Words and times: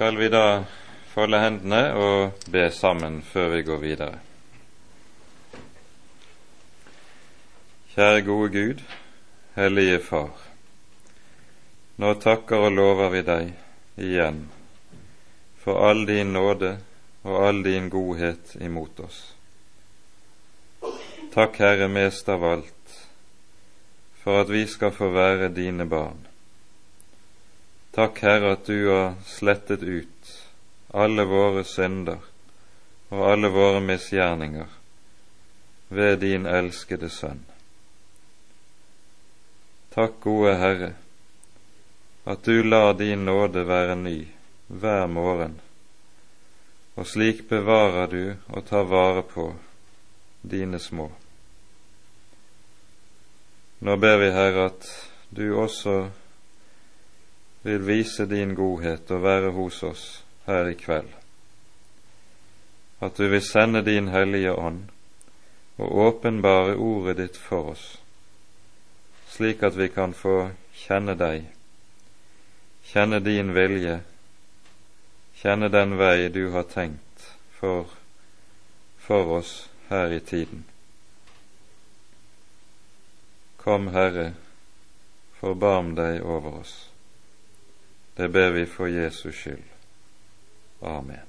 skal 0.00 0.16
vi 0.16 0.28
da 0.32 0.64
folde 1.12 1.36
hendene 1.42 1.80
og 1.92 2.44
be 2.48 2.62
sammen 2.72 3.18
før 3.20 3.50
vi 3.52 3.58
går 3.66 3.80
videre. 3.82 4.14
Kjære 7.90 8.22
gode 8.24 8.48
Gud, 8.54 8.80
Hellige 9.58 9.98
Far. 10.06 10.30
Nå 12.00 12.14
takker 12.24 12.64
og 12.70 12.72
lover 12.78 13.12
vi 13.12 13.22
deg 13.28 13.52
igjen 14.06 14.40
for 15.60 15.84
all 15.90 16.06
din 16.08 16.32
nåde 16.32 16.72
og 17.20 17.36
all 17.50 17.60
din 17.68 17.92
godhet 17.92 18.56
imot 18.56 19.04
oss. 19.04 19.20
Takk, 21.36 21.60
Herre, 21.60 21.92
mest 21.92 22.32
av 22.32 22.48
alt, 22.54 22.98
for 24.24 24.46
at 24.46 24.56
vi 24.56 24.64
skal 24.64 24.96
få 24.96 25.12
være 25.12 25.52
dine 25.60 25.84
barn. 25.84 26.29
Takk, 27.90 28.18
Herre, 28.22 28.52
at 28.52 28.66
du 28.66 28.88
har 28.88 29.14
slettet 29.26 29.82
ut 29.82 30.34
alle 30.94 31.24
våre 31.24 31.64
synder 31.64 32.18
og 33.10 33.24
alle 33.32 33.48
våre 33.50 33.80
misgjerninger 33.82 34.66
ved 35.88 36.20
din 36.22 36.46
elskede 36.46 37.08
Sønn. 37.10 37.42
Takk, 39.90 40.20
gode 40.22 40.54
Herre, 40.54 40.92
at 42.24 42.44
du 42.46 42.62
lar 42.62 42.94
din 42.94 43.24
nåde 43.26 43.66
være 43.66 43.96
ny 43.98 44.28
hver 44.68 45.06
morgen, 45.10 45.58
og 46.94 47.10
slik 47.10 47.48
bevarer 47.50 48.06
du 48.06 48.54
og 48.54 48.68
tar 48.70 48.86
vare 48.86 49.26
på 49.26 49.48
dine 50.42 50.78
små. 50.78 51.10
Nå 53.82 53.96
ber 53.96 54.16
vi, 54.22 54.30
Herre, 54.30 54.70
at 54.70 54.86
du 55.34 55.56
også 55.58 56.10
vil 57.62 57.82
vise 57.86 58.26
din 58.26 58.54
godhet 58.54 59.10
og 59.10 59.22
være 59.22 59.50
hos 59.52 59.82
oss 59.82 60.04
her 60.46 60.68
i 60.68 60.74
kveld. 60.74 61.10
At 63.00 63.16
du 63.16 63.28
vil 63.28 63.42
sende 63.42 63.84
din 63.84 64.08
Hellige 64.08 64.52
Ånd 64.52 64.82
og 65.80 65.98
åpenbare 65.98 66.76
ordet 66.76 67.16
ditt 67.16 67.36
for 67.36 67.72
oss, 67.72 67.84
slik 69.28 69.62
at 69.62 69.76
vi 69.76 69.88
kan 69.88 70.12
få 70.12 70.50
kjenne 70.76 71.14
deg, 71.16 71.46
kjenne 72.84 73.20
din 73.24 73.54
vilje, 73.56 74.00
kjenne 75.40 75.70
den 75.72 75.96
vei 75.96 76.28
du 76.28 76.50
har 76.52 76.68
tenkt 76.68 77.30
for, 77.56 77.88
for 78.98 79.38
oss 79.40 79.70
her 79.88 80.12
i 80.12 80.20
tiden. 80.20 80.64
Kom, 83.56 83.88
Herre, 83.92 84.32
forbarm 85.40 85.94
deg 85.96 86.20
over 86.24 86.60
oss. 86.60 86.89
Det 88.20 88.28
ber 88.28 88.50
vi 88.50 88.66
for 88.66 88.86
Jesus 88.86 89.34
skyld. 89.34 89.62
Amen. 90.82 91.24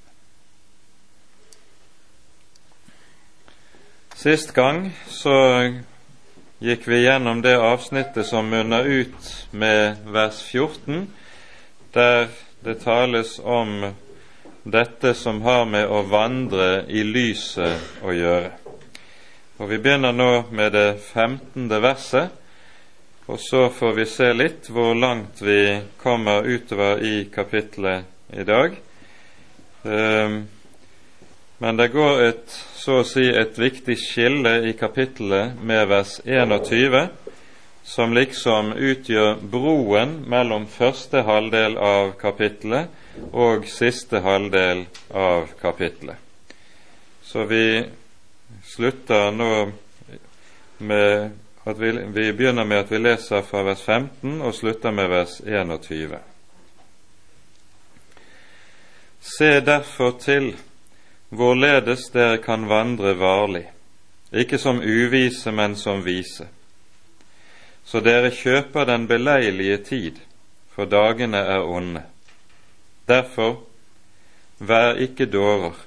Sist 4.15 4.51
gang 4.53 4.89
så 5.07 5.35
gikk 6.59 6.83
vi 6.91 6.99
gjennom 7.05 7.39
det 7.45 7.55
avsnittet 7.63 8.27
som 8.27 8.51
munner 8.51 8.83
ut 8.83 9.29
med 9.55 10.03
vers 10.03 10.41
14, 10.49 11.07
der 11.95 12.27
det 12.59 12.75
tales 12.83 13.37
om 13.39 13.93
dette 14.63 15.13
som 15.15 15.39
har 15.47 15.63
med 15.71 15.87
å 15.87 16.03
vandre 16.11 16.83
i 16.91 17.05
lyset 17.07 18.03
å 18.03 18.11
gjøre. 18.11 18.51
Og 19.63 19.69
Vi 19.71 19.79
begynner 19.79 20.11
nå 20.11 20.31
med 20.51 20.75
det 20.75 20.99
femtende 21.07 21.79
verset, 21.79 22.35
og 23.25 23.39
så 23.39 23.69
får 23.69 23.93
vi 23.93 24.05
se 24.09 24.31
litt 24.33 24.69
hvor 24.73 24.95
langt 24.97 25.41
vi 25.41 25.81
kommer 26.01 26.47
utover 26.47 27.03
i 27.05 27.25
kapittelet 27.33 28.03
i 28.33 28.43
dag. 28.43 28.75
Ehm, 29.83 30.47
men 31.57 31.77
det 31.77 31.87
går 31.93 32.21
et, 32.25 32.55
så 32.75 33.01
å 33.01 33.05
si 33.05 33.27
et 33.29 33.59
viktig 33.59 33.97
skille 34.01 34.55
i 34.65 34.73
kapittelet 34.73 35.59
med 35.61 35.85
vers 35.91 36.15
21, 36.25 37.11
som 37.83 38.13
liksom 38.17 38.73
utgjør 38.73 39.37
broen 39.53 40.17
mellom 40.29 40.65
første 40.69 41.21
halvdel 41.27 41.77
av 41.77 42.15
kapittelet 42.21 42.89
og 43.37 43.67
siste 43.69 44.21
halvdel 44.25 44.85
av 45.13 45.53
kapittelet. 45.61 46.17
Så 47.21 47.45
vi 47.49 47.83
slutter 48.73 49.31
nå 49.31 49.53
med 50.81 51.31
vi, 51.63 51.91
vi 51.91 52.33
begynner 52.33 52.65
med 52.65 52.77
at 52.77 52.91
vi 52.91 52.97
leser 52.97 53.41
fra 53.41 53.61
vers 53.63 53.81
15 53.81 54.41
og 54.41 54.55
slutter 54.55 54.91
med 54.91 55.09
vers 55.09 55.39
21. 55.45 56.17
Se 59.21 59.49
derfor 59.61 60.17
til 60.17 60.55
hvorledes 61.29 62.09
dere 62.13 62.41
kan 62.41 62.65
vandre 62.69 63.13
varlig, 63.19 63.67
ikke 64.33 64.57
som 64.57 64.81
uvise, 64.81 65.51
men 65.51 65.75
som 65.75 66.01
vise. 66.05 66.47
Så 67.85 68.01
dere 68.01 68.31
kjøper 68.33 68.85
den 68.85 69.07
beleilige 69.07 69.77
tid, 69.77 70.19
for 70.73 70.85
dagene 70.85 71.37
er 71.37 71.61
onde. 71.61 72.03
Derfor, 73.07 73.61
vær 74.59 74.97
ikke 74.97 75.25
dårer, 75.25 75.77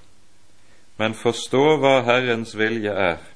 men 0.99 1.15
forstå 1.15 1.77
hva 1.83 2.01
Herrens 2.06 2.55
vilje 2.59 2.91
er 2.91 3.34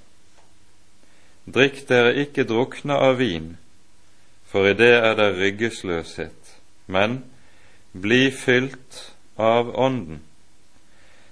Drikk 1.49 1.87
dere 1.89 2.13
ikke 2.21 2.45
drukne 2.45 2.97
av 3.01 3.21
vin, 3.23 3.53
for 4.45 4.69
i 4.69 4.75
det 4.77 4.91
er 4.99 5.15
det 5.17 5.29
ryggesløshet, 5.39 6.57
men 6.87 7.23
bli 7.93 8.27
fylt 8.35 8.99
av 9.41 9.71
Ånden, 9.79 10.19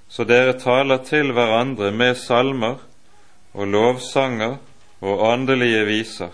så 0.09 0.25
dere 0.25 0.55
taler 0.63 1.03
til 1.05 1.35
hverandre 1.37 1.91
med 1.93 2.15
salmer 2.17 2.79
og 3.53 3.69
lovsanger 3.75 4.57
og 5.05 5.27
åndelige 5.27 5.85
viser, 5.91 6.33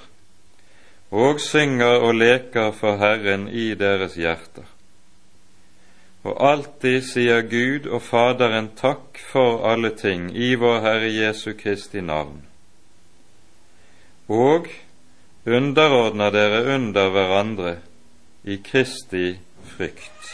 og 1.10 1.42
synger 1.42 2.06
og 2.06 2.14
leker 2.20 2.70
for 2.76 3.02
Herren 3.02 3.48
i 3.48 3.72
deres 3.74 4.14
hjerter. 4.20 4.68
Og 6.22 6.38
alltid 6.38 7.02
sier 7.08 7.42
Gud 7.50 7.90
og 7.90 8.04
Faderen 8.06 8.70
takk 8.78 9.18
for 9.32 9.66
alle 9.66 9.90
ting 9.98 10.30
i 10.30 10.54
vår 10.54 10.80
Herre 10.86 11.10
Jesu 11.10 11.50
Kristi 11.58 12.04
navn 12.04 12.44
og 14.28 14.68
underordner 15.46 16.30
dere 16.30 16.62
under 16.74 17.10
hverandre 17.10 17.76
i 18.44 18.58
Kristi 18.62 19.38
frykt. 19.76 20.30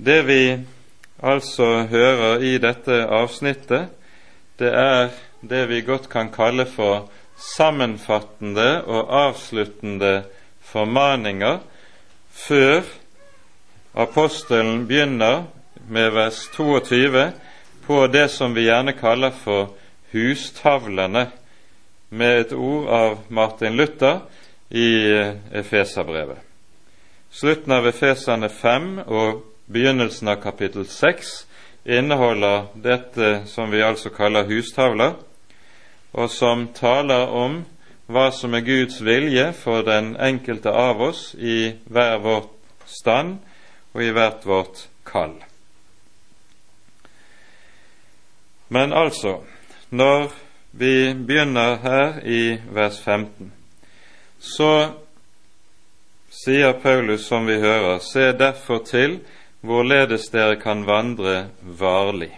Det 0.00 0.22
vi 0.26 0.42
altså 1.22 1.86
hører 1.90 2.40
i 2.40 2.56
dette 2.58 3.02
avsnittet, 3.04 3.90
det 4.58 4.70
er 4.72 5.10
det 5.40 5.66
vi 5.68 5.82
godt 5.84 6.08
kan 6.08 6.30
kalle 6.32 6.64
for 6.68 7.10
sammenfattende 7.36 8.84
og 8.84 9.12
avsluttende 9.28 10.22
formaninger 10.60 11.58
før 12.30 12.82
apostelen 13.94 14.86
begynner 14.88 15.44
med 15.90 16.12
vers 16.12 16.48
22 16.56 17.30
på 17.86 18.06
det 18.06 18.28
som 18.30 18.54
vi 18.54 18.68
gjerne 18.68 18.92
kaller 18.94 19.34
for 19.34 19.72
hustavlene, 20.12 21.26
med 22.10 22.40
et 22.40 22.52
ord 22.52 22.86
av 22.90 23.18
Martin 23.28 23.76
Luther 23.78 24.20
i 24.70 24.86
Efeserbrevet. 25.52 26.38
Slutten 27.30 27.72
av 27.74 27.86
Efeserne 27.86 28.48
5 28.48 28.88
og 29.06 29.42
begynnelsen 29.70 30.30
av 30.30 30.40
kapittel 30.42 30.86
6 30.86 31.34
inneholder 31.86 32.70
dette 32.74 33.34
som 33.50 33.70
vi 33.70 33.82
altså 33.82 34.10
kaller 34.14 34.46
hustavler, 34.50 35.14
og 36.12 36.30
som 36.30 36.68
taler 36.74 37.30
om 37.30 37.62
hva 38.10 38.30
som 38.34 38.54
er 38.54 38.66
Guds 38.66 39.02
vilje 39.06 39.52
for 39.58 39.86
den 39.86 40.16
enkelte 40.18 40.70
av 40.70 41.02
oss 41.10 41.32
i 41.34 41.76
hver 41.86 42.18
vårt 42.22 42.50
stand 42.86 43.38
og 43.94 44.02
i 44.02 44.10
hvert 44.14 44.46
vårt 44.46 44.86
kall. 45.06 45.38
Men 48.70 48.92
altså, 48.92 49.40
når 49.90 50.30
vi 50.72 51.14
begynner 51.14 51.76
her 51.82 52.20
i 52.22 52.58
vers 52.70 53.00
15, 53.02 53.52
så 54.38 54.92
sier 56.30 56.76
Paulus, 56.78 57.26
som 57.26 57.46
vi 57.46 57.58
hører, 57.58 57.98
se 57.98 58.30
derfor 58.38 58.84
til 58.86 59.18
hvorledes 59.60 60.28
dere 60.30 60.54
kan 60.62 60.86
vandre 60.86 61.48
varlig, 61.62 62.30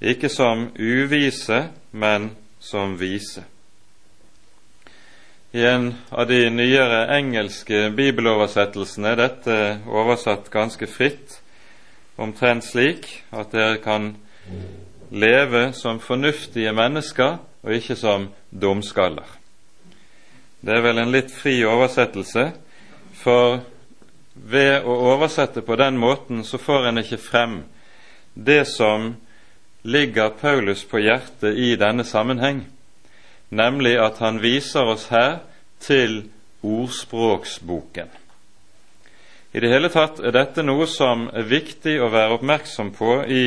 ikke 0.00 0.28
som 0.28 0.68
uvise, 0.76 1.64
men 1.92 2.30
som 2.60 2.98
vise. 3.00 3.44
I 5.52 5.64
en 5.68 5.94
av 6.12 6.28
de 6.28 6.46
nyere 6.52 7.06
engelske 7.16 7.88
bibeloversettelsene 7.96 9.14
er 9.14 9.18
dette 9.20 9.56
oversatt 9.88 10.52
ganske 10.52 10.86
fritt, 10.88 11.40
omtrent 12.20 12.64
slik 12.68 13.08
at 13.32 13.52
dere 13.52 13.80
kan 13.80 14.12
leve 15.12 15.72
som 15.76 16.00
fornuftige 16.00 16.72
mennesker 16.72 17.36
og 17.62 17.74
ikke 17.76 17.96
som 17.96 18.30
dumskaller. 18.50 19.28
Det 20.62 20.76
er 20.76 20.84
vel 20.84 21.02
en 21.02 21.12
litt 21.12 21.32
fri 21.34 21.58
oversettelse, 21.66 22.52
for 23.18 23.60
ved 24.34 24.86
å 24.88 24.94
oversette 25.12 25.62
på 25.66 25.76
den 25.76 25.98
måten 26.00 26.44
så 26.46 26.58
får 26.58 26.88
en 26.88 27.02
ikke 27.02 27.20
frem 27.20 27.60
det 28.34 28.64
som 28.70 29.12
ligger 29.82 30.32
Paulus 30.40 30.84
på 30.88 31.02
hjertet 31.02 31.58
i 31.58 31.74
denne 31.76 32.06
sammenheng, 32.08 32.62
nemlig 33.50 33.98
at 34.00 34.22
han 34.22 34.40
viser 34.40 34.88
oss 34.94 35.08
her 35.12 35.42
til 35.82 36.22
ordspråksboken. 36.62 38.08
I 39.52 39.60
det 39.60 39.68
hele 39.68 39.90
tatt 39.92 40.22
er 40.22 40.32
dette 40.32 40.64
noe 40.64 40.86
som 40.88 41.26
er 41.34 41.44
viktig 41.50 41.98
å 42.00 42.08
være 42.08 42.38
oppmerksom 42.38 42.94
på 42.96 43.18
i 43.28 43.46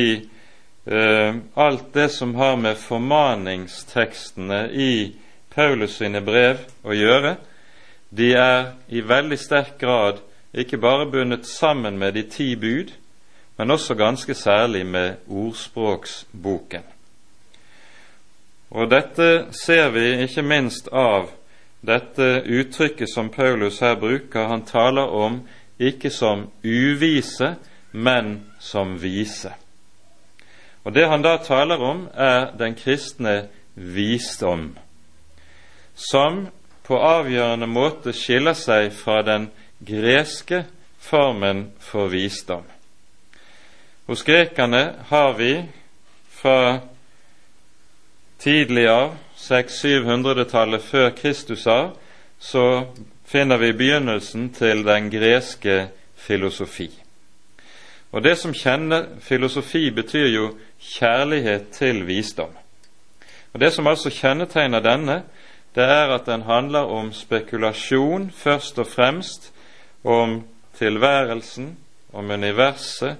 alt 0.86 1.92
det 1.92 2.08
som 2.14 2.34
har 2.38 2.56
med 2.56 2.76
formaningstekstene 2.78 4.60
i 4.70 5.16
Paulus 5.54 5.96
sine 5.98 6.20
brev 6.22 6.60
å 6.86 6.94
gjøre. 6.94 7.36
De 8.14 8.28
er 8.38 8.68
i 8.88 9.02
veldig 9.02 9.38
sterk 9.40 9.80
grad 9.80 10.20
ikke 10.56 10.78
bare 10.78 11.08
bundet 11.10 11.46
sammen 11.46 11.98
med 11.98 12.14
de 12.14 12.22
ti 12.22 12.54
bud, 12.56 12.92
men 13.58 13.70
også 13.70 13.94
ganske 13.94 14.34
særlig 14.34 14.86
med 14.86 15.26
ordspråksboken. 15.26 16.82
Og 18.70 18.90
dette 18.90 19.46
ser 19.64 19.90
vi 19.94 20.06
ikke 20.24 20.42
minst 20.42 20.88
av 20.92 21.30
dette 21.86 22.42
uttrykket 22.46 23.10
som 23.10 23.30
Paulus 23.30 23.80
her 23.80 23.94
bruker. 24.00 24.48
Han 24.48 24.64
taler 24.66 25.06
om 25.12 25.40
ikke 25.78 26.10
som 26.10 26.48
uvise, 26.64 27.54
men 27.92 28.40
som 28.60 28.96
vise. 29.00 29.52
Og 30.86 30.94
Det 30.94 31.08
han 31.08 31.22
da 31.22 31.36
taler 31.42 31.82
om, 31.82 32.08
er 32.14 32.52
den 32.58 32.76
kristne 32.78 33.48
visdom, 33.74 34.76
som 35.94 36.46
på 36.86 36.98
avgjørende 37.02 37.66
måte 37.66 38.12
skiller 38.14 38.54
seg 38.54 38.92
fra 38.94 39.18
den 39.26 39.48
greske 39.82 40.62
formen 41.02 41.72
for 41.82 42.06
visdom. 42.12 42.62
Hos 44.06 44.22
grekerne 44.22 44.94
har 45.08 45.32
vi 45.34 45.64
fra 46.30 46.78
tidlig 48.38 48.86
av, 48.86 49.16
600-700-tallet 49.36 50.86
før 50.86 51.10
Kristus 51.18 51.66
av, 51.66 51.96
så 52.38 52.86
finner 53.26 53.58
vi 53.58 53.72
begynnelsen 53.74 54.52
til 54.54 54.86
den 54.86 55.10
greske 55.10 55.88
filosofi. 56.14 56.92
Og 58.16 58.22
Det 58.24 58.38
som 58.38 58.54
kjenner 58.54 59.04
filosofi, 59.20 59.90
betyr 59.90 60.26
jo 60.32 60.46
kjærlighet 60.80 61.68
til 61.72 62.06
visdom. 62.06 62.54
Og 63.52 63.60
Det 63.60 63.72
som 63.72 63.86
altså 63.86 64.10
kjennetegner 64.10 64.80
denne, 64.80 65.22
det 65.74 65.84
er 65.84 66.14
at 66.14 66.26
den 66.26 66.42
handler 66.42 66.88
om 66.88 67.12
spekulasjon 67.12 68.30
først 68.30 68.78
og 68.78 68.86
fremst, 68.86 69.52
om 70.04 70.44
tilværelsen, 70.78 71.76
om 72.12 72.30
universet, 72.30 73.16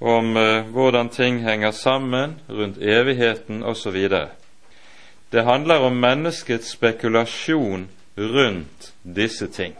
om 0.00 0.36
uh, 0.36 0.70
hvordan 0.70 1.08
ting 1.08 1.42
henger 1.42 1.70
sammen 1.70 2.40
rundt 2.48 2.78
evigheten 2.78 3.62
osv. 3.62 4.08
Det 5.32 5.44
handler 5.44 5.74
om 5.74 5.92
menneskets 5.92 6.70
spekulasjon 6.70 7.88
rundt 8.18 8.92
disse 9.16 9.46
ting. 9.46 9.74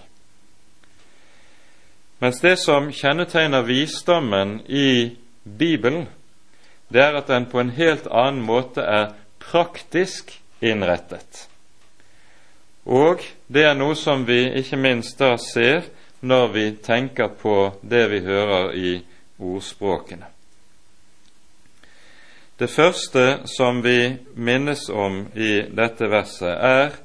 Mens 2.25 2.41
det 2.41 2.57
som 2.57 2.87
kjennetegner 2.93 3.63
visdommen 3.63 4.61
i 4.67 5.17
Bibelen, 5.43 6.07
det 6.89 7.03
er 7.03 7.19
at 7.19 7.29
den 7.29 7.45
på 7.53 7.61
en 7.61 7.73
helt 7.77 8.07
annen 8.09 8.41
måte 8.41 8.81
er 8.81 9.11
praktisk 9.45 10.33
innrettet. 10.65 11.43
Og 12.89 13.21
det 13.53 13.67
er 13.69 13.77
noe 13.77 13.93
som 13.93 14.25
vi 14.25 14.39
ikke 14.57 14.81
minst 14.81 15.21
da 15.21 15.35
ser 15.37 15.85
når 16.25 16.49
vi 16.57 16.65
tenker 16.81 17.29
på 17.43 17.59
det 17.85 18.07
vi 18.15 18.25
hører 18.25 18.73
i 18.73 18.97
ordspråkene. 19.37 20.33
Det 22.57 22.73
første 22.73 23.43
som 23.53 23.85
vi 23.85 24.15
minnes 24.33 24.89
om 24.89 25.27
i 25.37 25.59
dette 25.69 26.09
verset, 26.09 26.57
er 26.57 27.03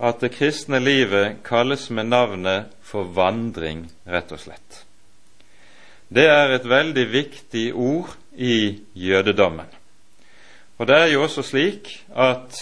at 0.00 0.24
det 0.24 0.32
kristne 0.32 0.80
livet 0.80 1.42
kalles 1.44 1.90
med 1.92 2.08
navnet 2.08 2.79
for 2.90 3.06
vandring, 3.14 3.84
rett 4.10 4.32
og 4.34 4.42
slett. 4.42 4.84
Det 6.10 6.26
er 6.26 6.56
et 6.56 6.66
veldig 6.66 7.06
viktig 7.12 7.68
ord 7.74 8.16
i 8.34 8.80
jødedommen. 8.98 9.68
Og 10.78 10.88
det 10.88 10.96
er 10.96 11.10
jo 11.12 11.22
også 11.22 11.44
slik 11.46 11.92
at 12.10 12.56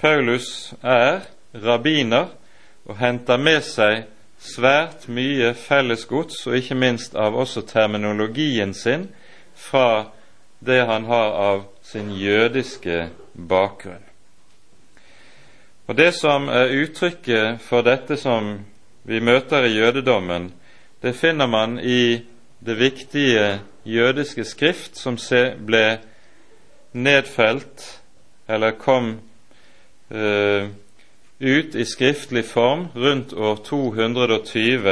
Paulus 0.00 0.72
er 0.82 1.26
rabbiner 1.54 2.30
og 2.88 2.96
henter 2.96 3.36
med 3.36 3.60
seg 3.66 4.06
svært 4.42 5.04
mye 5.12 5.52
fellesgods, 5.54 6.46
og 6.46 6.56
ikke 6.58 6.78
minst 6.78 7.14
av 7.14 7.36
også 7.38 7.62
terminologien 7.66 8.74
sin, 8.74 9.08
fra 9.54 10.08
det 10.64 10.80
han 10.86 11.04
har 11.06 11.36
av 11.38 11.62
sin 11.82 12.10
jødiske 12.16 13.08
bakgrunn. 13.34 14.02
Og 15.86 15.96
Det 15.96 16.14
som 16.14 16.48
er 16.48 16.72
uttrykket 16.82 17.60
for 17.60 17.82
dette 17.82 18.16
som 18.16 18.62
vi 19.04 19.20
møter 19.20 19.66
i 19.66 19.76
jødedommen, 19.76 20.52
det 21.02 21.16
finner 21.16 21.46
man 21.46 21.78
i 21.78 22.22
det 22.66 22.78
viktige 22.78 23.60
jødiske 23.84 24.44
skrift 24.44 24.96
som 24.96 25.18
ble 25.66 25.98
nedfelt, 26.92 28.02
eller 28.48 28.70
kom 28.78 29.20
uh, 30.10 30.68
ut 31.40 31.74
i 31.74 31.84
skriftlig 31.84 32.44
form 32.44 32.86
rundt 32.94 33.32
år 33.32 33.56
220 33.64 34.88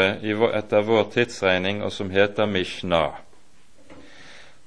etter 0.58 0.82
vår 0.82 1.10
tidsregning, 1.14 1.82
og 1.84 1.92
som 1.92 2.10
heter 2.10 2.46
Mishnah. 2.46 3.12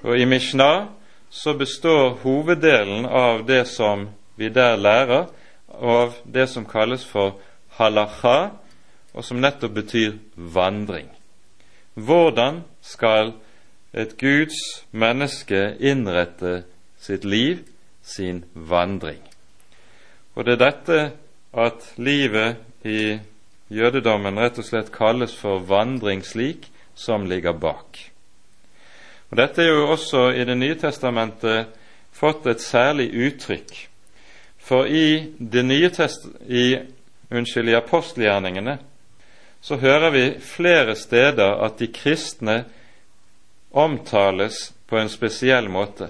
Og 0.04 0.20
I 0.20 0.26
Mishnah 0.26 0.86
så 1.30 1.54
består 1.54 2.20
hoveddelen 2.24 3.06
av 3.06 3.46
det 3.48 3.66
som 3.68 4.10
vi 4.38 4.50
der 4.50 4.76
lærer, 4.76 5.26
av 5.68 6.14
det 6.24 6.48
som 6.50 6.66
kalles 6.66 7.06
for 7.06 7.40
halacha, 7.78 8.54
og 9.14 9.26
som 9.26 9.42
nettopp 9.42 9.76
betyr 9.78 10.18
vandring. 10.36 11.10
Hvordan 11.94 12.64
skal 12.82 13.34
et 13.94 14.18
Guds 14.18 14.86
menneske 14.92 15.76
innrette 15.80 16.64
sitt 16.98 17.26
liv, 17.26 17.62
sin 18.02 18.44
vandring? 18.54 19.22
Og 20.36 20.46
det 20.46 20.58
er 20.58 20.64
dette 20.66 21.02
at 21.54 21.94
livet 22.02 22.58
i 22.84 23.20
jødedommen 23.70 24.40
rett 24.42 24.58
og 24.58 24.66
slett 24.66 24.90
kalles 24.94 25.36
for 25.38 25.62
vandring 25.70 26.24
slik 26.26 26.68
som 26.96 27.28
ligger 27.30 27.54
bak. 27.54 28.00
Og 29.30 29.38
Dette 29.38 29.64
er 29.64 29.72
jo 29.72 29.88
også 29.90 30.28
i 30.30 30.46
Det 30.46 30.58
nye 30.58 30.76
testamentet 30.78 31.66
fått 32.14 32.46
et 32.48 32.62
særlig 32.62 33.10
uttrykk. 33.14 33.90
For 34.58 34.86
i 34.86 35.34
det 35.40 35.66
nye 35.66 35.90
test 35.90 36.28
i, 36.46 36.78
unnskyld, 37.32 37.70
i 37.70 37.76
apostelgjerningene 37.76 38.78
så 39.64 39.78
hører 39.80 40.12
vi 40.12 40.24
flere 40.44 40.96
steder 41.00 41.62
at 41.64 41.80
de 41.80 41.88
kristne 41.88 42.64
omtales 43.72 44.74
på 44.88 45.00
en 45.00 45.10
spesiell 45.10 45.70
måte. 45.72 46.10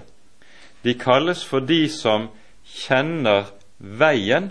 De 0.84 0.96
kalles 1.00 1.46
for 1.46 1.64
de 1.64 1.86
som 1.90 2.28
kjenner 2.66 3.46
veien 3.78 4.50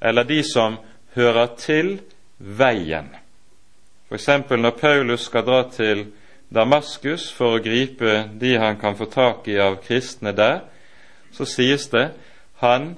eller 0.00 0.28
de 0.28 0.42
som 0.44 0.76
hører 1.16 1.56
til 1.58 1.96
veien. 2.38 3.08
F.eks. 4.10 4.28
når 4.50 4.76
Paulus 4.78 5.26
skal 5.28 5.44
dra 5.46 5.62
til 5.72 6.06
Damaskus 6.50 7.28
for 7.32 7.56
å 7.56 7.62
gripe 7.62 8.24
de 8.40 8.56
han 8.58 8.78
kan 8.80 8.96
få 8.98 9.06
tak 9.10 9.48
i 9.48 9.58
av 9.62 9.80
kristne 9.84 10.32
der, 10.36 10.64
så 11.32 11.46
sies 11.46 11.86
det 11.92 12.10
han 12.60 12.96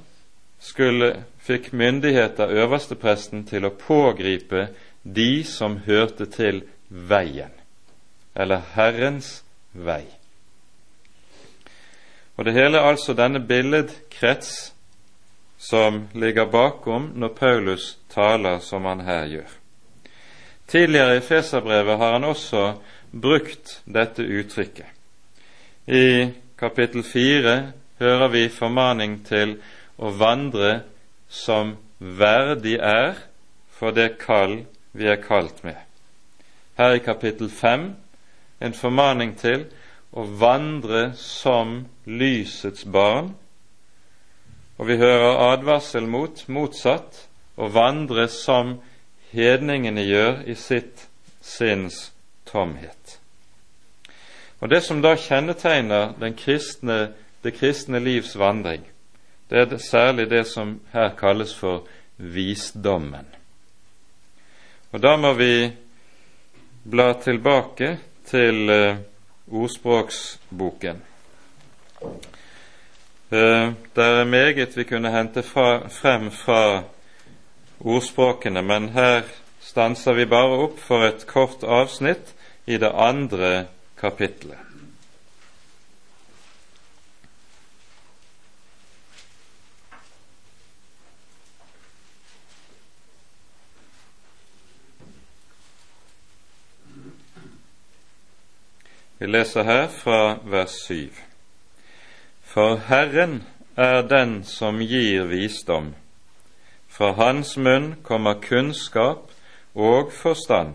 skulle, 0.62 1.24
fikk 1.42 1.72
myndighet 1.72 2.40
av 2.40 2.52
øverstepresten, 2.54 3.44
til 3.44 3.66
å 3.66 3.74
pågripe 3.76 4.68
de 5.02 5.44
som 5.44 5.80
hørte 5.86 6.26
til 6.30 6.62
veien, 6.88 7.50
eller 8.34 8.62
Herrens 8.74 9.40
vei. 9.72 10.04
Og 12.36 12.46
det 12.46 12.54
hele 12.56 12.78
er 12.78 12.92
altså 12.92 13.14
denne 13.14 13.42
billedkrets 13.46 14.72
som 15.62 16.06
ligger 16.14 16.48
bakom 16.50 17.12
når 17.14 17.34
Paulus 17.38 17.98
taler 18.10 18.58
som 18.58 18.86
han 18.88 19.04
her 19.06 19.28
gjør. 19.30 19.50
Tidligere 20.66 21.16
i 21.16 21.20
Feserbrevet 21.20 21.98
har 21.98 22.12
han 22.16 22.24
også 22.24 22.62
brukt 23.12 23.82
dette 23.84 24.24
uttrykket. 24.24 24.88
I 25.86 26.32
kapittel 26.58 27.04
fire 27.04 27.72
hører 27.98 28.28
vi 28.32 28.48
formaning 28.48 29.18
til 29.26 29.56
å 29.98 30.10
vandre 30.16 30.80
som 31.32 31.76
verdig 31.98 32.76
er 32.76 33.16
for 33.72 33.96
det 33.96 34.18
kall 34.20 34.60
vi 34.92 35.08
er 35.08 35.20
kalt 35.24 35.64
med. 35.64 35.78
Her 36.76 36.98
i 36.98 37.04
kapittel 37.04 37.50
fem 37.50 37.94
en 38.60 38.76
formaning 38.76 39.32
til 39.40 39.64
å 40.12 40.26
vandre 40.38 41.12
som 41.16 41.86
lysets 42.04 42.84
barn 42.84 43.32
og 44.82 44.88
vi 44.88 44.96
hører 44.98 45.52
advarsel 45.52 46.08
mot 46.10 46.40
motsatt 46.50 47.20
å 47.54 47.68
vandre 47.70 48.24
som 48.26 48.80
hedningene 49.30 50.02
gjør 50.02 50.40
i 50.50 50.56
sitt 50.58 51.04
sinns 51.38 52.08
tomhet. 52.50 53.20
Og 54.58 54.70
Det 54.70 54.80
som 54.82 55.02
da 55.02 55.14
kjennetegner 55.14 56.34
kristne, 56.34 57.12
det 57.42 57.54
kristne 57.54 57.98
livs 58.02 58.34
vandring, 58.34 58.82
det 59.52 59.72
er 59.72 59.84
særlig 59.84 60.30
det 60.30 60.46
som 60.48 60.80
her 60.92 61.10
kalles 61.18 61.54
for 61.54 61.84
visdommen. 62.16 63.26
Og 64.92 65.02
Da 65.02 65.16
må 65.16 65.32
vi 65.32 65.72
bla 66.90 67.12
tilbake 67.12 67.98
til 68.24 68.70
uh, 68.70 68.96
ordspråksboken. 69.52 71.02
Uh, 73.32 73.72
det 73.96 74.04
er 74.04 74.24
meget 74.24 74.76
vi 74.76 74.84
kunne 74.84 75.12
hente 75.12 75.42
fra, 75.42 75.88
frem 75.88 76.30
fra 76.30 76.82
ordspråkene, 77.80 78.62
men 78.62 78.88
her 78.88 79.22
stanser 79.60 80.12
vi 80.12 80.24
bare 80.24 80.64
opp 80.64 80.80
for 80.80 81.04
et 81.06 81.26
kort 81.26 81.64
avsnitt 81.64 82.34
i 82.66 82.76
det 82.76 82.92
andre 82.94 83.66
kapitlet. 84.00 84.71
Vi 99.22 99.28
leser 99.28 99.62
her 99.62 99.84
fra 99.86 100.38
vers 100.50 100.72
7. 100.88 101.10
For 102.42 102.80
Herren 102.88 103.44
er 103.78 104.00
den 104.02 104.40
som 104.42 104.80
gir 104.82 105.28
visdom. 105.30 105.92
Fra 106.90 107.12
Hans 107.14 107.52
munn 107.54 107.92
kommer 108.02 108.40
kunnskap 108.42 109.30
og 109.78 110.10
forstand. 110.10 110.74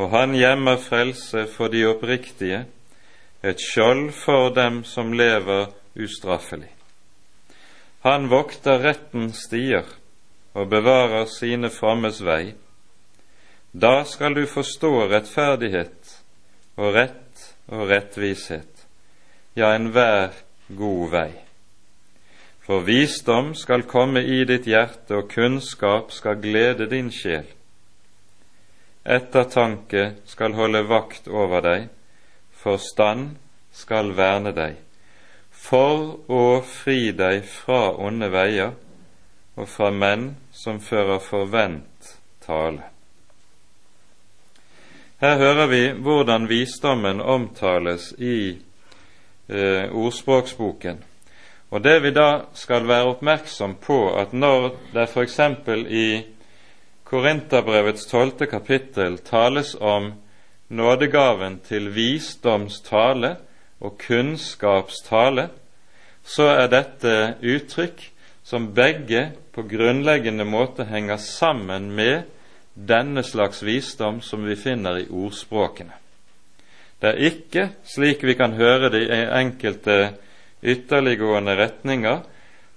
Og 0.00 0.08
Han 0.16 0.32
gjemmer 0.32 0.80
frelse 0.80 1.44
for 1.52 1.68
de 1.68 1.84
oppriktige, 1.90 2.62
et 3.44 3.60
skjold 3.60 4.14
for 4.24 4.48
dem 4.56 4.80
som 4.84 5.12
lever 5.12 5.74
ustraffelig. 6.00 6.72
Han 8.00 8.30
vokter 8.32 8.80
rettens 8.80 9.44
stier 9.44 9.84
og 10.54 10.72
bevarer 10.72 11.28
sine 11.28 11.68
frommes 11.68 12.24
vei. 12.24 12.54
Da 13.76 14.04
skal 14.08 14.40
du 14.40 14.46
forstå 14.48 14.94
rettferdighet 15.12 15.99
og 16.80 16.94
rett 16.96 17.46
og 17.68 17.86
rettvishet, 17.90 18.86
ja, 19.54 19.74
enhver 19.76 20.32
god 20.78 21.06
vei. 21.12 21.30
For 22.64 22.84
visdom 22.86 23.52
skal 23.58 23.84
komme 23.90 24.22
i 24.24 24.44
ditt 24.48 24.68
hjerte, 24.70 25.18
og 25.18 25.30
kunnskap 25.32 26.12
skal 26.14 26.40
glede 26.40 26.86
din 26.90 27.10
sjel. 27.12 27.48
Ettertanke 29.04 30.14
skal 30.28 30.54
holde 30.54 30.84
vakt 30.88 31.28
over 31.28 31.64
deg, 31.64 31.88
forstand 32.62 33.34
skal 33.72 34.12
verne 34.16 34.52
deg, 34.56 34.76
for 35.50 36.20
å 36.30 36.60
fri 36.64 37.10
deg 37.16 37.42
fra 37.48 37.90
onde 37.98 38.30
veier 38.32 38.76
og 39.56 39.68
fra 39.68 39.90
menn 39.92 40.34
som 40.56 40.80
fører 40.80 41.20
forvent 41.24 42.14
tale. 42.44 42.99
Her 45.20 45.36
hører 45.36 45.66
vi 45.68 45.80
hvordan 46.00 46.46
visdommen 46.48 47.18
omtales 47.20 48.14
i 48.18 48.56
eh, 49.48 49.92
ordspråksboken. 49.92 51.02
Og 51.70 51.84
Det 51.84 52.02
vi 52.02 52.10
da 52.16 52.46
skal 52.56 52.88
være 52.88 53.10
oppmerksom 53.10 53.74
på, 53.84 53.98
at 54.16 54.32
når 54.32 54.70
det 54.94 55.04
f.eks. 55.12 55.40
i 55.88 56.22
Korinterbrevets 57.04 58.06
tolvte 58.08 58.46
kapittel 58.46 59.18
tales 59.18 59.74
om 59.80 60.12
nådegaven 60.68 61.60
til 61.68 61.92
visdomstale 61.94 63.36
og 63.80 63.98
kunnskapstale, 64.00 65.48
så 66.24 66.48
er 66.56 66.72
dette 66.72 67.34
uttrykk 67.42 68.06
som 68.42 68.72
begge 68.72 69.32
på 69.52 69.68
grunnleggende 69.68 70.48
måte 70.48 70.88
henger 70.88 71.16
sammen 71.16 71.92
med 71.92 72.22
denne 72.88 73.22
slags 73.22 73.62
visdom 73.62 74.20
som 74.20 74.44
vi 74.44 74.56
finner 74.56 74.98
i 74.98 75.08
ordspråkene. 75.10 75.92
Det 77.00 77.08
er 77.08 77.30
ikke 77.30 77.68
slik 77.84 78.24
vi 78.24 78.34
kan 78.36 78.52
høre 78.58 78.90
det 78.92 79.06
i 79.08 79.22
enkelte 79.40 79.96
ytterliggående 80.62 81.56
retninger 81.56 82.20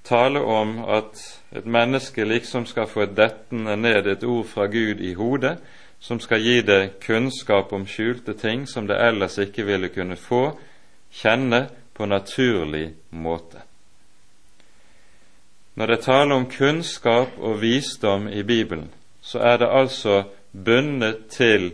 tale 0.03 0.39
om 0.39 0.77
at 0.87 1.19
et 1.55 1.65
menneske 1.65 2.25
liksom 2.25 2.65
skal 2.65 2.87
få 2.87 3.05
et 3.05 3.17
dettende 3.17 3.75
ned 3.77 4.07
et 4.07 4.23
ord 4.23 4.45
fra 4.47 4.67
Gud 4.67 4.99
i 4.99 5.13
hodet, 5.13 5.57
som 5.99 6.19
skal 6.19 6.41
gi 6.43 6.61
det 6.61 6.99
kunnskap 7.03 7.71
om 7.73 7.85
skjulte 7.87 8.33
ting 8.33 8.67
som 8.67 8.87
det 8.87 8.99
ellers 8.99 9.37
ikke 9.39 9.63
ville 9.63 9.89
kunne 9.89 10.15
få 10.19 10.57
kjenne 11.11 11.67
på 11.93 12.05
naturlig 12.05 12.93
måte. 13.09 13.61
Når 15.75 15.87
det 15.87 15.99
taler 15.99 16.35
om 16.35 16.49
kunnskap 16.51 17.37
og 17.37 17.61
visdom 17.61 18.27
i 18.27 18.43
Bibelen, 18.43 18.91
så 19.23 19.39
er 19.39 19.57
det 19.57 19.69
altså 19.71 20.23
bundet 20.51 21.27
til 21.31 21.71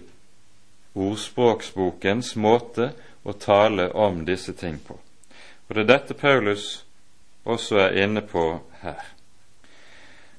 ordspråksbokens 0.95 2.35
måte 2.35 2.91
å 3.25 3.33
tale 3.33 3.89
om 3.91 4.21
disse 4.25 4.53
ting 4.53 4.77
på. 4.79 4.93
Og 5.67 5.75
Det 5.75 5.81
er 5.81 5.91
dette 5.97 6.13
Paulus 6.13 6.85
også 7.45 7.77
er 7.77 8.03
inne 8.03 8.21
på 8.21 8.59
her. 8.81 9.01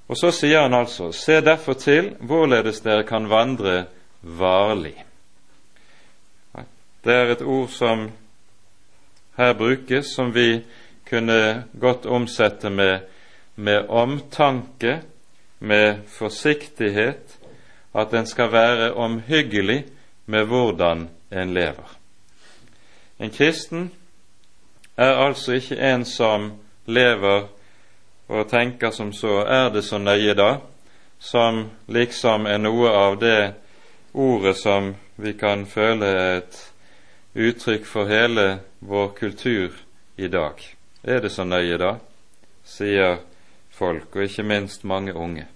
Og 0.08 0.16
Så 0.16 0.30
sier 0.30 0.62
han 0.62 0.74
altså:" 0.74 1.12
Se 1.12 1.40
derfor 1.40 1.72
til 1.72 2.16
hvorledes 2.20 2.80
dere 2.80 3.06
kan 3.06 3.30
vandre 3.30 3.86
varlig. 4.22 5.04
Det 7.04 7.14
er 7.14 7.30
et 7.32 7.42
ord 7.42 7.68
som 7.68 8.10
her 9.36 9.52
brukes, 9.52 10.06
som 10.14 10.34
vi 10.34 10.64
kunne 11.10 11.64
godt 11.80 12.06
omsette 12.06 12.70
med, 12.70 13.00
med 13.56 13.88
omtanke 13.88 15.00
med 15.60 16.02
forsiktighet, 16.08 17.38
at 17.94 18.14
en 18.14 18.26
skal 18.26 18.52
være 18.52 18.92
omhyggelig 18.94 19.84
med 20.26 20.44
hvordan 20.44 21.08
en 21.32 21.54
lever. 21.54 21.96
En 23.20 23.30
kristen 23.30 23.90
er 24.96 25.12
altså 25.26 25.52
ikke 25.52 25.76
en 25.76 26.04
som 26.04 26.52
lever 26.86 27.48
og 28.28 28.48
tenker 28.48 28.90
som 28.90 29.12
så 29.12 29.42
er 29.44 29.68
det 29.74 29.84
så 29.84 29.98
nøye 29.98 30.34
da, 30.34 30.56
som 31.18 31.66
liksom 31.88 32.46
er 32.46 32.58
noe 32.58 32.88
av 32.88 33.18
det 33.20 33.52
ordet 34.12 34.56
som 34.56 34.94
vi 35.16 35.32
kan 35.32 35.66
føle 35.66 36.10
et 36.36 36.60
uttrykk 37.34 37.86
for 37.86 38.08
hele 38.08 38.60
vår 38.80 39.08
kultur 39.18 39.74
i 40.16 40.28
dag. 40.28 40.62
Er 41.04 41.20
det 41.20 41.32
så 41.32 41.44
nøye 41.44 41.78
da? 41.78 41.98
sier 42.64 43.18
folk, 43.80 44.12
og 44.16 44.28
ikke 44.28 44.44
minst 44.44 44.84
mange 44.84 45.14
unge. 45.16 45.46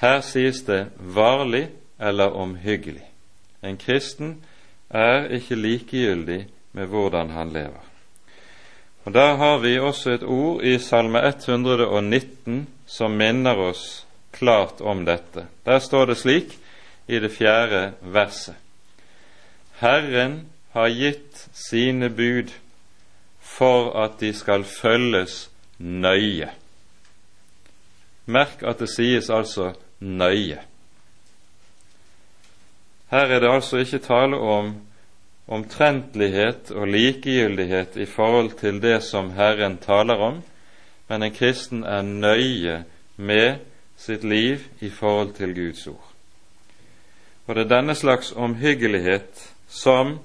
Her 0.00 0.20
sies 0.24 0.62
det 0.68 0.86
varlig 0.96 1.68
eller 2.00 2.36
omhyggelig. 2.36 3.04
En 3.64 3.76
kristen 3.80 4.38
er 4.90 5.28
ikke 5.28 5.56
likegyldig 5.56 6.46
med 6.72 6.86
hvordan 6.86 7.30
han 7.30 7.52
lever. 7.52 7.84
Og 9.04 9.14
Der 9.14 9.36
har 9.36 9.58
vi 9.58 9.78
også 9.78 10.10
et 10.10 10.22
ord 10.22 10.64
i 10.64 10.78
Salme 10.78 11.20
119 11.28 12.68
som 12.86 13.10
minner 13.10 13.56
oss 13.56 14.06
klart 14.32 14.80
om 14.80 15.04
dette. 15.04 15.46
Der 15.66 15.78
står 15.78 16.06
det 16.06 16.16
slik 16.16 16.58
i 17.08 17.18
det 17.18 17.32
fjerde 17.32 17.92
verset. 18.00 18.54
Herren 19.80 20.46
har 20.72 20.88
gitt 20.88 21.48
sine 21.52 22.10
bud 22.10 22.52
for 23.40 24.04
at 24.04 24.20
de 24.20 24.32
skal 24.36 24.64
følges 24.64 25.50
nøye. 25.78 26.50
Merk 28.30 28.62
at 28.66 28.78
det 28.82 28.90
sies 28.92 29.30
altså 29.30 29.72
nøye. 30.00 30.60
Her 33.10 33.26
er 33.26 33.40
det 33.42 33.50
altså 33.50 33.82
ikke 33.82 33.98
tale 33.98 34.38
om 34.38 34.74
omtrentlighet 35.50 36.70
og 36.70 36.86
likegyldighet 36.88 37.96
i 37.96 38.06
forhold 38.06 38.52
til 38.60 38.78
det 38.82 39.00
som 39.02 39.32
Herren 39.34 39.78
taler 39.82 40.14
om, 40.14 40.42
men 41.08 41.22
en 41.22 41.34
kristen 41.34 41.82
er 41.84 42.06
nøye 42.06 42.84
med 43.16 43.58
sitt 43.98 44.24
liv 44.24 44.62
i 44.80 44.90
forhold 44.90 45.34
til 45.34 45.54
Guds 45.54 45.86
ord. 45.86 46.06
Og 47.46 47.54
det 47.54 47.64
er 47.64 47.74
denne 47.74 47.94
slags 47.98 48.32
omhyggelighet 48.32 49.42
som 49.68 50.18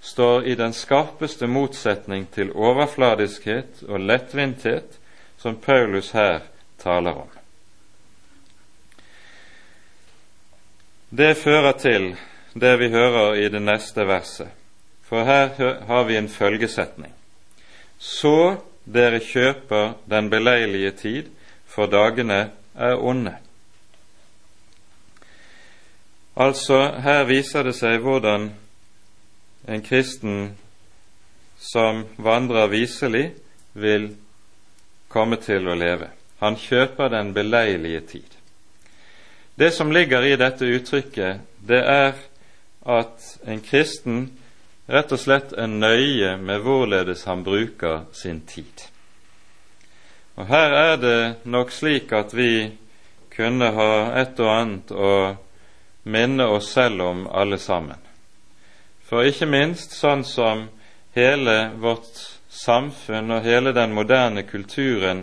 står 0.00 0.42
i 0.50 0.54
den 0.58 0.72
skarpeste 0.74 1.46
motsetning 1.46 2.26
til 2.34 2.50
overfladiskhet 2.52 3.84
og 3.88 4.00
lettvinthet 4.00 4.98
som 5.38 5.56
Paulus 5.62 6.10
her 6.10 6.40
taler 6.82 7.22
om. 7.22 7.30
Det 11.16 11.34
fører 11.36 11.72
til 11.76 12.14
det 12.56 12.76
vi 12.80 12.86
hører 12.88 13.34
i 13.36 13.48
det 13.52 13.60
neste 13.60 14.06
verset, 14.08 14.48
for 15.04 15.26
her 15.28 15.50
har 15.84 16.06
vi 16.08 16.16
en 16.16 16.28
følgesetning. 16.28 17.12
Så 17.98 18.56
dere 18.88 19.20
kjøper 19.20 19.92
den 20.08 20.30
beleilige 20.32 20.90
tid, 20.90 21.28
for 21.68 21.86
dagene 21.86 22.50
er 22.74 22.96
onde. 22.96 23.34
Altså, 26.36 26.80
her 27.04 27.24
viser 27.28 27.68
det 27.68 27.76
seg 27.76 28.00
hvordan 28.00 28.48
en 29.68 29.84
kristen 29.84 30.54
som 31.60 32.06
vandrer 32.16 32.72
viselig, 32.72 33.34
vil 33.72 34.14
komme 35.12 35.36
til 35.36 35.68
å 35.68 35.76
leve. 35.76 36.08
Han 36.40 36.56
kjøper 36.56 37.12
den 37.12 37.34
beleilige 37.36 38.00
tid. 38.00 38.38
Det 39.62 39.70
som 39.70 39.92
ligger 39.92 40.24
i 40.24 40.36
dette 40.36 40.66
uttrykket, 40.66 41.36
det 41.62 41.78
er 41.86 42.16
at 42.82 43.26
en 43.46 43.60
kristen 43.62 44.24
rett 44.90 45.12
og 45.14 45.20
slett 45.22 45.52
er 45.54 45.68
nøye 45.70 46.32
med 46.42 46.64
hvorledes 46.64 47.20
han 47.30 47.44
bruker 47.46 48.08
sin 48.10 48.40
tid. 48.42 48.88
Og 50.34 50.48
Her 50.50 50.74
er 50.74 50.96
det 50.98 51.20
nok 51.46 51.70
slik 51.70 52.10
at 52.10 52.34
vi 52.34 52.72
kunne 53.36 53.68
ha 53.76 53.92
et 54.24 54.42
og 54.42 54.50
annet 54.50 54.90
å 54.90 55.12
minne 56.10 56.48
oss 56.56 56.72
selv 56.74 57.04
om 57.06 57.20
alle 57.30 57.60
sammen. 57.62 58.00
For 59.06 59.22
ikke 59.22 59.46
minst 59.46 59.94
sånn 59.94 60.24
som 60.26 60.64
hele 61.14 61.54
vårt 61.78 62.18
samfunn 62.50 63.30
og 63.38 63.46
hele 63.46 63.70
den 63.78 63.94
moderne 63.94 64.42
kulturen 64.42 65.22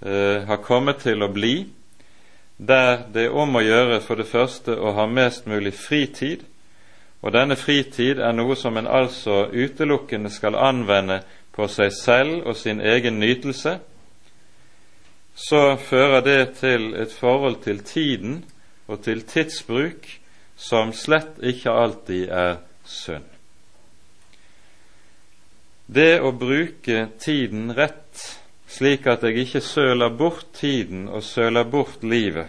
eh, 0.00 0.48
har 0.48 0.64
kommet 0.64 1.04
til 1.04 1.20
å 1.20 1.28
bli, 1.28 1.58
der 2.68 3.06
det 3.12 3.24
er 3.24 3.36
om 3.36 3.56
å 3.56 3.64
gjøre 3.64 4.00
for 4.04 4.20
det 4.20 4.28
første 4.28 4.76
å 4.76 4.92
ha 4.98 5.06
mest 5.08 5.46
mulig 5.48 5.72
fritid, 5.74 6.44
og 7.22 7.32
denne 7.32 7.56
fritid 7.56 8.20
er 8.20 8.32
noe 8.36 8.56
som 8.56 8.76
en 8.76 8.88
altså 8.88 9.46
utelukkende 9.52 10.30
skal 10.32 10.56
anvende 10.56 11.20
på 11.56 11.68
seg 11.68 11.92
selv 11.96 12.46
og 12.48 12.56
sin 12.56 12.80
egen 12.80 13.18
nytelse, 13.20 13.78
så 15.34 15.76
fører 15.80 16.20
det 16.20 16.40
til 16.60 16.94
et 17.00 17.12
forhold 17.12 17.62
til 17.64 17.80
tiden 17.84 18.42
og 18.88 19.00
til 19.04 19.22
tidsbruk 19.24 20.08
som 20.60 20.92
slett 20.92 21.40
ikke 21.40 21.72
alltid 21.72 22.28
er 22.28 22.58
sunn. 22.84 23.24
Det 25.90 26.20
å 26.22 26.30
bruke 26.36 27.08
tiden 27.18 27.72
rett, 27.74 27.99
slik 28.70 29.06
at 29.10 29.22
jeg 29.26 29.44
ikke 29.44 29.60
søler 29.60 30.08
bort 30.14 30.46
tiden 30.54 31.08
og 31.08 31.22
søler 31.26 31.64
bort 31.64 32.04
livet, 32.04 32.46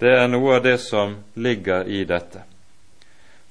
det 0.00 0.12
er 0.12 0.26
noe 0.28 0.58
av 0.58 0.64
det 0.64 0.76
som 0.82 1.16
ligger 1.40 1.88
i 1.88 2.02
dette. 2.04 2.42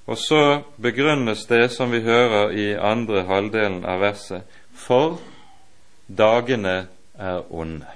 Og 0.06 0.18
så 0.22 0.62
begrunnes 0.78 1.46
det, 1.50 1.72
som 1.74 1.90
vi 1.92 2.04
hører 2.06 2.54
i 2.54 2.68
andre 2.78 3.24
halvdelen 3.26 3.82
av 3.90 4.04
verset, 4.04 4.44
for 4.74 5.18
dagene 6.06 6.86
er 7.18 7.42
onde. 7.50 7.90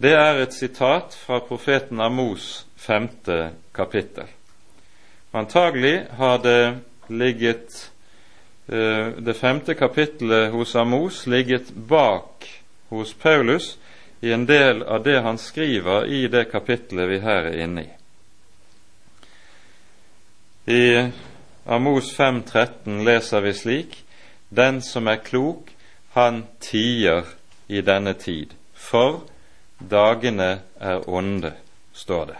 Det 0.00 0.14
er 0.16 0.40
et 0.40 0.54
sitat 0.56 1.14
fra 1.14 1.38
profeten 1.44 2.00
Amos 2.00 2.64
femte 2.76 3.52
kapittel. 3.76 4.26
Antagelig 5.32 6.06
har 6.18 6.38
det 6.42 6.80
ligget 7.08 7.89
det 8.70 9.34
femte 9.34 9.74
kapittelet 9.74 10.52
hos 10.52 10.76
Amos 10.78 11.24
ligget 11.26 11.72
bak 11.74 12.46
hos 12.88 13.14
Paulus 13.18 13.78
i 14.20 14.32
en 14.32 14.46
del 14.46 14.82
av 14.82 15.02
det 15.02 15.20
han 15.20 15.38
skriver 15.38 16.06
i 16.06 16.28
det 16.28 16.44
kapittelet 16.52 17.08
vi 17.10 17.18
her 17.24 17.48
er 17.50 17.58
inne 17.64 17.82
i. 17.82 17.90
I 20.70 21.10
Amos 21.66 22.12
5,13 22.18 23.02
leser 23.04 23.40
vi 23.40 23.52
slik:" 23.54 24.04
Den 24.50 24.82
som 24.82 25.06
er 25.06 25.16
klok, 25.16 25.70
han 26.12 26.46
tier 26.60 27.22
i 27.68 27.80
denne 27.80 28.14
tid, 28.18 28.50
for 28.74 29.22
dagene 29.78 30.60
er 30.80 31.08
onde, 31.08 31.52
står 31.92 32.24
det. 32.24 32.36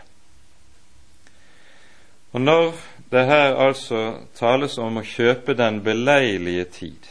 Og 2.33 2.41
Når 2.41 2.75
det 3.11 3.25
her 3.27 3.57
altså 3.59 4.01
tales 4.39 4.79
om 4.79 5.01
å 5.01 5.07
kjøpe 5.07 5.57
den 5.59 5.81
beleilige 5.83 6.65
tid, 6.65 7.09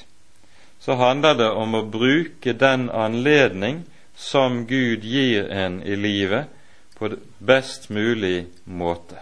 så 0.79 0.95
handler 0.95 1.35
det 1.35 1.49
om 1.51 1.75
å 1.75 1.87
bruke 1.91 2.53
den 2.55 2.87
anledning 2.89 3.83
som 4.15 4.65
Gud 4.67 5.03
gir 5.03 5.49
en 5.51 5.81
i 5.83 5.95
livet, 5.95 6.47
på 6.99 7.13
best 7.39 7.87
mulig 7.89 8.49
måte, 8.67 9.21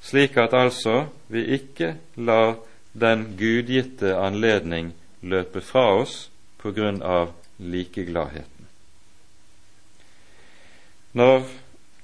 slik 0.00 0.38
at 0.40 0.54
altså 0.56 1.10
vi 1.28 1.42
ikke 1.58 1.94
lar 2.16 2.54
den 2.92 3.26
gudgitte 3.36 4.14
anledning 4.16 4.94
løpe 5.20 5.60
fra 5.60 5.84
oss 6.00 6.30
på 6.62 6.72
grunn 6.72 7.02
av 7.04 7.34
likegladheten. 7.60 8.64
Når 11.12 11.44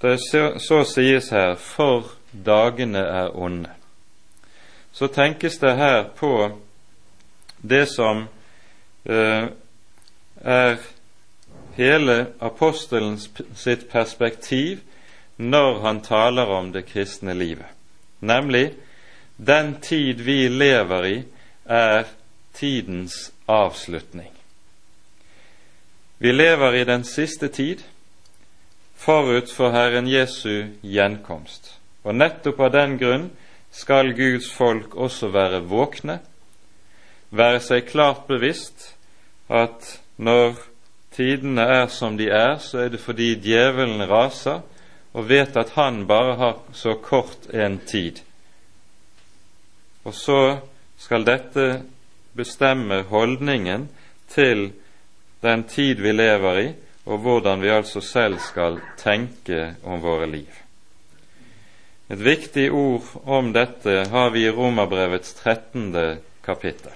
det 0.03 0.19
så 0.59 0.85
sies 0.85 1.31
her 1.31 1.55
'for 1.55 2.11
dagene 2.47 2.99
er 2.99 3.29
onde', 3.37 3.71
så 4.93 5.07
tenkes 5.07 5.59
det 5.59 5.77
her 5.77 6.05
på 6.17 6.61
det 7.69 7.89
som 7.89 8.29
eh, 9.05 9.49
er 10.37 10.77
hele 11.77 12.27
apostelens 12.41 13.31
sitt 13.55 13.89
perspektiv 13.91 14.81
når 15.37 15.81
han 15.81 16.01
taler 16.01 16.45
om 16.45 16.73
det 16.73 16.87
kristne 16.87 17.35
livet, 17.35 17.67
nemlig 18.21 18.75
den 19.37 19.81
tid 19.81 20.15
vi 20.15 20.49
lever 20.49 21.05
i, 21.05 21.25
er 21.65 22.05
tidens 22.55 23.33
avslutning. 23.49 24.33
Vi 26.19 26.33
lever 26.33 26.73
i 26.73 26.85
den 26.85 27.05
siste 27.05 27.49
tid, 27.49 27.83
forut 28.97 29.53
for 29.53 29.75
Herren 29.75 30.09
Jesu 30.09 30.73
gjenkomst. 30.83 31.75
Og 32.05 32.15
nettopp 32.15 32.61
av 32.67 32.73
den 32.75 32.97
grunn 33.01 33.29
skal 33.75 34.15
Guds 34.17 34.49
folk 34.53 34.95
også 34.95 35.31
være 35.35 35.65
våkne, 35.69 36.21
være 37.31 37.61
seg 37.61 37.89
klart 37.91 38.25
bevisst 38.29 38.93
at 39.53 39.99
når 40.17 40.57
tidene 41.17 41.65
er 41.81 41.91
som 41.93 42.17
de 42.17 42.31
er, 42.31 42.57
så 42.63 42.87
er 42.87 42.95
det 42.95 43.03
fordi 43.03 43.35
djevelen 43.43 44.07
raser 44.09 44.63
og 45.17 45.29
vet 45.29 45.57
at 45.57 45.75
han 45.77 46.05
bare 46.07 46.37
har 46.37 46.57
så 46.77 46.95
kort 47.03 47.49
en 47.53 47.79
tid. 47.89 48.21
Og 50.05 50.15
så 50.15 50.41
skal 51.01 51.25
dette 51.27 51.83
bestemme 52.37 53.03
holdningen 53.09 53.89
til 54.29 54.71
den 55.43 55.65
tid 55.69 56.03
vi 56.05 56.13
lever 56.13 56.61
i, 56.61 56.69
og 57.07 57.23
hvordan 57.23 57.63
vi 57.63 57.71
altså 57.71 58.03
selv 58.03 58.41
skal 58.43 58.81
tenke 58.99 59.77
om 59.87 60.03
våre 60.03 60.27
liv. 60.27 60.63
Et 62.11 62.19
viktig 62.23 62.69
ord 62.75 63.07
om 63.25 63.53
dette 63.55 64.07
har 64.11 64.31
vi 64.35 64.47
i 64.47 64.51
Romerbrevets 64.51 65.35
13. 65.39 66.19
kapittel. 66.47 66.95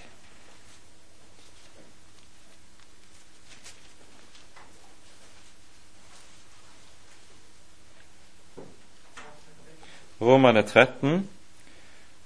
Romerne 10.20 10.62
13, 10.62 11.22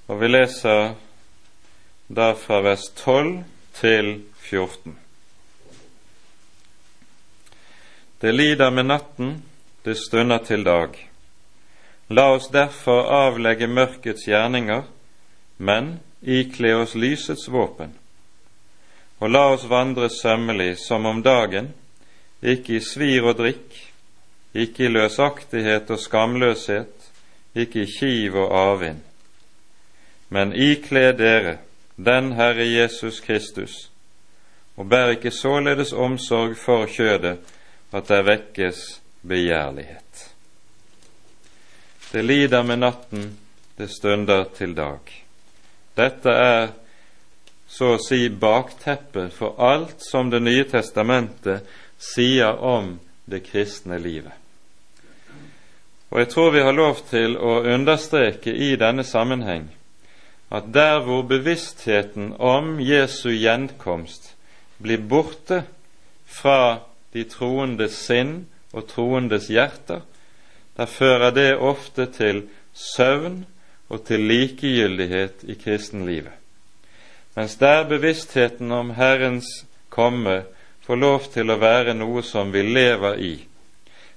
og 0.09 0.21
vi 0.21 0.29
leser 0.29 0.97
da 2.11 2.33
fra 2.37 2.59
vers 2.65 2.89
12 2.99 3.45
til 3.79 4.11
14. 4.51 5.04
Det 8.25 8.33
lider 8.33 8.71
med 8.71 8.87
natten, 8.87 9.43
det 9.83 9.95
stunder 9.95 10.39
til 10.39 10.63
dag. 10.65 11.11
La 12.09 12.31
oss 12.33 12.47
derfor 12.49 13.11
avlegge 13.13 13.67
mørkets 13.69 14.25
gjerninger, 14.25 14.87
men 15.61 15.91
ikle 16.23 16.71
oss 16.79 16.95
lysets 16.97 17.51
våpen. 17.53 17.91
Og 19.21 19.29
la 19.29 19.43
oss 19.53 19.67
vandre 19.69 20.09
sømmelig 20.09 20.79
som 20.87 21.05
om 21.05 21.21
dagen, 21.21 21.69
ikke 22.41 22.79
i 22.79 22.81
svir 22.81 23.29
og 23.29 23.37
drikk, 23.43 23.77
ikke 24.57 24.87
i 24.87 24.93
løsaktighet 24.95 25.93
og 25.93 26.01
skamløshet, 26.01 27.11
ikke 27.53 27.83
i 27.83 27.91
kiv 27.93 28.39
og 28.41 28.55
avvind. 28.63 29.03
Men 30.33 30.55
ikle 30.57 31.11
dere 31.19 31.59
den 32.01 32.33
Herre 32.41 32.65
Jesus 32.71 33.21
Kristus, 33.21 33.91
og 34.81 34.89
bær 34.89 35.13
ikke 35.19 35.35
således 35.43 35.93
omsorg 35.93 36.57
for 36.57 36.89
kjødet, 36.89 37.54
at 37.95 38.09
det 38.11 38.23
vekkes 38.27 38.81
begjærlighet. 39.23 40.23
Det 42.11 42.23
lider 42.23 42.63
med 42.63 42.83
natten, 42.83 43.29
det 43.77 43.89
stunder 43.91 44.45
til 44.55 44.75
dag. 44.75 45.11
Dette 45.95 46.31
er 46.31 46.73
så 47.71 47.95
å 47.95 48.03
si 48.03 48.29
bakteppet 48.29 49.35
for 49.35 49.59
alt 49.63 50.03
som 50.03 50.31
Det 50.31 50.43
nye 50.43 50.65
testamentet 50.71 51.67
sier 51.99 52.59
om 52.63 52.99
det 53.31 53.43
kristne 53.47 53.99
livet. 53.99 54.35
Og 56.11 56.21
jeg 56.21 56.29
tror 56.31 56.53
vi 56.55 56.63
har 56.63 56.77
lov 56.77 57.01
til 57.11 57.35
å 57.39 57.61
understreke 57.75 58.53
i 58.53 58.75
denne 58.79 59.03
sammenheng 59.07 59.71
at 60.55 60.69
der 60.75 61.01
hvor 61.03 61.25
bevisstheten 61.27 62.35
om 62.39 62.77
Jesu 62.79 63.33
gjenkomst 63.33 64.35
blir 64.79 65.03
borte 65.03 65.65
fra 66.31 66.85
de 67.15 67.25
troendes 67.31 67.97
sinn 68.07 68.45
og 68.75 68.89
troendes 68.91 69.49
hjerter, 69.53 70.03
der 70.75 70.91
fører 70.91 71.31
det 71.31 71.53
ofte 71.57 72.09
til 72.11 72.43
søvn 72.75 73.45
og 73.89 74.03
til 74.09 74.27
likegyldighet 74.27 75.45
i 75.47 75.55
kristenlivet. 75.55 76.35
Mens 77.35 77.57
der 77.59 77.87
bevisstheten 77.89 78.73
om 78.73 78.91
Herrens 78.95 79.65
komme 79.89 80.45
får 80.87 80.97
lov 80.97 81.31
til 81.35 81.51
å 81.51 81.59
være 81.59 81.95
noe 81.95 82.23
som 82.23 82.53
vi 82.55 82.63
lever 82.67 83.19
i, 83.19 83.35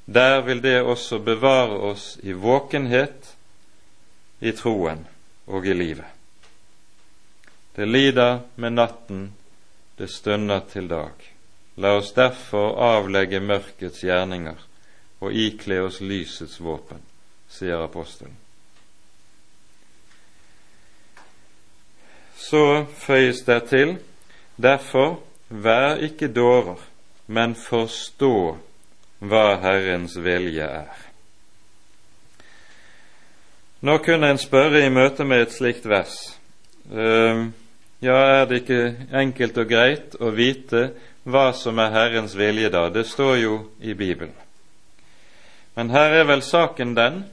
der 0.05 0.41
vil 0.45 0.61
det 0.63 0.79
også 0.81 1.19
bevare 1.19 1.77
oss 1.91 2.15
i 2.23 2.33
våkenhet, 2.33 3.33
i 4.39 4.51
troen 4.53 5.01
og 5.47 5.65
i 5.65 5.73
livet. 5.73 6.05
Det 7.75 7.87
lider 7.87 8.39
med 8.55 8.77
natten, 8.77 9.33
det 9.97 10.09
stunder 10.09 10.61
til 10.69 10.89
dag. 10.89 11.36
La 11.77 11.93
oss 11.97 12.13
derfor 12.17 12.77
avlegge 12.81 13.39
mørkets 13.39 14.01
gjerninger 14.01 14.57
og 15.21 15.33
ikle 15.33 15.81
oss 15.85 15.99
lysets 16.01 16.59
våpen, 16.61 17.01
sier 17.49 17.83
apostelen. 17.83 18.35
Så 22.37 22.85
føyes 22.97 23.41
det 23.45 23.63
til 23.69 23.97
derfor 24.57 25.19
vær 25.49 25.97
ikke 26.05 26.29
dårer, 26.33 26.79
men 27.27 27.55
forstå 27.55 28.37
hva 29.19 29.45
Herrens 29.61 30.15
vilje 30.21 30.65
er. 30.65 31.03
Nå 33.81 33.97
kunne 34.05 34.31
en 34.33 34.41
spørre 34.41 34.85
i 34.85 34.89
møte 34.93 35.25
med 35.25 35.45
et 35.45 35.53
slikt 35.53 35.85
vers. 35.89 36.15
Uh, 36.89 37.49
ja, 38.01 38.17
er 38.39 38.45
det 38.49 38.63
ikke 38.63 38.81
enkelt 39.21 39.57
og 39.61 39.69
greit 39.69 40.17
å 40.21 40.31
vite 40.33 40.89
hva 41.27 41.51
som 41.53 41.79
er 41.79 41.91
Herrens 41.91 42.35
vilje 42.39 42.69
da? 42.71 42.87
Det 42.89 43.03
står 43.07 43.37
jo 43.41 43.55
i 43.83 43.93
Bibelen. 43.93 44.35
Men 45.75 45.91
her 45.91 46.15
er 46.21 46.27
vel 46.29 46.41
saken 46.41 46.95
den 46.95 47.25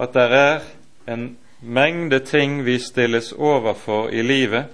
at 0.00 0.14
det 0.14 0.28
er 0.38 0.62
en 1.10 1.34
mengde 1.60 2.20
ting 2.24 2.62
vi 2.64 2.78
stilles 2.78 3.32
overfor 3.32 4.08
i 4.14 4.22
livet, 4.22 4.70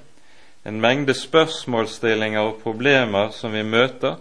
en 0.64 0.81
mengde 0.81 1.14
spørsmålsstillinger 1.16 2.40
og 2.40 2.61
problemer 2.62 3.33
som 3.33 3.53
vi 3.57 3.64
møter, 3.64 4.18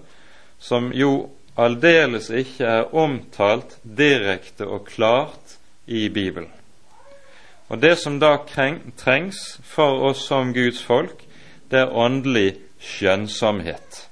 som 0.60 0.91
jo 0.95 1.30
aldeles 1.60 2.30
ikke 2.32 2.65
er 2.65 2.95
omtalt 2.95 3.78
direkte 3.84 4.67
og 4.67 4.88
klart 4.88 5.60
i 5.86 6.08
Bibelen. 6.10 6.52
Og 7.69 7.82
Det 7.82 7.97
som 7.97 8.19
da 8.19 8.38
trengs 8.97 9.60
for 9.63 10.10
oss 10.10 10.25
som 10.28 10.54
Guds 10.54 10.82
folk, 10.84 11.25
det 11.71 11.80
er 11.80 11.93
åndelig 11.93 12.56
skjønnsomhet. 12.80 14.09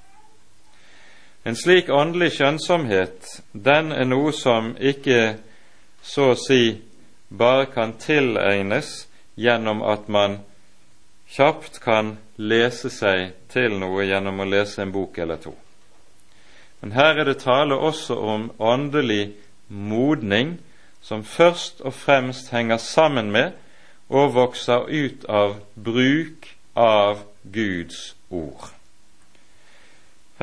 En 1.47 1.55
slik 1.55 1.87
åndelig 1.89 2.33
skjønnsomhet, 2.35 3.27
den 3.53 3.93
er 3.95 4.03
noe 4.03 4.33
som 4.35 4.73
ikke 4.83 5.37
så 6.03 6.33
å 6.33 6.39
si 6.39 6.81
bare 7.31 7.69
kan 7.71 7.93
tilegnes 8.01 9.05
gjennom 9.39 9.79
at 9.87 10.09
man 10.11 10.41
kjapt 11.31 11.79
kan 11.79 12.17
lese 12.35 12.91
seg 12.91 13.31
til 13.53 13.77
noe 13.79 14.03
gjennom 14.09 14.41
å 14.43 14.47
lese 14.49 14.81
en 14.83 14.91
bok 14.91 15.19
eller 15.23 15.39
to. 15.39 15.53
Men 16.81 16.91
her 16.97 17.21
er 17.21 17.29
det 17.29 17.39
tale 17.45 17.77
også 17.79 18.17
om 18.33 18.49
åndelig 18.59 19.37
modning 19.67 20.57
som 20.99 21.23
først 21.23 21.79
og 21.79 21.95
fremst 21.95 22.51
henger 22.51 22.81
sammen 22.83 23.31
med 23.31 23.55
og 24.11 24.35
vokser 24.35 24.83
ut 24.91 25.23
av 25.31 25.61
bruk 25.79 26.51
av 26.75 27.23
Guds 27.55 28.17
ord. 28.27 28.67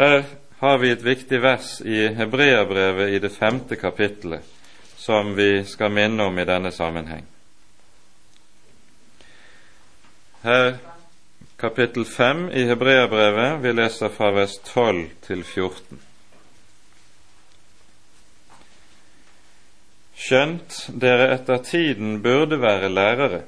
Her 0.01 0.25
har 0.65 0.79
vi 0.79 0.91
et 0.91 1.03
viktig 1.05 1.43
vers 1.45 1.81
i 1.85 2.07
Hebreabrevet 2.17 3.11
i 3.13 3.19
det 3.21 3.29
femte 3.35 3.77
kapittelet 3.77 4.47
som 4.97 5.35
vi 5.37 5.65
skal 5.69 5.93
minne 5.93 6.25
om 6.25 6.39
i 6.39 6.47
denne 6.49 6.71
sammenheng. 6.73 7.27
Her 10.41 10.79
kapittel 11.61 12.07
5 12.09 12.49
i 12.49 12.65
Hebreabrevet, 12.71 13.61
vi 13.61 13.75
leser 13.77 14.09
fra 14.09 14.31
vers 14.33 14.57
12 14.71 15.03
til 15.27 15.45
14. 15.45 16.01
Skjønt 20.25 20.81
dere 21.05 21.29
etter 21.37 21.61
tiden 21.69 22.23
burde 22.25 22.57
være 22.65 22.89
lærere, 22.89 23.45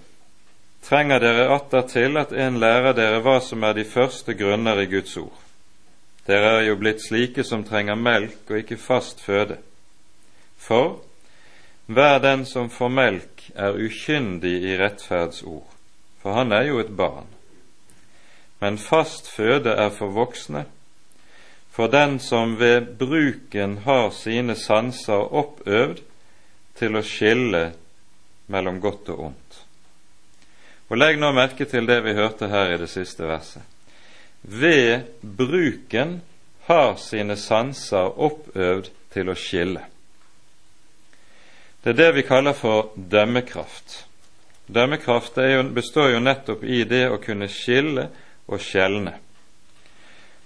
trenger 0.84 1.24
dere 1.24 1.48
atter 1.56 1.88
til 1.88 2.20
at 2.20 2.36
en 2.36 2.60
lærer 2.60 2.92
dere 2.92 3.24
hva 3.24 3.40
som 3.40 3.64
er 3.64 3.80
de 3.80 3.88
første 3.88 4.36
grunner 4.36 4.84
i 4.84 4.88
Guds 4.92 5.16
ord. 5.24 5.45
Dere 6.26 6.56
er 6.58 6.64
jo 6.66 6.76
blitt 6.80 7.04
slike 7.04 7.44
som 7.46 7.62
trenger 7.64 7.98
melk 7.98 8.50
og 8.50 8.58
ikke 8.58 8.78
fast 8.80 9.20
føde. 9.22 9.60
For 10.58 10.98
hver 11.86 12.18
den 12.18 12.42
som 12.46 12.70
får 12.70 12.88
melk, 12.90 13.44
er 13.54 13.78
ukyndig 13.78 14.56
i 14.66 14.74
rettferdsord, 14.80 15.68
for 16.18 16.34
han 16.34 16.52
er 16.52 16.66
jo 16.66 16.80
et 16.82 16.90
barn. 16.96 17.28
Men 18.58 18.78
fast 18.78 19.30
føde 19.30 19.70
er 19.70 19.92
for 19.94 20.10
voksne, 20.10 20.64
for 21.70 21.86
den 21.92 22.18
som 22.18 22.56
ved 22.58 22.96
bruken 22.98 23.78
har 23.84 24.10
sine 24.10 24.56
sanser 24.58 25.30
oppøvd 25.30 26.02
til 26.80 26.96
å 26.96 27.04
skille 27.06 27.62
mellom 28.50 28.80
godt 28.80 29.12
og 29.14 29.22
ondt. 29.30 29.62
Og 30.90 30.98
Legg 30.98 31.20
nå 31.20 31.30
merke 31.36 31.68
til 31.70 31.86
det 31.86 32.00
vi 32.02 32.16
hørte 32.18 32.50
her 32.50 32.74
i 32.74 32.80
det 32.82 32.90
siste 32.90 33.26
verset. 33.28 33.75
Ved 34.46 35.00
bruken 35.20 36.20
har 36.66 36.96
sine 37.02 37.36
sanser 37.36 38.14
oppøvd 38.18 38.90
til 39.14 39.30
å 39.30 39.34
skille. 39.38 39.82
Det 41.82 41.94
er 41.94 41.98
det 41.98 42.12
vi 42.16 42.26
kaller 42.26 42.54
for 42.54 42.92
dømmekraft. 42.94 44.04
Dømmekraft 44.66 45.38
jo, 45.38 45.62
består 45.74 46.12
jo 46.14 46.22
nettopp 46.22 46.64
i 46.66 46.82
det 46.86 47.04
å 47.10 47.20
kunne 47.22 47.50
skille 47.50 48.08
og 48.46 48.62
skjelne. 48.62 49.16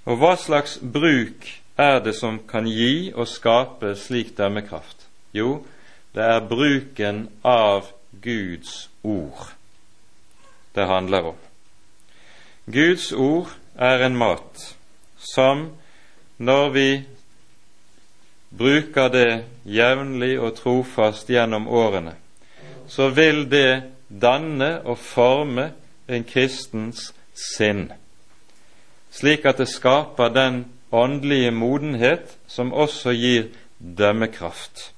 Og 0.08 0.20
hva 0.20 0.34
slags 0.40 0.78
bruk 0.80 1.48
er 1.80 2.00
det 2.04 2.16
som 2.16 2.40
kan 2.48 2.68
gi 2.68 3.12
og 3.14 3.28
skape 3.28 3.94
slik 3.96 4.34
dømmekraft? 4.36 5.06
Jo, 5.36 5.62
det 6.16 6.24
er 6.24 6.48
bruken 6.48 7.26
av 7.46 7.92
Guds 8.20 8.88
ord 9.04 9.52
det 10.74 10.86
handler 10.86 11.32
om. 11.32 11.38
Guds 12.70 13.12
ord 13.12 13.50
er 13.78 14.04
en 14.06 14.16
mat 14.16 14.74
som, 15.35 15.68
når 16.38 16.68
vi 16.74 16.88
bruker 18.50 19.09
det 19.12 19.44
jevnlig 19.64 20.35
og 20.40 20.56
trofast 20.59 21.30
gjennom 21.30 21.68
årene, 21.68 22.16
så 22.90 23.11
vil 23.14 23.44
det 23.50 23.83
danne 24.09 24.80
og 24.83 24.98
forme 24.98 25.70
en 26.11 26.24
kristens 26.26 27.11
sinn, 27.35 27.88
slik 29.14 29.46
at 29.46 29.61
det 29.62 29.68
skaper 29.70 30.33
den 30.35 30.64
åndelige 30.90 31.50
modenhet 31.54 32.38
som 32.50 32.72
også 32.72 33.14
gir 33.14 33.50
dømmekraft. 33.78 34.90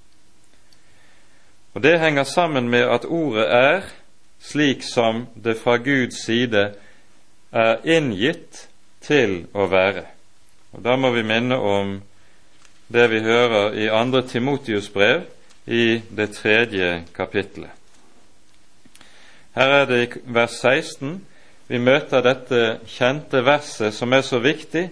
Og 1.75 1.83
Det 1.83 2.01
henger 2.01 2.25
sammen 2.25 2.69
med 2.69 2.85
at 2.85 3.05
ordet 3.05 3.47
er 3.49 3.83
slik 4.41 4.83
som 4.83 5.27
det 5.45 5.57
fra 5.57 5.77
Guds 5.77 6.25
side 6.25 6.73
er 7.53 7.83
inngitt 7.85 8.67
til 9.05 9.45
å 9.55 9.67
være. 9.71 10.07
Og 10.73 10.83
Da 10.85 10.97
må 10.97 11.11
vi 11.13 11.23
minne 11.23 11.59
om 11.59 12.01
det 12.93 13.11
vi 13.11 13.21
hører 13.21 13.77
i 13.77 13.89
2. 13.89 14.23
Timotius 14.29 14.89
brev 14.89 15.27
i 15.67 16.03
det 16.11 16.33
tredje 16.37 17.05
kapittelet. 17.15 17.71
Her 19.53 19.69
er 19.83 19.85
det 19.87 20.01
i 20.03 20.21
vers 20.33 20.57
16 20.61 21.21
vi 21.69 21.79
møter 21.79 22.25
dette 22.25 22.81
kjente 22.89 23.41
verset 23.45 23.95
som 23.95 24.13
er 24.13 24.25
så 24.25 24.41
viktig 24.43 24.89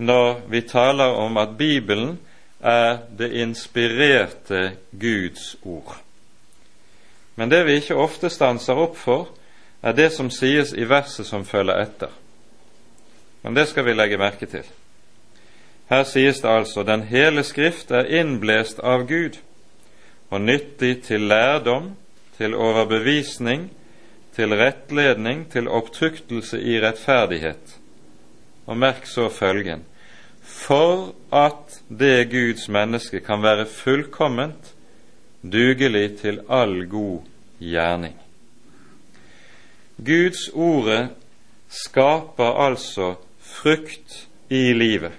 når 0.00 0.40
vi 0.50 0.62
taler 0.66 1.18
om 1.18 1.36
at 1.38 1.56
Bibelen 1.58 2.16
er 2.60 3.02
det 3.18 3.32
inspirerte 3.42 4.72
Guds 4.90 5.56
ord. 5.62 5.96
Men 7.36 7.50
det 7.50 7.64
vi 7.66 7.78
ikke 7.80 7.98
ofte 8.00 8.30
stanser 8.30 8.78
opp 8.78 8.96
for, 8.98 9.28
er 9.82 9.96
det 9.96 10.10
som 10.12 10.30
sies 10.30 10.72
i 10.76 10.84
verset 10.88 11.26
som 11.26 11.44
følger 11.44 11.80
etter. 11.80 12.12
Men 13.42 13.56
det 13.56 13.68
skal 13.70 13.86
vi 13.86 13.96
legge 13.96 14.20
merke 14.20 14.46
til. 14.46 14.66
Her 15.90 16.04
sies 16.06 16.42
det 16.42 16.50
altså 16.50 16.84
den 16.86 17.02
hele 17.08 17.42
Skrift 17.42 17.90
er 17.90 18.06
innblest 18.20 18.78
av 18.78 19.08
Gud 19.08 19.40
og 20.30 20.40
nyttig 20.44 21.00
til 21.08 21.26
lærdom, 21.26 21.96
til 22.38 22.54
overbevisning, 22.54 23.70
til 24.36 24.54
rettledning, 24.54 25.48
til 25.50 25.68
opptryktelse 25.68 26.60
i 26.62 26.78
rettferdighet. 26.80 27.78
Og 28.66 28.78
merk 28.78 29.06
så 29.10 29.28
følgen 29.28 29.82
for 30.42 31.12
at 31.32 31.80
det 31.88 32.30
Guds 32.30 32.68
menneske 32.68 33.20
kan 33.20 33.42
være 33.42 33.66
fullkomment, 33.66 34.74
dugelig 35.42 36.18
til 36.18 36.40
all 36.48 36.86
god 36.88 37.20
gjerning. 37.60 38.14
Guds 40.04 40.48
ordet 40.54 41.08
skaper 41.68 42.56
altså 42.64 43.14
frukt 43.40 44.28
i 44.50 44.72
livet, 44.72 45.12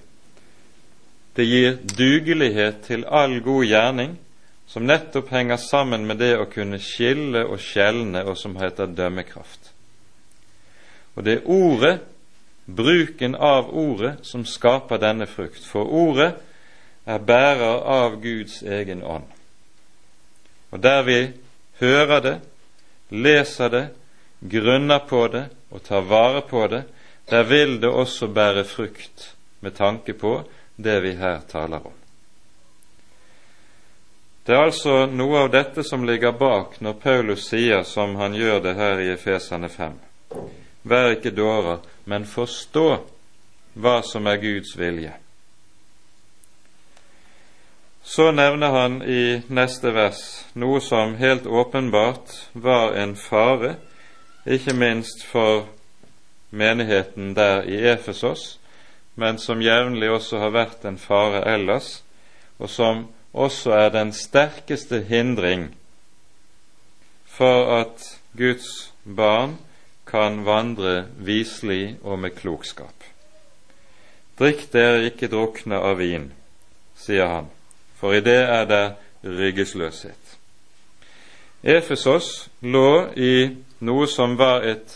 Det 1.35 1.45
gir 1.47 1.77
dugelighet 1.97 2.81
til 2.83 3.05
all 3.07 3.37
god 3.41 3.63
gjerning, 3.65 4.17
som 4.67 4.83
nettopp 4.83 5.29
henger 5.31 5.55
sammen 5.55 6.03
med 6.07 6.19
det 6.19 6.33
å 6.35 6.47
kunne 6.51 6.79
skille 6.83 7.45
og 7.47 7.59
skjelne, 7.63 8.25
og 8.27 8.35
som 8.37 8.57
heter 8.59 8.91
dømmekraft. 8.91 9.71
Og 11.15 11.23
det 11.23 11.37
er 11.37 11.47
ordet, 11.47 11.93
bruken 12.65 13.35
av 13.35 13.71
ordet, 13.71 14.17
som 14.27 14.43
skaper 14.45 14.99
denne 14.99 15.27
frukt. 15.27 15.63
For 15.63 15.87
ordet 15.87 16.33
er 17.07 17.19
bærer 17.19 17.79
av 17.79 18.19
Guds 18.21 18.61
egen 18.61 19.03
ånd. 19.03 19.27
Og 20.71 20.83
der 20.83 21.03
vi 21.07 21.19
hører 21.79 22.23
det, 22.23 22.37
leser 23.09 23.71
det, 23.71 23.85
grunner 24.41 24.99
på 24.99 25.27
det 25.27 25.45
og 25.69 25.83
tar 25.83 26.01
vare 26.01 26.41
på 26.41 26.67
det, 26.67 26.83
der 27.29 27.43
vil 27.43 27.79
det 27.81 27.89
også 27.89 28.27
bære 28.27 28.63
frukt 28.63 29.35
med 29.59 29.75
tanke 29.77 30.13
på 30.13 30.41
det 30.75 30.99
vi 31.03 31.15
her 31.15 31.39
taler 31.47 31.85
om. 31.87 31.93
Det 34.45 34.55
er 34.55 34.63
altså 34.65 35.05
noe 35.05 35.43
av 35.45 35.51
dette 35.53 35.83
som 35.85 36.03
ligger 36.03 36.33
bak 36.33 36.79
når 36.81 36.97
Paulus 36.99 37.45
sier, 37.51 37.83
som 37.85 38.15
han 38.17 38.33
gjør 38.33 38.63
det 38.65 38.73
her 38.75 38.99
i 38.99 39.11
Efesane 39.13 39.69
5, 39.69 39.93
vær 40.83 41.13
ikke 41.13 41.31
dårer, 41.37 41.83
men 42.09 42.25
forstå 42.25 42.87
hva 43.77 43.99
som 44.03 44.25
er 44.27 44.41
Guds 44.41 44.73
vilje. 44.79 45.13
Så 48.03 48.31
nevner 48.33 48.73
han 48.73 48.97
i 49.05 49.43
neste 49.53 49.93
vers 49.93 50.23
noe 50.57 50.81
som 50.81 51.13
helt 51.21 51.45
åpenbart 51.45 52.33
var 52.57 52.97
en 52.97 53.13
fare, 53.15 53.75
ikke 54.45 54.73
minst 54.73 55.25
for 55.25 55.67
menigheten 56.51 57.35
der 57.35 57.61
i 57.61 57.77
Efesos, 57.93 58.59
men 59.15 59.37
som 59.37 59.61
jevnlig 59.61 60.09
også 60.09 60.39
har 60.39 60.53
vært 60.55 60.85
en 60.85 60.97
fare 60.97 61.43
ellers, 61.53 62.03
og 62.59 62.69
som 62.69 63.05
også 63.33 63.71
er 63.71 63.89
den 63.89 64.13
sterkeste 64.13 65.01
hindring 65.07 65.69
for 67.25 67.79
at 67.79 68.19
Guds 68.37 68.93
barn 69.05 69.57
kan 70.07 70.45
vandre 70.45 71.05
viselig 71.17 71.97
og 72.03 72.19
med 72.19 72.35
klokskap. 72.35 73.05
Drikk 74.39 74.67
dere 74.73 75.05
ikke 75.07 75.29
drukne 75.31 75.79
av 75.79 75.99
vin, 76.01 76.31
sier 76.97 77.29
han, 77.29 77.49
for 77.99 78.17
i 78.17 78.23
det 78.25 78.39
er 78.41 78.65
det 78.67 78.85
ryggesløshet. 79.23 80.37
Efesos 81.63 82.49
lå 82.61 83.11
i 83.15 83.33
noe 83.81 84.07
som 84.07 84.37
var 84.37 84.65
et 84.67 84.93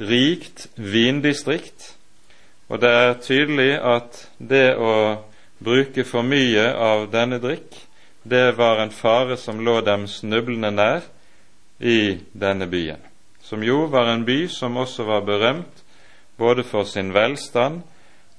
rikt 0.00 0.66
vindistrikt, 0.74 1.94
og 2.68 2.80
det 2.80 2.90
er 2.90 3.18
tydelig 3.22 3.72
at 3.76 4.20
det 4.38 4.74
å 4.80 4.94
bruke 5.64 6.04
for 6.08 6.24
mye 6.26 6.70
av 6.72 7.08
denne 7.12 7.38
drikk, 7.42 7.76
det 8.24 8.54
var 8.56 8.80
en 8.80 8.92
fare 8.94 9.36
som 9.36 9.60
lå 9.60 9.80
dem 9.84 10.06
snublende 10.08 10.70
nær 10.72 11.04
i 11.78 12.20
denne 12.32 12.66
byen, 12.66 13.00
som 13.44 13.62
jo 13.62 13.84
var 13.92 14.08
en 14.12 14.24
by 14.24 14.46
som 14.48 14.76
også 14.80 15.04
var 15.04 15.26
berømt 15.28 15.84
både 16.40 16.64
for 16.64 16.88
sin 16.88 17.12
velstand 17.14 17.82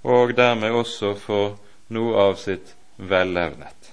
og 0.03 0.33
dermed 0.37 0.73
også 0.73 1.13
for 1.21 1.57
noe 1.93 2.17
av 2.17 2.35
sitt 2.41 2.73
vellevnet. 2.97 3.91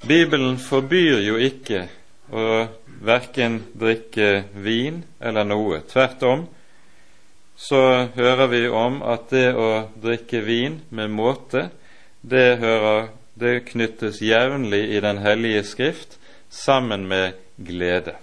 Bibelen 0.00 0.56
forbyr 0.58 1.20
jo 1.20 1.36
ikke 1.36 1.84
å 2.32 2.68
verken 3.00 3.60
drikke 3.74 4.44
vin 4.54 5.02
eller 5.20 5.46
noe. 5.48 5.80
Tvert 5.88 6.22
om 6.22 6.46
så 7.60 8.08
hører 8.14 8.46
vi 8.48 8.62
om 8.72 9.02
at 9.04 9.28
det 9.32 9.50
å 9.52 9.68
drikke 10.00 10.40
vin 10.46 10.78
med 10.88 11.12
måte, 11.12 11.68
det, 12.20 12.56
hører, 12.60 13.10
det 13.36 13.66
knyttes 13.68 14.22
jevnlig 14.24 14.86
i 14.96 15.00
Den 15.04 15.20
hellige 15.20 15.64
skrift 15.68 16.16
sammen 16.48 17.04
med 17.08 17.36
glede. 17.56 18.16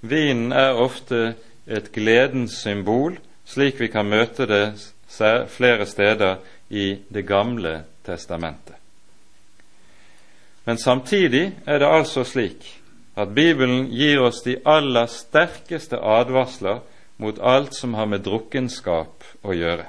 Vinen 0.00 0.52
er 0.52 0.80
ofte 0.80 1.34
et 1.68 1.92
gledens 1.92 2.56
symbol, 2.64 3.18
slik 3.44 3.80
vi 3.80 3.90
kan 3.92 4.08
møte 4.08 4.48
det 4.48 4.64
flere 5.52 5.86
steder 5.86 6.40
i 6.70 7.02
Det 7.08 7.26
gamle 7.28 7.82
testamentet. 8.04 8.80
Men 10.64 10.78
samtidig 10.78 11.52
er 11.66 11.78
det 11.78 11.88
altså 11.90 12.24
slik 12.24 12.81
at 13.14 13.34
Bibelen 13.34 13.86
gir 13.92 14.22
oss 14.24 14.42
de 14.44 14.56
aller 14.64 15.06
sterkeste 15.06 15.98
advarsler 16.00 16.80
mot 17.20 17.38
alt 17.38 17.74
som 17.76 17.94
har 17.94 18.08
med 18.08 18.24
drukkenskap 18.24 19.24
å 19.44 19.54
gjøre. 19.54 19.86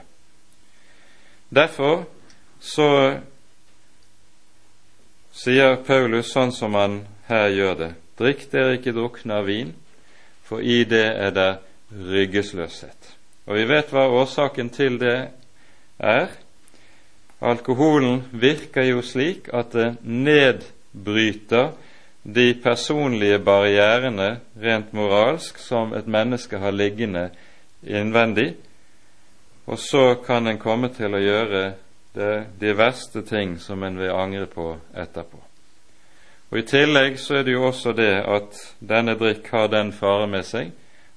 Derfor 1.54 2.04
så 2.64 2.90
sier 5.34 5.80
Paulus 5.88 6.34
sånn 6.34 6.52
som 6.56 6.76
han 6.78 7.04
her 7.30 7.50
gjør 7.54 7.76
det, 7.80 7.92
drikk 8.20 8.48
dere 8.52 8.78
ikke 8.78 8.96
drukne 8.96 9.40
av 9.40 9.48
vin, 9.48 9.74
for 10.44 10.62
i 10.62 10.84
det 10.86 11.06
er 11.08 11.32
det 11.34 11.52
ryggesløshet. 11.94 13.14
Og 13.48 13.58
vi 13.58 13.66
vet 13.68 13.92
hva 13.92 14.08
årsaken 14.12 14.70
til 14.74 15.00
det 15.02 15.18
er. 16.00 16.30
Alkoholen 17.44 18.22
virker 18.32 18.86
jo 18.88 19.02
slik 19.04 19.50
at 19.52 19.74
det 19.76 19.90
nedbryter 20.04 21.74
de 22.24 22.54
personlige 22.54 23.40
barrierene 23.40 24.38
rent 24.62 24.94
moralsk 24.94 25.58
som 25.60 25.94
et 25.94 26.08
menneske 26.08 26.58
har 26.58 26.72
liggende 26.72 27.30
innvendig, 27.84 28.54
og 29.68 29.80
så 29.80 30.16
kan 30.26 30.48
en 30.48 30.60
komme 30.60 30.90
til 30.96 31.16
å 31.16 31.24
gjøre 31.24 31.64
det, 32.16 32.46
de 32.60 32.76
verste 32.78 33.24
ting 33.28 33.58
som 33.60 33.84
en 33.84 34.00
vil 34.00 34.16
angre 34.16 34.48
på 34.48 34.70
etterpå. 34.96 35.42
Og 36.52 36.60
I 36.60 36.66
tillegg 36.70 37.18
så 37.20 37.40
er 37.40 37.48
det 37.48 37.56
jo 37.56 37.68
også 37.68 37.96
det 37.98 38.14
at 38.22 38.60
denne 38.80 39.18
drikk 39.20 39.50
har 39.52 39.72
den 39.74 39.92
fare 39.96 40.28
med 40.30 40.46
seg 40.48 40.72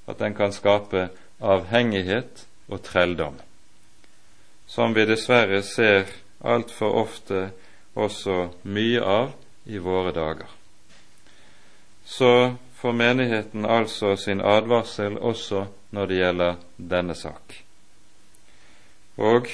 at 0.07 0.19
den 0.19 0.35
kan 0.35 0.55
skape 0.55 1.09
avhengighet 1.43 2.47
og 2.71 2.83
trelldom, 2.83 3.37
som 4.67 4.95
vi 4.97 5.07
dessverre 5.07 5.63
ser 5.63 6.09
altfor 6.43 6.99
ofte 7.05 7.49
også 7.95 8.47
mye 8.65 9.03
av 9.03 9.35
i 9.67 9.83
våre 9.83 10.15
dager 10.15 10.56
så 12.07 12.55
får 12.75 12.93
menigheten 12.93 13.67
altså 13.67 14.15
sin 14.17 14.41
advarsel 14.41 15.19
også 15.19 15.67
når 15.91 16.07
det 16.07 16.19
gjelder 16.21 16.61
denne 16.77 17.15
sak. 17.19 17.57
Og 19.17 19.49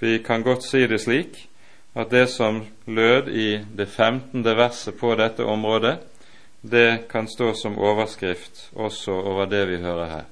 vi 0.00 0.18
kan 0.18 0.42
godt 0.42 0.66
si 0.66 0.84
det 0.86 1.00
slik 1.00 1.38
at 1.98 2.10
det 2.10 2.26
som 2.30 2.60
lød 2.86 3.30
i 3.32 3.48
det 3.78 3.88
femtende 3.88 4.54
verset 4.58 4.98
på 5.00 5.14
dette 5.18 5.44
området, 5.44 5.96
det 6.60 7.08
kan 7.10 7.28
stå 7.28 7.54
som 7.54 7.78
overskrift 7.78 8.68
også 8.76 9.12
over 9.12 9.46
det 9.46 9.64
vi 9.70 9.80
hører 9.82 10.10
her. 10.10 10.24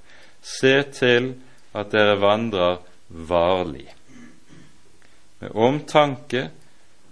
Se 0.43 0.83
til 0.93 1.33
at 1.75 1.91
dere 1.93 2.21
vandrer 2.21 2.77
varlig. 3.09 3.89
Med 5.41 5.51
omtanke 5.55 6.49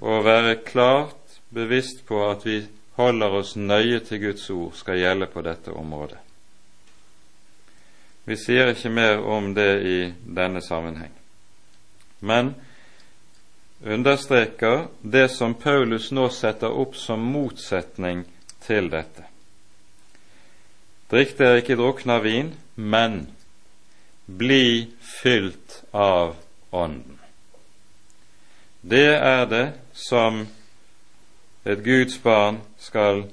og 0.01 0.25
være 0.25 0.57
klart 0.67 1.41
bevisst 1.55 2.05
på 2.07 2.21
at 2.31 2.47
vi 2.47 2.61
holder 2.97 3.39
oss 3.41 3.57
nøye 3.57 4.01
til 4.07 4.21
Guds 4.23 4.51
ord, 4.51 4.73
skal 4.75 5.01
gjelde 5.01 5.27
på 5.27 5.43
dette 5.43 5.73
området. 5.73 6.19
Vi 8.25 8.37
sier 8.41 8.71
ikke 8.73 8.93
mer 8.93 9.21
om 9.21 9.51
det 9.55 9.73
i 9.85 9.99
denne 10.25 10.63
sammenheng, 10.65 11.13
men 12.21 12.55
understreker 13.85 14.87
det 15.03 15.29
som 15.35 15.55
Paulus 15.55 16.09
nå 16.13 16.31
setter 16.33 16.73
opp 16.73 16.97
som 16.97 17.21
motsetning 17.21 18.25
til 18.65 18.89
dette. 18.93 19.27
Drikk 21.13 21.37
dere 21.37 21.61
ikke 21.61 21.77
drukne 21.77 22.17
av 22.17 22.25
vin, 22.25 22.55
men 22.75 23.27
bli 24.27 24.89
fylt 25.21 25.83
av 25.93 26.37
Ånden. 26.75 27.21
Det 28.81 29.15
er 29.15 29.45
det 29.47 29.67
som 29.93 30.47
et 31.65 31.85
Guds 31.85 32.17
barn 32.25 32.59
skal 32.85 33.25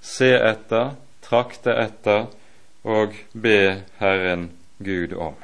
se 0.00 0.32
etter, 0.34 0.94
trakte 1.24 1.74
etter 1.76 2.28
og 2.86 3.16
be 3.32 3.82
Herren 4.00 4.48
Gud 4.78 5.12
om. 5.12 5.36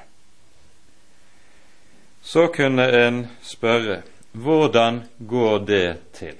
Så 2.22 2.46
kunne 2.54 2.86
en 3.06 3.26
spørre 3.42 4.02
hvordan 4.32 5.02
går 5.28 5.58
det 5.68 5.86
til? 6.16 6.36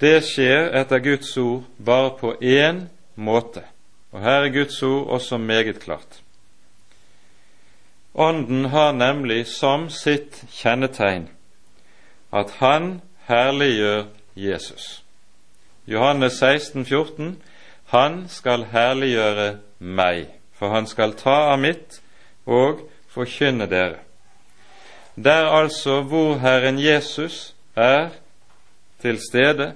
Det 0.00 0.22
skjer 0.24 0.70
etter 0.80 1.02
Guds 1.04 1.36
ord 1.36 1.64
bare 1.78 2.14
på 2.20 2.34
én 2.40 2.86
måte, 3.14 3.64
og 4.12 4.22
her 4.22 4.46
er 4.46 4.54
Guds 4.54 4.82
ord 4.82 5.06
også 5.18 5.38
meget 5.38 5.80
klart. 5.82 6.20
Ånden 8.14 8.64
har 8.64 8.92
nemlig 8.92 9.46
som 9.46 9.88
sitt 9.90 10.44
kjennetegn 10.54 11.28
at 12.34 12.50
Han 12.50 13.00
herliggjør 13.26 14.04
Jesus. 14.36 15.03
Johannes 15.86 16.38
16, 16.38 16.84
14, 16.84 17.42
Han 17.86 18.24
skal 18.28 18.64
herliggjøre 18.72 19.58
meg, 19.78 20.26
for 20.56 20.72
han 20.72 20.86
skal 20.88 21.12
ta 21.18 21.52
av 21.52 21.60
mitt 21.60 22.00
og 22.48 22.80
forkynne 23.12 23.68
dere. 23.68 24.00
Der 25.14 25.46
altså 25.46 26.00
hvor 26.02 26.38
Herren 26.42 26.80
Jesus 26.80 27.54
er 27.76 28.08
til 29.02 29.20
stede, 29.20 29.74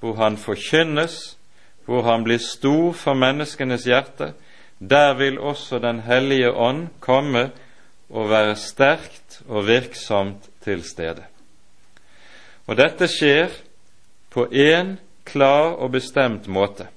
hvor 0.00 0.18
han 0.18 0.36
forkynnes, 0.36 1.36
hvor 1.86 2.02
han 2.02 2.24
blir 2.24 2.42
stor 2.42 2.92
for 2.92 3.14
menneskenes 3.14 3.86
hjerte, 3.86 4.32
der 4.78 5.14
vil 5.14 5.38
også 5.38 5.78
Den 5.78 6.00
hellige 6.00 6.52
ånd 6.52 6.88
komme 7.00 7.50
og 8.10 8.30
være 8.30 8.56
sterkt 8.56 9.42
og 9.48 9.66
virksomt 9.66 10.50
til 10.64 10.82
stede. 10.84 11.24
Og 12.66 12.76
dette 12.76 13.08
skjer 13.08 13.48
på 14.30 14.46
én 14.52 14.96
klar 15.26 15.74
og 15.74 15.90
bestemt 15.96 16.46
måte, 16.46 16.88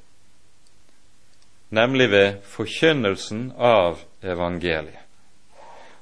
nemlig 1.70 2.10
ved 2.12 2.39
forkynnelsen 2.50 3.52
av 3.58 4.00
evangeliet. 4.24 5.06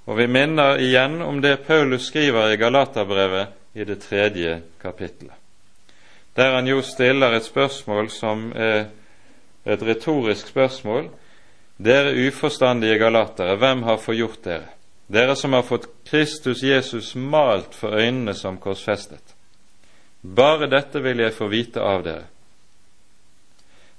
Og 0.07 0.15
vi 0.21 0.27
minner 0.31 0.79
igjen 0.79 1.19
om 1.21 1.41
det 1.43 1.65
Paulus 1.67 2.05
skriver 2.07 2.53
i 2.53 2.59
Galaterbrevet 2.59 3.75
i 3.75 3.83
det 3.83 3.99
tredje 4.05 4.61
kapittelet, 4.81 5.35
der 6.35 6.55
han 6.55 6.67
jo 6.67 6.81
stiller 6.85 7.35
et 7.35 7.47
spørsmål 7.47 8.09
som 8.13 8.51
er 8.55 8.87
et 9.67 9.83
retorisk 9.83 10.47
spørsmål. 10.47 11.09
Dere 11.77 12.15
uforstandige 12.27 12.97
galatere, 12.97 13.57
hvem 13.59 13.83
har 13.83 13.99
forgjort 14.01 14.45
dere? 14.45 14.69
Dere 15.07 15.35
som 15.35 15.53
har 15.53 15.65
fått 15.67 15.89
Kristus 16.07 16.63
Jesus 16.63 17.15
malt 17.15 17.75
for 17.75 17.95
øynene 17.99 18.33
som 18.33 18.57
korsfestet. 18.57 19.36
Bare 20.21 20.67
dette 20.67 21.01
vil 21.03 21.21
jeg 21.21 21.35
få 21.35 21.47
vite 21.51 21.81
av 21.83 22.03
dere. 22.05 22.25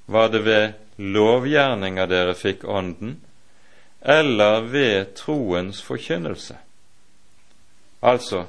Var 0.09 0.29
det 0.33 0.41
ved 0.45 0.73
lovgjerninger 0.97 2.07
dere 2.09 2.35
fikk 2.35 2.65
Ånden, 2.65 3.19
eller 4.01 4.63
ved 4.71 5.15
troens 5.19 5.83
forkynnelse? 5.85 6.57
Altså, 8.01 8.47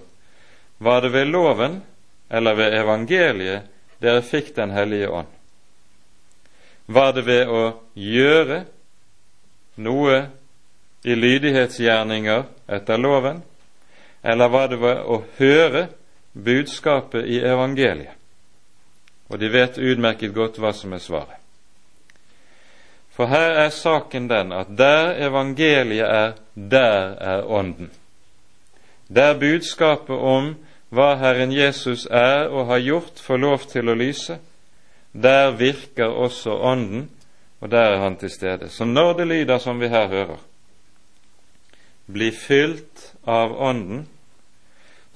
var 0.78 1.02
det 1.02 1.10
ved 1.10 1.28
loven 1.28 1.82
eller 2.30 2.56
ved 2.56 2.74
evangeliet 2.78 3.68
dere 4.00 4.22
fikk 4.22 4.56
Den 4.56 4.72
hellige 4.72 5.10
ånd? 5.10 5.28
Var 6.86 7.14
det 7.14 7.26
ved 7.26 7.50
å 7.52 7.64
gjøre 7.94 8.64
noe 9.84 10.20
i 11.04 11.16
lydighetsgjerninger 11.16 12.44
etter 12.68 12.98
loven, 12.98 13.42
eller 14.22 14.50
var 14.50 14.68
det 14.72 14.80
ved 14.82 15.04
å 15.06 15.20
høre 15.38 15.84
budskapet 16.43 17.28
i 17.28 17.39
evangeliet? 17.39 18.15
Og 19.30 19.39
de 19.39 19.49
vet 19.54 19.78
utmerket 19.78 20.34
godt 20.34 20.58
hva 20.58 20.71
som 20.73 20.93
er 20.93 21.04
svaret. 21.04 21.38
For 23.13 23.28
her 23.28 23.58
er 23.65 23.69
saken 23.69 24.30
den 24.30 24.54
at 24.56 24.71
der 24.78 25.17
evangeliet 25.28 26.08
er, 26.08 26.32
der 26.56 27.15
er 27.19 27.43
Ånden. 27.43 27.91
Der 29.10 29.39
budskapet 29.39 30.15
om 30.15 30.54
hva 30.89 31.15
Herren 31.19 31.52
Jesus 31.52 32.06
er 32.06 32.47
og 32.47 32.69
har 32.71 32.80
gjort, 32.80 33.19
får 33.19 33.38
lov 33.38 33.65
til 33.69 33.89
å 33.89 33.97
lyse, 33.97 34.39
der 35.13 35.52
virker 35.58 36.10
også 36.10 36.56
Ånden, 36.56 37.10
og 37.60 37.71
der 37.71 37.93
er 37.93 37.99
Han 37.99 38.15
til 38.15 38.30
stede. 38.30 38.69
Så 38.69 38.86
når 38.86 39.13
det 39.13 39.28
lyder 39.28 39.58
som 39.58 39.80
vi 39.80 39.88
her 39.88 40.08
hører, 40.08 40.39
bli 42.08 42.32
fylt 42.32 43.13
av 43.28 43.52
Ånden, 43.62 44.08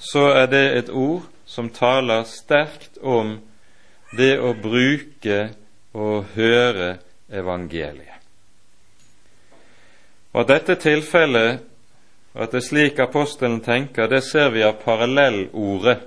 så 0.03 0.27
er 0.35 0.47
det 0.51 0.63
et 0.77 0.89
ord 0.89 1.23
som 1.45 1.69
taler 1.71 2.25
sterkt 2.27 2.97
om 3.01 3.37
det 4.17 4.35
å 4.39 4.51
bruke 4.57 5.53
og 5.93 6.33
høre 6.35 6.97
evangeliet. 7.31 8.19
Og 10.33 10.41
At 10.41 10.49
dette 10.49 10.75
tilfellet, 10.81 11.61
og 12.33 12.43
at 12.43 12.51
det 12.51 12.63
er 12.63 12.67
slik 12.67 12.99
apostelen 12.99 13.61
tenker, 13.61 14.09
det 14.09 14.23
ser 14.25 14.49
vi 14.49 14.63
av 14.65 14.81
parallellordet 14.81 15.99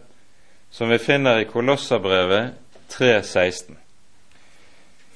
som 0.70 0.90
vi 0.90 0.98
finner 0.98 1.38
i 1.40 1.46
Kolosserbrevet 1.46 2.56
3.16. 2.90 3.76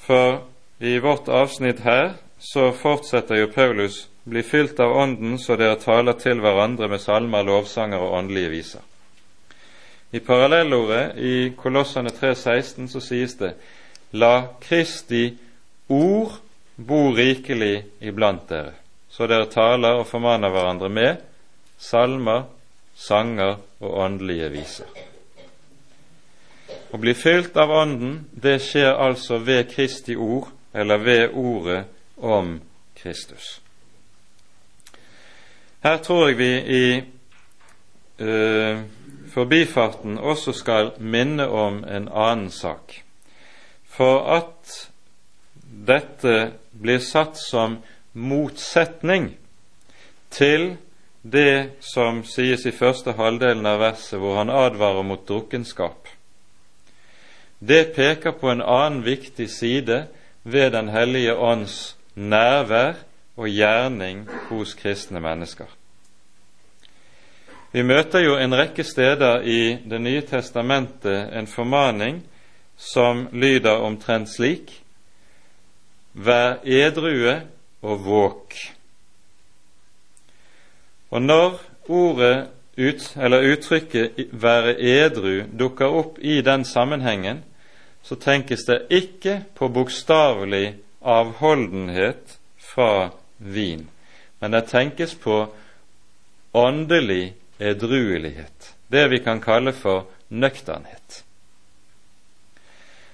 For 0.06 0.44
i 0.80 0.98
vårt 0.98 1.28
avsnitt 1.28 1.82
her 1.84 2.14
så 2.38 2.70
fortsetter 2.72 3.42
jo 3.42 3.50
Paulus 3.52 4.06
bli 4.30 4.42
fylt 4.46 4.80
av 4.80 4.94
Ånden 4.96 5.38
så 5.38 5.56
dere 5.58 5.78
taler 5.80 6.16
til 6.20 6.40
hverandre 6.42 6.88
med 6.88 7.02
salmer, 7.02 7.44
lovsanger 7.46 7.98
og 8.00 8.14
åndelige 8.18 8.52
viser. 8.54 8.86
I 10.12 10.20
parallellordet 10.26 11.18
i 11.18 11.34
Kolossene 11.58 12.10
3,16 12.10 12.88
så 12.90 13.02
sies 13.02 13.36
det 13.38 13.52
La 14.18 14.34
Kristi 14.62 15.28
ord 15.88 16.38
bo 16.76 17.10
rikelig 17.14 17.84
iblant 18.00 18.48
dere, 18.50 18.72
så 19.10 19.28
dere 19.30 19.50
taler 19.50 20.00
og 20.00 20.08
formaner 20.10 20.50
hverandre 20.50 20.90
med 20.90 21.22
salmer, 21.80 22.48
sanger 22.96 23.56
og 23.80 23.94
åndelige 24.04 24.50
viser. 24.52 24.90
Å 26.90 26.98
bli 26.98 27.14
fylt 27.14 27.56
av 27.60 27.70
Ånden, 27.70 28.24
det 28.32 28.58
skjer 28.64 28.98
altså 28.98 29.38
ved 29.46 29.70
Kristi 29.70 30.16
ord, 30.18 30.50
eller 30.74 30.98
ved 30.98 31.36
ordet 31.38 31.84
om 32.16 32.56
Kristus. 32.98 33.60
Her 35.82 35.96
tror 35.96 36.28
jeg 36.28 36.38
vi 36.38 36.50
i 36.76 37.00
uh, 38.20 38.80
forbifarten 39.32 40.18
også 40.18 40.52
skal 40.52 40.92
minne 40.98 41.48
om 41.48 41.84
en 41.84 42.08
annen 42.08 42.50
sak. 42.50 43.02
For 43.88 44.20
at 44.36 44.90
dette 45.64 46.52
blir 46.72 47.00
satt 47.00 47.38
som 47.40 47.78
motsetning 48.12 49.32
til 50.30 50.76
det 51.22 51.80
som 51.80 52.22
sies 52.24 52.66
i 52.66 52.72
første 52.76 53.16
halvdelen 53.16 53.66
av 53.66 53.80
verset, 53.80 54.18
hvor 54.20 54.36
han 54.40 54.52
advarer 54.52 55.04
mot 55.04 55.24
drukkenskap. 55.28 56.08
Det 57.60 57.92
peker 57.96 58.36
på 58.40 58.52
en 58.52 58.62
annen 58.62 59.04
viktig 59.04 59.50
side 59.52 60.06
ved 60.44 60.70
Den 60.72 60.88
hellige 60.88 61.36
ånds 61.36 61.96
nærvær 62.14 62.94
og 63.40 63.48
gjerning 63.48 64.26
hos 64.50 64.74
kristne 64.76 65.20
mennesker. 65.24 65.68
Vi 67.72 67.82
møter 67.86 68.24
jo 68.24 68.34
en 68.36 68.54
rekke 68.58 68.84
steder 68.84 69.46
i 69.46 69.78
Det 69.88 70.00
nye 70.02 70.20
testamentet 70.26 71.30
en 71.32 71.46
formaning 71.46 72.20
som 72.76 73.28
lyder 73.32 73.80
omtrent 73.86 74.28
slik 74.28 74.74
Vær 76.12 76.58
edrue 76.66 77.36
og 77.86 78.00
våk. 78.04 78.56
Og 81.10 81.22
når 81.22 81.60
ordet 81.88 82.48
ut, 82.78 83.16
eller 83.16 83.52
uttrykket 83.52 84.10
'være 84.32 84.74
edru' 84.74 85.46
dukker 85.58 85.86
opp 85.86 86.18
i 86.18 86.40
den 86.40 86.64
sammenhengen, 86.64 87.44
så 88.02 88.14
tenkes 88.14 88.64
det 88.66 88.86
ikke 88.90 89.44
på 89.54 89.68
bokstavelig 89.68 90.74
avholdenhet 91.02 92.38
fra 92.58 93.10
vin, 93.40 93.88
men 94.40 94.50
det 94.54 94.68
tenkes 94.68 95.14
på 95.14 95.48
åndelig 96.52 97.34
edruelighet, 97.58 98.74
det 98.88 99.08
vi 99.08 99.18
kan 99.24 99.40
kalle 99.40 99.72
for 99.72 100.06
nøkternhet. 100.28 101.24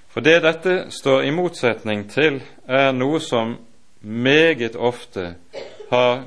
For 0.07 0.21
det 0.21 0.39
dette 0.43 0.75
står 0.91 1.27
i 1.27 1.31
motsetning 1.31 2.07
til, 2.09 2.39
er 2.67 2.91
noe 2.95 3.19
som 3.21 3.57
meget 4.01 4.75
ofte 4.75 5.35
har 5.91 6.23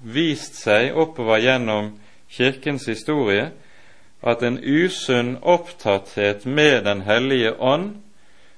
vist 0.00 0.56
seg 0.56 0.96
oppover 0.96 1.42
gjennom 1.42 1.92
Kirkens 2.30 2.86
historie, 2.88 3.50
at 4.22 4.42
en 4.44 4.58
usunn 4.60 5.36
opptatthet 5.42 6.46
med 6.46 6.84
Den 6.84 7.02
hellige 7.02 7.54
ånd 7.60 7.94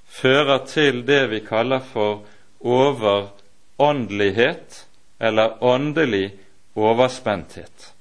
fører 0.06 0.66
til 0.66 1.06
det 1.06 1.30
vi 1.30 1.40
kaller 1.40 1.80
for 1.80 2.22
overåndelighet 3.82 4.86
eller 5.18 5.64
åndelig 5.64 6.30
overspenthet. 6.74 7.94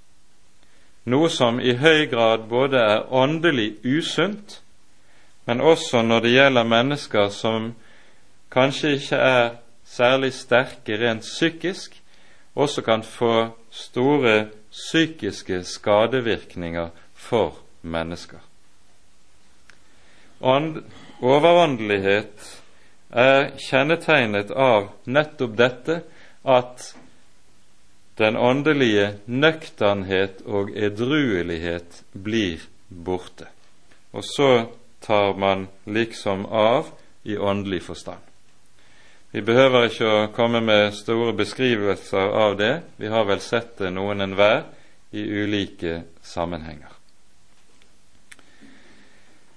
Noe 1.04 1.30
som 1.30 1.60
i 1.60 1.74
høy 1.74 2.06
grad 2.12 2.46
både 2.50 2.78
er 2.78 3.14
åndelig 3.14 3.80
usunt, 3.84 4.62
men 5.46 5.62
også 5.62 6.02
når 6.06 6.20
det 6.22 6.34
gjelder 6.36 6.70
mennesker 6.70 7.30
som 7.34 7.72
kanskje 8.54 8.94
ikke 9.00 9.16
er 9.18 9.50
særlig 9.86 10.34
sterke 10.34 10.98
rent 11.02 11.26
psykisk, 11.26 11.98
også 12.56 12.82
kan 12.82 13.04
få 13.04 13.50
store 13.72 14.48
psykiske 14.72 15.64
skadevirkninger 15.64 16.90
for 17.14 17.58
mennesker. 17.82 18.40
overåndelighet 21.22 22.61
er 23.12 23.52
kjennetegnet 23.60 24.52
av 24.52 24.90
nettopp 25.04 25.56
dette 25.60 26.02
at 26.48 26.92
den 28.20 28.38
åndelige 28.38 29.18
nøkternhet 29.26 30.44
og 30.46 30.72
edruelighet 30.76 32.04
blir 32.14 32.64
borte. 32.88 33.48
Og 34.12 34.24
så 34.26 34.52
tar 35.02 35.38
man 35.40 35.68
liksom 35.86 36.46
av 36.46 36.92
i 37.24 37.38
åndelig 37.38 37.84
forstand. 37.84 38.20
Vi 39.32 39.42
behøver 39.42 39.88
ikke 39.88 40.08
å 40.12 40.32
komme 40.36 40.60
med 40.60 40.92
store 40.94 41.32
beskrivelser 41.34 42.34
av 42.36 42.58
det, 42.60 42.74
vi 43.00 43.08
har 43.08 43.24
vel 43.30 43.40
sett 43.40 43.78
det 43.80 43.94
noen 43.96 44.22
enhver 44.26 44.66
i 45.16 45.24
ulike 45.24 46.02
sammenhenger. 46.22 46.92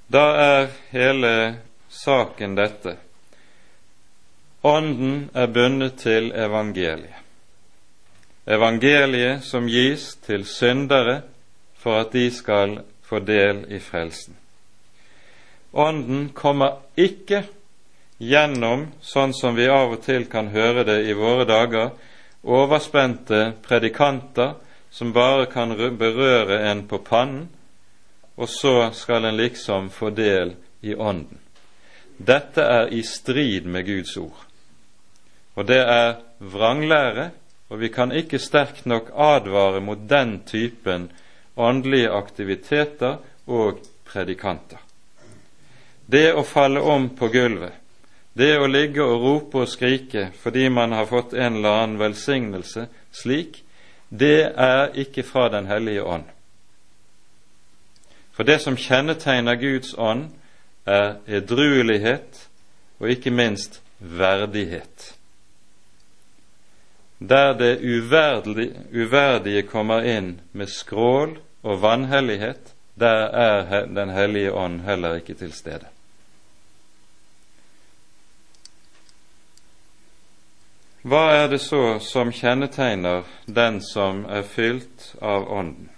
Da 0.07 0.25
er 0.39 0.69
hele 0.93 1.33
saken 1.91 2.55
dette. 2.55 2.97
Ånden 4.65 5.29
er 5.35 5.47
bundet 5.47 5.99
til 6.01 6.31
evangeliet. 6.33 7.21
Evangeliet 8.49 9.45
som 9.45 9.67
gis 9.69 10.15
til 10.25 10.47
syndere 10.49 11.19
for 11.77 12.01
at 12.01 12.13
de 12.13 12.31
skal 12.33 12.79
få 13.05 13.21
del 13.21 13.67
i 13.69 13.81
frelsen. 13.81 14.37
Ånden 15.73 16.31
kommer 16.33 16.81
ikke 16.97 17.43
gjennom, 18.19 18.87
sånn 19.05 19.35
som 19.37 19.57
vi 19.57 19.69
av 19.69 19.99
og 19.99 20.03
til 20.07 20.25
kan 20.33 20.49
høre 20.55 20.85
det 20.89 21.01
i 21.11 21.17
våre 21.19 21.45
dager, 21.49 21.91
overspente 22.45 23.51
predikanter 23.65 24.55
som 24.91 25.13
bare 25.13 25.45
kan 25.53 25.77
berøre 25.99 26.61
en 26.71 26.87
på 26.89 27.03
pannen, 27.05 27.49
og 28.37 28.49
så 28.49 28.91
skal 28.95 29.25
en 29.25 29.37
liksom 29.37 29.91
få 29.91 30.11
del 30.11 30.55
i 30.81 30.95
Ånden. 30.95 31.39
Dette 32.17 32.63
er 32.63 32.93
i 32.95 33.03
strid 33.03 33.67
med 33.67 33.87
Guds 33.87 34.17
ord. 34.17 34.44
Og 35.55 35.67
det 35.69 35.81
er 35.81 36.17
vranglære, 36.39 37.31
og 37.69 37.81
vi 37.81 37.89
kan 37.89 38.13
ikke 38.13 38.39
sterkt 38.39 38.87
nok 38.87 39.11
advare 39.15 39.81
mot 39.81 39.99
den 40.11 40.41
typen 40.47 41.11
åndelige 41.57 42.11
aktiviteter 42.11 43.17
og 43.47 43.81
predikanter. 44.05 44.79
Det 46.07 46.35
å 46.35 46.45
falle 46.45 46.83
om 46.83 47.09
på 47.17 47.31
gulvet, 47.33 47.73
det 48.35 48.57
å 48.59 48.67
ligge 48.67 49.03
og 49.03 49.23
rope 49.23 49.63
og 49.63 49.71
skrike 49.71 50.29
fordi 50.43 50.69
man 50.69 50.93
har 50.93 51.07
fått 51.07 51.35
en 51.35 51.61
eller 51.61 51.81
annen 51.81 52.01
velsignelse 52.03 52.89
slik, 53.15 53.63
det 54.11 54.51
er 54.51 54.91
ikke 54.99 55.23
fra 55.23 55.49
Den 55.49 55.67
hellige 55.67 56.03
ånd. 56.03 56.25
For 58.35 58.43
det 58.43 58.61
som 58.61 58.77
kjennetegner 58.77 59.55
Guds 59.55 59.95
ånd, 59.99 60.29
er 60.87 61.17
edruelighet 61.27 62.49
og 63.01 63.09
ikke 63.09 63.31
minst 63.31 63.81
verdighet. 63.99 65.15
Der 67.29 67.55
det 67.55 67.79
uverdige, 68.93 69.63
kommer 69.63 70.05
inn 70.05 70.41
med 70.53 70.69
skrål 70.69 71.39
og 71.63 71.83
vanhellighet, 71.83 72.75
der 73.01 73.29
er 73.33 73.87
Den 73.87 74.11
hellige 74.11 74.53
ånd 74.53 74.81
heller 74.81 75.15
ikke 75.15 75.35
til 75.35 75.53
stede. 75.53 75.87
Hva 81.05 81.25
er 81.37 81.49
det 81.53 81.61
så 81.61 81.99
som 82.01 82.31
kjennetegner 82.33 83.27
den 83.45 83.83
som 83.85 84.23
er 84.25 84.43
fylt 84.43 85.11
av 85.21 85.51
Ånden? 85.53 85.91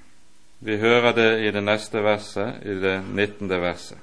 Vi 0.58 0.78
hører 0.82 1.12
det 1.14 1.30
i 1.46 1.52
det 1.54 1.62
neste 1.62 2.02
verset, 2.02 2.58
i 2.66 2.74
det 2.82 2.96
19. 3.04 3.48
verset. 3.62 3.98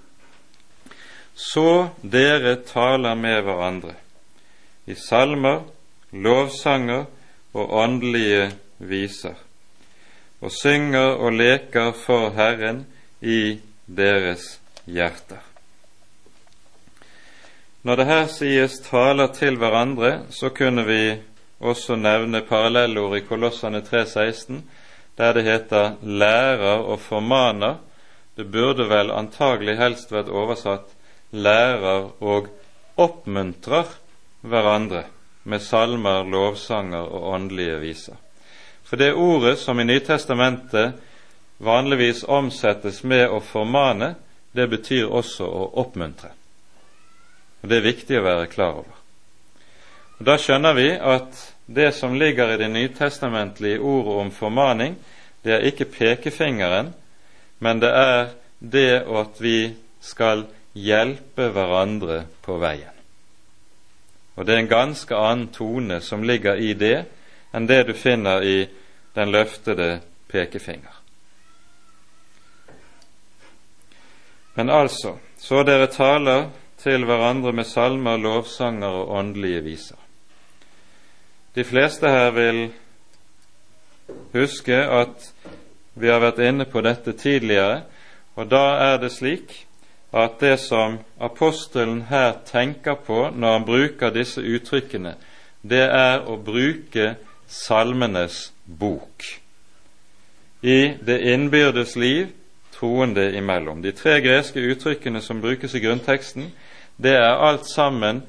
Så 1.36 1.90
dere 2.02 2.56
taler 2.64 3.16
med 3.20 3.42
hverandre 3.44 3.98
i 4.88 4.96
salmer, 4.96 5.66
lovsanger 6.14 7.06
og 7.54 7.74
åndelige 7.74 8.52
viser, 8.78 9.36
og 10.42 10.52
synger 10.52 11.18
og 11.18 11.34
leker 11.34 11.92
for 11.98 12.30
Herren 12.38 12.86
i 13.22 13.60
deres 13.88 14.60
hjerter. 14.86 15.42
Når 17.84 17.96
det 17.96 18.06
her 18.06 18.28
sies 18.28 18.80
'taler 18.80 19.28
til 19.28 19.58
hverandre', 19.58 20.24
så 20.30 20.50
kunne 20.50 20.86
vi 20.86 21.20
også 21.60 21.96
nevne 21.96 22.42
parallellord 22.42 23.18
i 23.18 23.26
Kolossene 23.28 23.82
3,16, 23.82 24.62
der 25.18 25.34
det 25.34 25.44
heter 25.44 25.96
'lærer 26.02 26.80
og 26.80 27.00
formaner'. 27.00 27.82
Det 28.38 28.52
burde 28.52 28.90
vel 28.90 29.12
antagelig 29.12 29.78
helst 29.78 30.12
vært 30.12 30.30
oversatt 30.30 30.96
'lærer 31.34 32.12
og 32.22 32.48
oppmuntrer 32.98 33.86
hverandre' 34.42 35.23
med 35.44 35.62
salmer, 35.62 36.24
lovsanger 36.24 37.10
og 37.10 37.32
åndelige 37.34 37.80
viser. 37.80 38.20
For 38.84 39.00
det 39.00 39.14
ordet 39.14 39.58
som 39.60 39.80
i 39.80 39.88
Nytestamentet 39.88 40.94
vanligvis 41.64 42.24
omsettes 42.24 43.04
med 43.04 43.30
å 43.32 43.40
formane, 43.44 44.14
det 44.54 44.68
betyr 44.70 45.10
også 45.10 45.48
å 45.48 45.70
oppmuntre. 45.82 46.30
Og 47.64 47.70
Det 47.70 47.78
er 47.78 47.88
viktig 47.88 48.20
å 48.20 48.26
være 48.28 48.52
klar 48.52 48.80
over. 48.84 48.96
Og 50.20 50.26
Da 50.26 50.38
skjønner 50.38 50.74
vi 50.78 50.90
at 50.94 51.54
det 51.66 51.94
som 51.96 52.16
ligger 52.16 52.54
i 52.54 52.58
det 52.58 52.70
nytestamentlige 52.70 53.80
ordet 53.80 54.20
om 54.22 54.32
formaning, 54.32 54.96
det 55.44 55.54
er 55.54 55.68
ikke 55.68 55.92
pekefingeren, 55.92 56.94
men 57.60 57.80
det 57.80 57.92
er 57.92 58.34
det 58.60 59.04
at 59.04 59.42
vi 59.42 59.74
skal 60.02 60.46
hjelpe 60.74 61.50
hverandre 61.52 62.24
på 62.44 62.58
veien. 62.62 62.93
Og 64.36 64.46
det 64.46 64.56
er 64.56 64.64
en 64.64 64.72
ganske 64.72 65.16
annen 65.16 65.50
tone 65.54 66.00
som 66.02 66.24
ligger 66.24 66.58
i 66.58 66.74
det, 66.74 67.06
enn 67.54 67.70
det 67.70 67.84
du 67.88 67.94
finner 67.94 68.42
i 68.42 68.58
den 69.14 69.32
løftede 69.32 70.00
pekefinger. 70.32 70.94
Men 74.54 74.70
altså, 74.70 75.18
så 75.38 75.64
dere 75.66 75.90
taler 75.90 76.50
til 76.82 77.06
hverandre 77.06 77.54
med 77.54 77.66
salmer, 77.66 78.18
lovsanger 78.18 78.88
og 79.02 79.12
åndelige 79.18 79.62
viser. 79.66 80.00
De 81.56 81.64
fleste 81.64 82.10
her 82.10 82.32
vil 82.34 82.64
huske 84.34 84.76
at 84.76 85.30
vi 85.94 86.10
har 86.10 86.22
vært 86.22 86.42
inne 86.42 86.66
på 86.66 86.82
dette 86.82 87.14
tidligere, 87.18 87.84
og 88.36 88.50
da 88.50 88.64
er 88.82 88.98
det 89.02 89.12
slik 89.14 89.54
at 90.14 90.40
det 90.40 90.58
som 90.62 91.00
apostelen 91.20 92.02
her 92.10 92.36
tenker 92.46 92.96
på 93.06 93.30
når 93.34 93.58
han 93.58 93.66
bruker 93.66 94.14
disse 94.14 94.42
uttrykkene, 94.42 95.16
det 95.64 95.86
er 95.90 96.28
å 96.30 96.38
bruke 96.38 97.16
salmenes 97.48 98.52
bok 98.66 99.26
i 100.64 100.94
det 101.06 101.20
innbyrdes 101.34 101.96
liv 102.00 102.30
troende 102.74 103.26
imellom. 103.36 103.82
De 103.84 103.92
tre 103.92 104.20
greske 104.22 104.60
uttrykkene 104.60 105.22
som 105.22 105.42
brukes 105.42 105.74
i 105.76 105.82
grunnteksten, 105.84 106.52
det 106.98 107.16
er 107.18 107.42
alt 107.48 107.68
sammen 107.68 108.22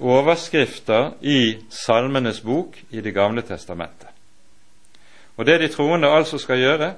overskrifter 0.00 1.14
i 1.20 1.58
Salmenes 1.70 2.40
bok 2.40 2.76
i 2.90 3.00
Det 3.00 3.14
gamle 3.14 3.42
testamentet. 3.42 4.08
Og 5.36 5.46
det 5.46 5.60
de 5.60 5.68
troende 5.68 6.08
altså 6.10 6.38
skal 6.38 6.58
gjøre, 6.58 6.92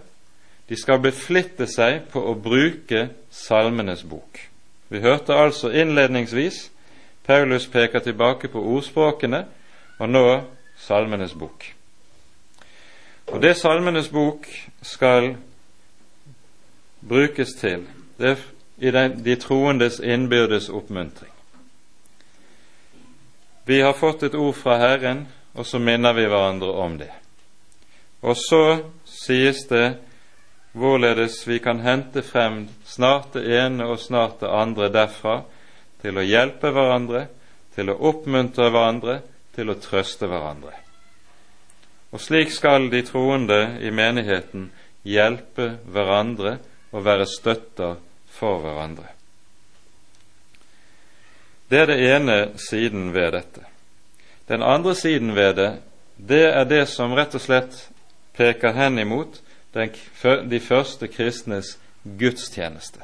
de 0.71 0.77
skal 0.79 1.01
beflitte 1.03 1.67
seg 1.67 2.05
på 2.13 2.23
å 2.31 2.37
bruke 2.39 3.09
Salmenes 3.35 4.05
bok. 4.07 4.39
Vi 4.89 5.01
hørte 5.03 5.35
altså 5.35 5.73
innledningsvis 5.75 6.69
Paulus 7.27 7.67
peker 7.67 7.99
tilbake 7.99 8.49
på 8.49 8.63
ordspråkene, 8.63 9.45
og 9.99 10.09
nå 10.09 10.25
Salmenes 10.79 11.35
bok. 11.35 11.67
Og 13.31 13.43
det 13.43 13.57
Salmenes 13.59 14.09
bok 14.09 14.47
skal 14.83 15.35
brukes 17.01 17.55
til, 17.59 17.85
det 18.19 18.39
i 18.79 18.91
de 18.91 19.37
troendes 19.37 19.99
innbyrdes 20.01 20.69
oppmuntring. 20.69 21.33
Vi 23.67 23.81
har 23.81 23.93
fått 23.93 24.23
et 24.23 24.35
ord 24.35 24.55
fra 24.55 24.79
Herren, 24.79 25.27
og 25.55 25.67
så 25.67 25.79
minner 25.79 26.15
vi 26.17 26.25
hverandre 26.31 26.71
om 26.73 26.97
det. 26.99 27.11
Og 28.23 28.37
så 28.39 28.63
sies 29.05 29.67
det 29.69 29.99
hvorledes 30.73 31.43
vi 31.49 31.59
kan 31.59 31.81
hente 31.81 32.23
frem 32.23 32.69
snart 32.85 33.33
det 33.35 33.45
ene 33.59 33.87
og 33.91 33.99
snart 34.01 34.41
det 34.41 34.51
andre 34.51 34.91
derfra 34.93 35.41
til 36.03 36.19
å 36.19 36.25
hjelpe 36.25 36.71
hverandre, 36.73 37.27
til 37.75 37.91
å 37.91 37.99
oppmuntre 38.11 38.71
hverandre, 38.71 39.21
til 39.55 39.71
å 39.71 39.79
trøste 39.83 40.29
hverandre. 40.31 40.75
Og 42.11 42.23
slik 42.23 42.51
skal 42.55 42.89
de 42.91 43.03
troende 43.07 43.79
i 43.83 43.91
menigheten 43.95 44.71
hjelpe 45.07 45.77
hverandre 45.91 46.59
og 46.91 47.05
være 47.07 47.27
støtter 47.29 47.99
for 48.31 48.63
hverandre. 48.63 49.11
Det 51.71 51.79
er 51.79 51.87
det 51.87 52.01
ene 52.11 52.39
siden 52.59 53.13
ved 53.15 53.33
dette. 53.37 53.63
Den 54.51 54.63
andre 54.63 54.95
siden 54.99 55.37
ved 55.37 55.55
det, 55.55 55.71
det 56.17 56.47
er 56.51 56.65
det 56.67 56.89
som 56.91 57.15
rett 57.15 57.35
og 57.39 57.43
slett 57.43 57.77
peker 58.35 58.75
hen 58.75 58.99
imot 58.99 59.39
den, 59.75 59.93
de 60.51 60.61
første 60.61 61.09
kristnes 61.09 61.79
gudstjeneste, 62.19 63.01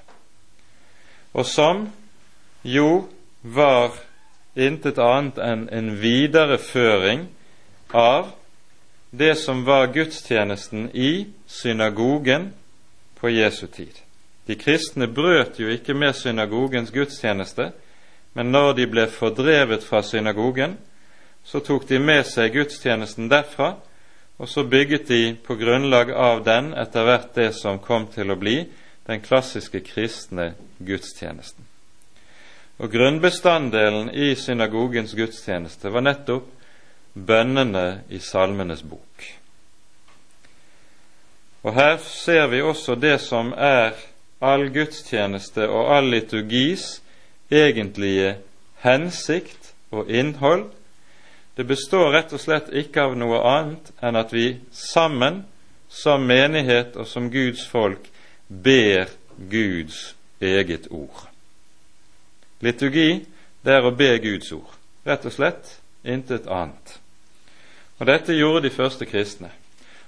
og 1.34 1.46
som 1.46 1.88
jo 2.64 3.06
var 3.42 3.94
intet 4.56 4.98
annet 4.98 5.38
enn 5.38 5.66
en 5.68 5.92
videreføring 6.00 7.26
av 7.94 8.32
det 9.10 9.34
som 9.38 9.64
var 9.64 9.92
gudstjenesten 9.92 10.90
i 10.96 11.26
synagogen 11.46 12.50
på 13.20 13.30
Jesu 13.30 13.66
tid. 13.66 13.92
De 14.46 14.54
kristne 14.54 15.06
brøt 15.06 15.60
jo 15.60 15.68
ikke 15.68 15.94
med 15.94 16.14
synagogens 16.14 16.90
gudstjeneste, 16.90 17.70
men 18.34 18.52
når 18.52 18.72
de 18.76 18.86
ble 18.86 19.06
fordrevet 19.10 19.84
fra 19.84 20.02
synagogen, 20.02 20.76
så 21.44 21.60
tok 21.60 21.88
de 21.88 21.98
med 22.02 22.26
seg 22.26 22.52
gudstjenesten 22.54 23.30
derfra 23.30 23.76
og 24.36 24.48
så 24.48 24.64
bygget 24.64 25.08
de 25.08 25.36
på 25.46 25.56
grunnlag 25.56 26.10
av 26.12 26.42
den 26.44 26.74
etter 26.76 27.06
hvert 27.06 27.32
det 27.34 27.52
som 27.56 27.78
kom 27.80 28.08
til 28.12 28.30
å 28.30 28.40
bli 28.40 28.58
den 29.06 29.22
klassiske 29.24 29.80
kristne 29.86 30.52
gudstjenesten. 30.78 31.64
Og 32.76 32.92
Grunnbestanddelen 32.92 34.10
i 34.12 34.34
synagogens 34.36 35.14
gudstjeneste 35.16 35.88
var 35.88 36.04
nettopp 36.04 36.50
bønnene 37.16 38.02
i 38.12 38.20
Salmenes 38.20 38.82
bok. 38.84 39.24
Og 41.64 41.74
Her 41.74 41.96
ser 42.04 42.46
vi 42.52 42.60
også 42.62 42.94
det 43.00 43.16
som 43.24 43.54
er 43.56 43.96
all 44.44 44.68
gudstjeneste 44.74 45.64
og 45.68 45.88
all 45.96 46.10
liturgis 46.12 47.00
egentlige 47.50 48.36
hensikt 48.84 49.72
og 49.90 50.10
innhold. 50.12 50.68
Det 51.56 51.64
består 51.64 52.10
rett 52.12 52.32
og 52.36 52.40
slett 52.40 52.68
ikke 52.76 53.06
av 53.08 53.14
noe 53.16 53.38
annet 53.48 53.88
enn 54.04 54.18
at 54.20 54.32
vi 54.34 54.58
sammen, 54.76 55.44
som 55.88 56.26
menighet 56.28 56.96
og 57.00 57.06
som 57.08 57.30
Guds 57.32 57.62
folk, 57.70 58.10
ber 58.48 59.08
Guds 59.36 60.14
eget 60.40 60.90
ord. 60.92 61.24
Liturgi, 62.60 63.24
det 63.64 63.72
er 63.72 63.86
å 63.86 63.94
be 63.96 64.10
Guds 64.20 64.52
ord. 64.52 64.74
Rett 65.06 65.24
og 65.24 65.32
slett 65.32 65.78
intet 66.04 66.48
annet. 66.50 66.98
Og 67.96 68.06
Dette 68.10 68.36
gjorde 68.36 68.66
de 68.66 68.74
første 68.74 69.08
kristne. 69.08 69.48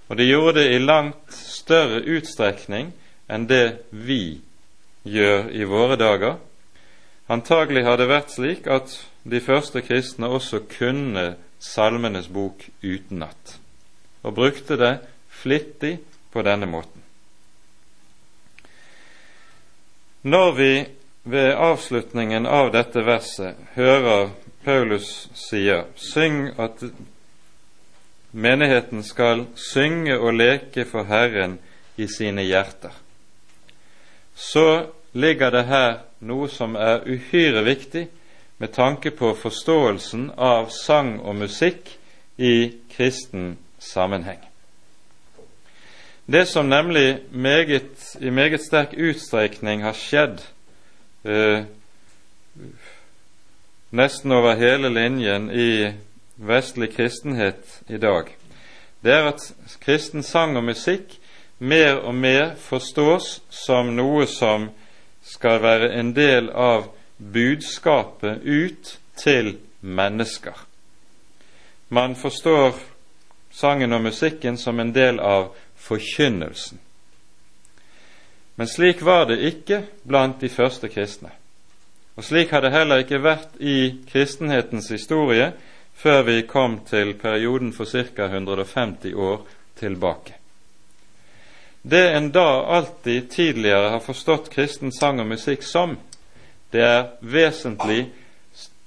Og 0.09 0.16
de 0.20 0.28
gjorde 0.28 0.61
det 0.61 0.74
i 0.74 0.82
langt 0.82 1.32
større 1.32 2.03
utstrekning 2.05 2.92
enn 3.28 3.49
det 3.49 3.80
vi 3.90 4.40
gjør 5.09 5.49
i 5.53 5.64
våre 5.68 5.96
dager. 6.01 6.36
Antagelig 7.29 7.85
har 7.85 7.99
det 8.01 8.09
vært 8.09 8.33
slik 8.33 8.68
at 8.72 8.95
de 9.29 9.41
første 9.45 9.83
kristne 9.85 10.31
også 10.33 10.62
kunne 10.72 11.35
Salmenes 11.61 12.29
bok 12.33 12.62
utenat, 12.81 13.59
og 14.22 14.35
brukte 14.35 14.79
det 14.81 14.95
flittig 15.29 15.99
på 16.33 16.45
denne 16.47 16.68
måten. 16.70 17.03
Når 20.22 20.53
vi 20.57 20.72
ved 21.29 21.53
avslutningen 21.53 22.47
av 22.47 22.72
dette 22.72 23.05
verset 23.05 23.59
hører 23.74 24.31
Paulus 24.64 25.29
sier 25.37 25.85
syng 26.01 26.55
at 26.59 26.81
menigheten 28.33 29.05
skal 29.05 29.45
synge 29.57 30.16
og 30.16 30.37
leke 30.39 30.87
for 30.89 31.09
Herren 31.09 31.59
i 31.97 32.09
sine 32.09 32.47
hjerter, 32.49 32.93
så 34.35 34.89
ligger 35.12 35.51
det 35.51 35.64
her 35.68 35.97
noe 36.21 36.49
som 36.51 36.77
er 36.77 37.05
uhyre 37.07 37.62
viktig 37.64 38.09
med 38.59 38.73
tanke 38.75 39.11
på 39.11 39.35
forståelsen 39.39 40.31
av 40.37 40.71
sang 40.75 41.19
og 41.21 41.37
musikk 41.39 41.95
i 42.39 42.73
kristen 42.91 43.57
sammenheng. 43.79 44.41
Det 46.27 46.49
som 46.49 46.69
nemlig 46.69 47.19
meget, 47.31 48.16
i 48.21 48.31
meget 48.31 48.61
sterk 48.61 48.93
utstrekning 48.99 49.83
har 49.83 49.97
skjedd 49.97 50.43
eh, 51.25 51.64
nesten 53.91 54.33
over 54.33 54.59
hele 54.59 54.91
linjen 54.93 55.49
i 55.51 55.93
vestlig 56.37 56.91
kristenhet 56.97 57.81
i 57.89 57.97
dag, 57.97 58.35
det 59.01 59.12
er 59.12 59.31
at 59.31 59.55
kristen 59.81 60.23
sang 60.23 60.57
og 60.57 60.66
musikk 60.66 61.16
mer 61.59 61.95
og 61.95 62.14
mer 62.14 62.55
forstås 62.59 63.41
som 63.51 63.95
noe 63.97 64.27
som 64.27 64.69
skal 65.29 65.61
være 65.62 65.93
en 66.01 66.14
del 66.16 66.51
av 66.51 66.89
budskapet 67.18 68.43
ut 68.45 68.99
til 69.18 69.57
mennesker. 69.81 70.57
Man 71.89 72.16
forstår 72.16 72.74
sangen 73.53 73.93
og 73.93 74.03
musikken 74.03 74.59
som 74.59 74.81
en 74.81 74.93
del 74.95 75.20
av 75.20 75.51
forkynnelsen. 75.76 76.79
Men 78.59 78.68
slik 78.68 79.03
var 79.03 79.29
det 79.31 79.39
ikke 79.53 79.83
blant 80.03 80.41
de 80.41 80.49
første 80.49 80.89
kristne. 80.91 81.31
Og 82.18 82.24
slik 82.26 82.51
har 82.51 82.64
det 82.64 82.74
heller 82.74 83.05
ikke 83.05 83.22
vært 83.22 83.61
i 83.62 84.03
kristenhetens 84.09 84.91
historie 84.91 85.53
før 85.99 86.24
vi 86.26 86.41
kom 86.43 86.81
til 86.87 87.14
perioden 87.18 87.70
for 87.72 87.87
ca. 87.87 88.26
150 88.26 89.14
år 89.14 89.47
tilbake. 89.79 90.35
Det 91.89 92.12
en 92.12 92.30
da 92.30 92.64
alltid 92.76 93.30
tidligere 93.30 93.89
har 93.95 94.01
forstått 94.05 94.51
kristen 94.53 94.93
sang 94.93 95.22
og 95.22 95.30
musikk 95.30 95.62
som, 95.64 95.95
det 96.68 96.82
er 96.84 97.07
vesentlig 97.24 98.11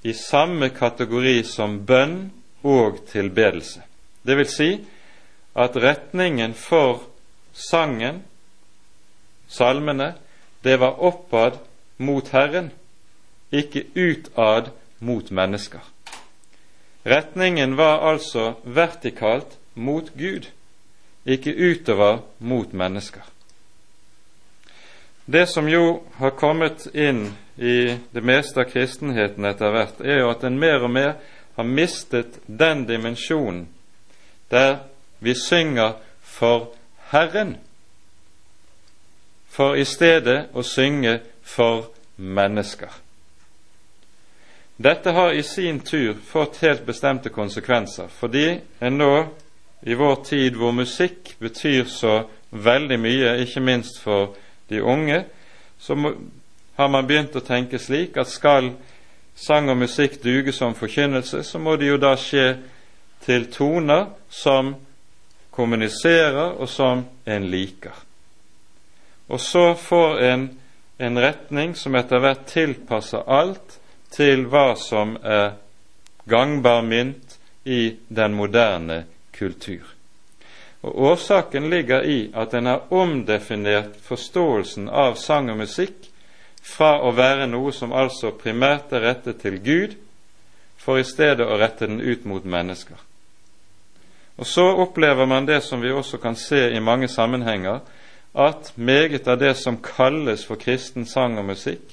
i 0.05 0.13
samme 0.13 0.69
kategori 0.69 1.39
som 1.49 1.79
bønn 1.85 2.27
og 2.61 2.99
tilbedelse. 3.09 3.81
Det 4.21 4.37
vil 4.37 4.49
si 4.49 4.69
at 5.57 5.79
retningen 5.81 6.53
for 6.53 7.01
sangen 7.57 8.21
salmene, 9.49 10.13
det 10.61 10.77
var 10.77 11.01
oppad 11.01 11.57
mot 11.97 12.29
Herren, 12.29 12.69
ikke 13.51 13.83
utad 13.97 14.69
mot 14.99 15.31
mennesker. 15.31 15.81
Retningen 17.05 17.77
var 17.77 18.05
altså 18.13 18.53
vertikalt 18.63 19.57
mot 19.73 20.13
Gud, 20.13 20.53
ikke 21.25 21.53
utover 21.53 22.21
mot 22.39 22.73
mennesker. 22.73 23.21
Det 25.25 25.45
som 25.47 25.69
jo 25.69 26.01
har 26.17 26.33
kommet 26.35 26.87
inn 26.93 27.29
i 27.55 27.97
det 28.11 28.23
meste 28.25 28.63
av 28.63 28.71
kristenheten 28.71 29.45
etter 29.45 29.71
hvert, 29.71 30.01
er 30.01 30.23
jo 30.23 30.31
at 30.33 30.43
en 30.43 30.59
mer 30.59 30.83
og 30.83 30.91
mer 30.91 31.13
har 31.55 31.67
mistet 31.67 32.39
den 32.47 32.85
dimensjonen 32.89 33.67
der 34.51 34.81
vi 35.19 35.35
synger 35.37 35.99
for 36.25 36.73
Herren 37.11 37.57
for 39.51 39.75
i 39.75 39.85
stedet 39.85 40.49
å 40.55 40.63
synge 40.63 41.19
for 41.43 41.89
mennesker. 42.15 42.89
Dette 44.81 45.11
har 45.13 45.35
i 45.35 45.43
sin 45.45 45.81
tur 45.85 46.15
fått 46.25 46.61
helt 46.63 46.85
bestemte 46.87 47.29
konsekvenser, 47.29 48.07
fordi 48.07 48.61
en 48.79 48.97
nå 48.97 49.11
i 49.83 49.95
vår 49.97 50.15
tid 50.25 50.57
hvor 50.59 50.71
musikk 50.75 51.35
betyr 51.39 51.85
så 51.89 52.23
veldig 52.51 52.99
mye, 52.99 53.35
ikke 53.43 53.63
minst 53.63 54.01
for 54.03 54.35
de 54.69 54.81
unge, 54.81 55.23
så 55.79 55.97
har 56.77 56.89
man 56.91 57.07
begynt 57.07 57.35
å 57.35 57.43
tenke 57.45 57.79
slik 57.79 58.17
at 58.17 58.29
skal 58.29 58.73
sang 59.35 59.71
og 59.71 59.79
musikk 59.81 60.19
duge 60.23 60.53
som 60.53 60.75
forkynnelse, 60.77 61.43
så 61.43 61.59
må 61.59 61.75
det 61.79 61.89
jo 61.89 61.97
da 62.01 62.13
skje 62.19 62.47
til 63.25 63.47
toner 63.53 64.09
som 64.29 64.75
kommuniserer, 65.51 66.55
og 66.57 66.69
som 66.69 67.03
en 67.25 67.47
liker. 67.51 67.95
Og 69.31 69.39
så 69.39 69.71
får 69.75 70.19
en 70.27 70.49
en 71.01 71.19
retning 71.19 71.75
som 71.75 71.95
etter 71.97 72.21
hvert 72.21 72.43
tilpasser 72.45 73.23
alt 73.25 73.79
til 74.13 74.43
hva 74.51 74.75
som 74.77 75.15
er 75.25 75.55
gangbar 76.29 76.83
mynt 76.85 77.39
i 77.65 77.95
den 78.07 78.35
moderne 78.37 78.99
kultur. 79.41 79.89
Og 80.81 81.01
Årsaken 81.11 81.69
ligger 81.69 82.05
i 82.05 82.31
at 82.33 82.53
en 82.57 82.69
har 82.69 82.93
omdefinert 82.93 83.97
forståelsen 84.05 84.89
av 84.89 85.17
sang 85.21 85.49
og 85.53 85.61
musikk 85.61 86.09
fra 86.61 86.95
å 87.01 87.11
være 87.17 87.47
noe 87.49 87.73
som 87.73 87.93
altså 87.93 88.33
primært 88.37 88.93
er 88.93 89.05
rettet 89.05 89.41
til 89.41 89.59
Gud, 89.61 89.95
for 90.77 90.97
i 90.97 91.05
stedet 91.05 91.45
å 91.45 91.57
rette 91.61 91.85
den 91.89 92.01
ut 92.01 92.25
mot 92.25 92.45
mennesker. 92.45 92.97
Og 94.41 94.47
Så 94.47 94.65
opplever 94.65 95.25
man 95.29 95.45
det 95.45 95.61
som 95.61 95.81
vi 95.81 95.91
også 95.93 96.17
kan 96.17 96.35
se 96.35 96.71
i 96.73 96.79
mange 96.79 97.07
sammenhenger, 97.07 97.81
at 98.33 98.71
meget 98.75 99.27
av 99.27 99.37
det 99.37 99.53
som 99.57 99.77
kalles 99.77 100.45
for 100.47 100.55
kristen 100.55 101.05
sang 101.05 101.37
og 101.37 101.45
musikk, 101.45 101.83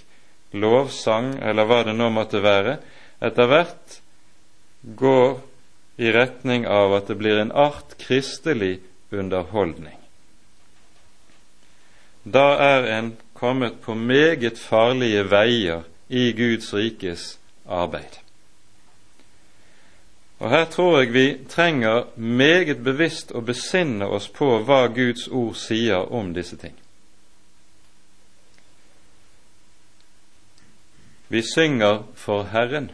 lovsang 0.52 1.34
eller 1.42 1.66
hva 1.68 1.82
det 1.84 1.96
nå 1.96 2.08
måtte 2.14 2.40
være, 2.40 2.78
etter 3.20 3.50
hvert 3.50 3.98
går 4.96 5.40
i 5.98 6.12
retning 6.14 6.66
av 6.66 6.94
at 6.94 7.10
det 7.10 7.18
blir 7.18 7.40
en 7.42 7.52
art 7.52 7.96
kristelig 7.98 8.78
underholdning. 9.10 9.96
Da 12.22 12.54
er 12.62 12.86
en 12.98 13.12
kommet 13.34 13.80
på 13.82 13.94
meget 13.94 14.58
farlige 14.58 15.24
veier 15.30 15.82
i 16.08 16.30
Guds 16.32 16.70
rikes 16.74 17.38
arbeid. 17.66 18.20
Og 20.38 20.50
Her 20.50 20.64
tror 20.70 21.00
jeg 21.00 21.12
vi 21.12 21.26
trenger 21.50 22.04
meget 22.16 22.84
bevisst 22.84 23.32
å 23.34 23.42
besinne 23.42 24.06
oss 24.06 24.28
på 24.28 24.60
hva 24.62 24.84
Guds 24.94 25.26
ord 25.28 25.56
sier 25.58 26.12
om 26.14 26.30
disse 26.34 26.56
ting. 26.56 26.76
Vi 31.28 31.42
synger 31.42 32.04
for 32.14 32.46
Herren. 32.54 32.90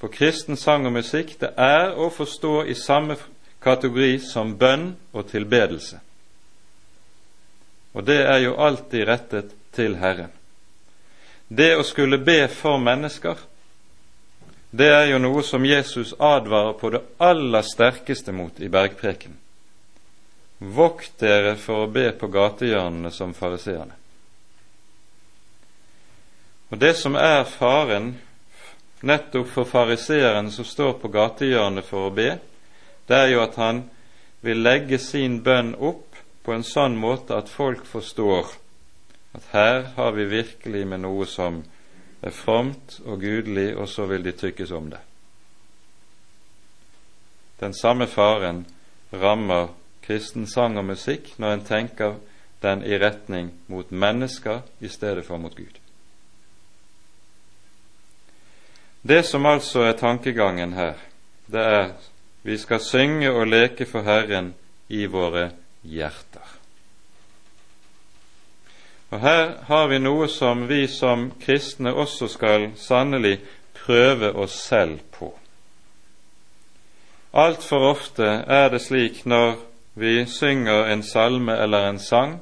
For 0.00 0.12
kristen 0.12 0.58
sang 0.60 0.84
og 0.86 0.92
musikk 0.98 1.36
det 1.40 1.54
er 1.56 1.96
å 1.96 2.10
forstå 2.12 2.66
i 2.68 2.74
samme 2.76 3.16
kategori 3.64 4.18
som 4.20 4.54
bønn 4.58 4.90
og 5.12 5.30
tilbedelse. 5.30 6.00
Og 7.96 8.04
det 8.04 8.20
er 8.28 8.42
jo 8.44 8.58
alltid 8.60 9.06
rettet 9.08 9.54
til 9.72 9.96
Herren. 9.96 10.32
Det 11.48 11.72
å 11.78 11.84
skulle 11.86 12.18
be 12.20 12.42
for 12.52 12.76
mennesker, 12.82 13.38
det 14.76 14.88
er 14.92 15.06
jo 15.12 15.20
noe 15.22 15.42
som 15.46 15.64
Jesus 15.64 16.12
advarer 16.18 16.74
på 16.76 16.90
det 16.92 17.00
aller 17.22 17.64
sterkeste 17.64 18.34
mot 18.36 18.60
i 18.60 18.68
bergpreken. 18.68 19.36
Vokt 20.58 21.20
dere 21.20 21.54
for 21.60 21.86
å 21.86 21.92
be 21.92 22.10
på 22.16 22.28
gatehjørnene 22.32 23.12
som 23.14 23.32
fariseerne. 23.36 23.94
Og 26.68 26.80
det 26.82 26.96
som 26.98 27.14
er 27.16 27.44
faren 27.46 28.16
nettopp 29.00 29.48
for 29.52 29.64
fariseeren 29.64 30.50
som 30.52 30.64
står 30.64 30.92
på 31.02 31.10
gatehjørnet 31.12 31.84
for 31.84 32.08
å 32.08 32.14
be, 32.14 32.30
det 33.06 33.16
er 33.16 33.32
jo 33.34 33.42
at 33.44 33.58
han 33.60 33.84
vil 34.46 34.62
legge 34.62 34.98
sin 35.02 35.40
bønn 35.42 35.74
opp 35.74 36.16
på 36.46 36.54
en 36.54 36.64
sånn 36.64 36.96
måte 36.98 37.36
at 37.36 37.50
folk 37.50 37.86
forstår 37.86 38.54
at 39.36 39.48
her 39.52 39.82
har 39.96 40.12
vi 40.16 40.24
virkelig 40.30 40.86
med 40.88 41.02
noe 41.04 41.26
som 41.28 41.60
er 42.24 42.32
fromt 42.32 43.00
og 43.04 43.20
gudelig, 43.20 43.74
og 43.76 43.88
så 43.88 44.06
vil 44.08 44.24
de 44.24 44.32
tykkes 44.32 44.72
om 44.72 44.88
det. 44.90 45.02
Den 47.60 47.74
samme 47.74 48.06
faren 48.06 48.64
rammer 49.12 49.68
kristen 50.06 50.46
sang 50.46 50.78
og 50.78 50.88
musikk 50.88 51.34
når 51.38 51.52
en 51.52 51.66
tenker 51.66 52.16
den 52.62 52.84
i 52.84 52.98
retning 52.98 53.52
mot 53.68 53.90
mennesker 53.90 54.62
i 54.80 54.88
stedet 54.88 55.24
for 55.26 55.40
mot 55.40 55.56
Gud. 55.56 55.85
Det 59.06 59.22
som 59.22 59.46
altså 59.46 59.84
er 59.86 59.92
tankegangen 59.92 60.72
her, 60.74 60.94
det 61.46 61.62
er 61.62 61.90
vi 62.42 62.56
skal 62.58 62.80
synge 62.82 63.30
og 63.30 63.46
leke 63.46 63.86
for 63.86 64.02
Herren 64.02 64.48
i 64.88 65.04
våre 65.06 65.50
hjerter. 65.82 66.56
Og 69.10 69.20
Her 69.20 69.52
har 69.68 69.86
vi 69.92 70.00
noe 70.02 70.26
som 70.28 70.64
vi 70.66 70.86
som 70.90 71.28
kristne 71.42 71.92
også 71.94 72.26
skal 72.32 72.72
sannelig 72.78 73.36
prøve 73.78 74.32
oss 74.34 74.58
selv 74.66 74.98
på. 75.14 75.30
Altfor 77.30 77.90
ofte 77.92 78.26
er 78.58 78.68
det 78.74 78.82
slik 78.88 79.22
når 79.26 79.54
vi 79.94 80.24
synger 80.26 80.90
en 80.90 81.06
salme 81.06 81.54
eller 81.54 81.92
en 81.92 82.02
sang, 82.02 82.40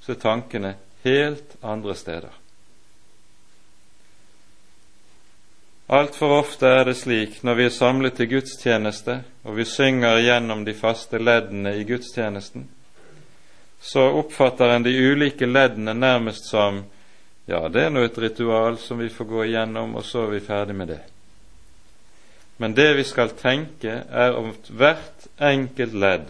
så 0.00 0.16
er 0.16 0.22
tankene 0.26 0.74
helt 1.06 1.54
andre 1.62 1.94
steder. 1.94 2.39
Altfor 5.90 6.36
ofte 6.38 6.68
er 6.70 6.84
det 6.86 6.94
slik 7.00 7.40
når 7.42 7.56
vi 7.58 7.64
er 7.66 7.74
samlet 7.74 8.14
til 8.14 8.28
gudstjeneste 8.30 9.16
og 9.42 9.56
vi 9.56 9.64
synger 9.66 10.20
gjennom 10.22 10.62
de 10.64 10.74
faste 10.76 11.18
leddene 11.18 11.72
i 11.80 11.84
gudstjenesten, 11.88 12.68
så 13.80 14.04
oppfatter 14.20 14.74
en 14.74 14.84
de 14.86 14.92
ulike 14.92 15.48
leddene 15.48 15.94
nærmest 15.96 16.46
som 16.50 16.84
ja, 17.50 17.64
det 17.68 17.88
er 17.88 17.90
nå 17.90 18.04
et 18.06 18.18
ritual 18.22 18.78
som 18.78 19.00
vi 19.02 19.08
får 19.10 19.26
gå 19.26 19.44
igjennom, 19.48 19.96
og 19.98 20.04
så 20.06 20.28
er 20.28 20.34
vi 20.36 20.44
ferdig 20.44 20.76
med 20.78 20.92
det. 20.92 21.00
Men 22.62 22.76
det 22.76 22.92
vi 22.94 23.04
skal 23.08 23.32
tenke, 23.34 24.04
er 24.06 24.36
om 24.38 24.52
hvert 24.68 25.26
enkelt 25.40 25.96
ledd. 25.98 26.28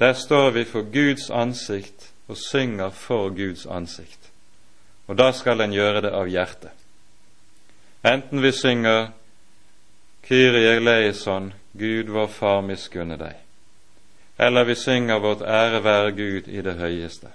Der 0.00 0.16
står 0.16 0.54
vi 0.56 0.64
for 0.64 0.88
Guds 0.88 1.28
ansikt 1.28 2.08
og 2.30 2.38
synger 2.40 2.94
for 2.96 3.28
Guds 3.36 3.66
ansikt. 3.66 4.30
Og 5.10 5.18
da 5.18 5.32
skal 5.36 5.60
en 5.60 5.74
gjøre 5.76 6.06
det 6.06 6.14
av 6.16 6.30
hjertet. 6.30 6.79
Enten 8.02 8.42
vi 8.42 8.52
synger 8.52 9.08
Kyrie 10.22 10.76
eleison, 10.76 11.52
Gud 11.72 12.08
vår 12.08 12.26
Far 12.32 12.62
miskunne 12.64 13.18
deg, 13.20 13.36
eller 14.40 14.64
vi 14.64 14.74
synger 14.74 15.20
Vårt 15.20 15.42
ære 15.44 15.82
være 15.84 16.14
Gud 16.16 16.48
i 16.48 16.64
det 16.64 16.78
høyeste. 16.80 17.28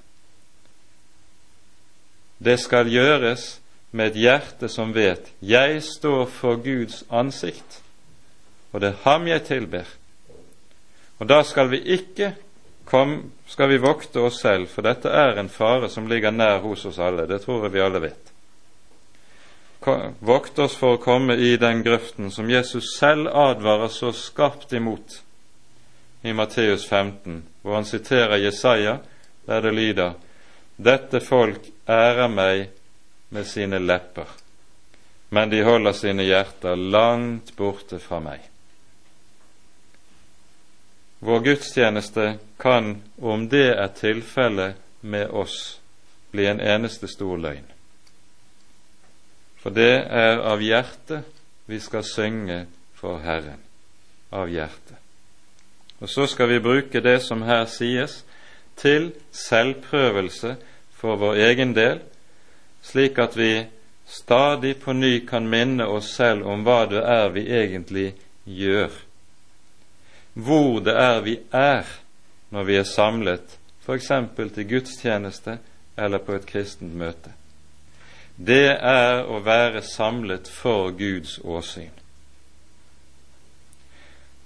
Det 2.38 2.58
skal 2.60 2.90
gjøres 2.90 3.60
med 3.92 4.12
et 4.12 4.20
hjerte 4.26 4.70
som 4.70 4.96
vet 4.96 5.30
jeg 5.40 5.84
står 5.84 6.26
for 6.26 6.58
Guds 6.58 7.04
ansikt, 7.14 7.82
og 8.74 8.82
det 8.82 8.90
er 8.90 9.02
ham 9.06 9.28
jeg 9.28 9.46
tilber. 9.46 9.86
Og 11.20 11.30
da 11.30 11.44
skal 11.44 11.70
vi 11.72 11.80
ikke 11.96 12.34
kom, 12.90 13.32
skal 13.48 13.70
vi 13.70 13.78
vokte 13.78 14.20
oss 14.20 14.42
selv, 14.42 14.68
for 14.68 14.82
dette 14.82 15.14
er 15.14 15.38
en 15.40 15.50
fare 15.50 15.90
som 15.90 16.10
ligger 16.10 16.34
nær 16.34 16.60
hos 16.66 16.86
oss 16.90 17.00
alle. 17.00 17.30
Det 17.30 17.42
tror 17.46 17.64
jeg 17.64 17.74
vi 17.78 17.86
alle 17.86 18.02
vet 18.02 18.35
vokt 20.20 20.60
oss 20.60 20.76
for 20.78 20.96
å 20.96 21.02
komme 21.02 21.36
i 21.36 21.56
den 21.58 21.84
grøften 21.84 22.32
som 22.32 22.50
Jesus 22.50 22.96
selv 22.98 23.30
advarer 23.30 23.92
så 23.94 24.12
skarpt 24.16 24.74
imot 24.74 25.20
i 26.26 26.34
Matteus 26.34 26.88
15, 26.90 27.44
hvor 27.62 27.76
han 27.76 27.86
siterer 27.86 28.42
Jesaja, 28.42 28.98
der 29.46 29.62
det 29.62 29.74
lyder:" 29.74 30.14
Dette 30.76 31.20
folk 31.20 31.70
ærer 31.88 32.28
meg 32.28 32.70
med 33.30 33.48
sine 33.48 33.80
lepper, 33.80 34.28
men 35.30 35.50
de 35.50 35.62
holder 35.64 35.94
sine 35.96 36.24
hjerter 36.24 36.76
langt 36.76 37.56
borte 37.56 38.00
fra 38.00 38.20
meg. 38.20 38.42
Vår 41.20 41.40
gudstjeneste 41.40 42.38
kan, 42.60 43.02
om 43.22 43.48
det 43.50 43.72
er 43.78 43.88
tilfellet 43.88 44.76
med 45.02 45.30
oss, 45.30 45.80
bli 46.32 46.46
en 46.46 46.60
eneste 46.60 47.08
stor 47.08 47.38
løgn. 47.38 47.75
For 49.66 49.74
det 49.74 50.04
er 50.14 50.44
av 50.46 50.60
hjertet 50.62 51.26
vi 51.66 51.80
skal 51.82 52.04
synge 52.06 52.68
for 52.94 53.18
Herren. 53.18 53.58
Av 54.30 54.46
hjertet. 54.46 55.00
Og 55.98 56.12
så 56.12 56.28
skal 56.30 56.52
vi 56.52 56.60
bruke 56.62 57.00
det 57.02 57.16
som 57.26 57.42
her 57.48 57.64
sies, 57.66 58.20
til 58.78 59.08
selvprøvelse 59.34 60.52
for 60.94 61.18
vår 61.18 61.40
egen 61.48 61.74
del, 61.74 62.04
slik 62.86 63.18
at 63.18 63.34
vi 63.40 63.64
stadig 64.06 64.76
på 64.84 64.94
ny 64.94 65.24
kan 65.26 65.48
minne 65.50 65.88
oss 65.90 66.12
selv 66.14 66.46
om 66.46 66.62
hva 66.68 66.84
det 66.92 67.02
er 67.02 67.32
vi 67.34 67.46
egentlig 67.50 68.12
gjør, 68.46 68.92
hvor 70.46 70.84
det 70.86 70.94
er 70.94 71.24
vi 71.26 71.40
er 71.50 71.90
når 72.54 72.70
vi 72.70 72.78
er 72.84 72.86
samlet, 72.86 73.58
f.eks. 73.82 74.14
til 74.38 74.70
gudstjeneste 74.76 75.58
eller 75.98 76.22
på 76.22 76.38
et 76.38 76.46
kristent 76.46 76.94
møte 76.94 77.34
det 78.36 78.76
er 78.76 79.24
å 79.28 79.40
være 79.44 79.82
samlet 79.82 80.48
for 80.52 80.92
Guds 80.92 81.40
åsyn. 81.44 81.92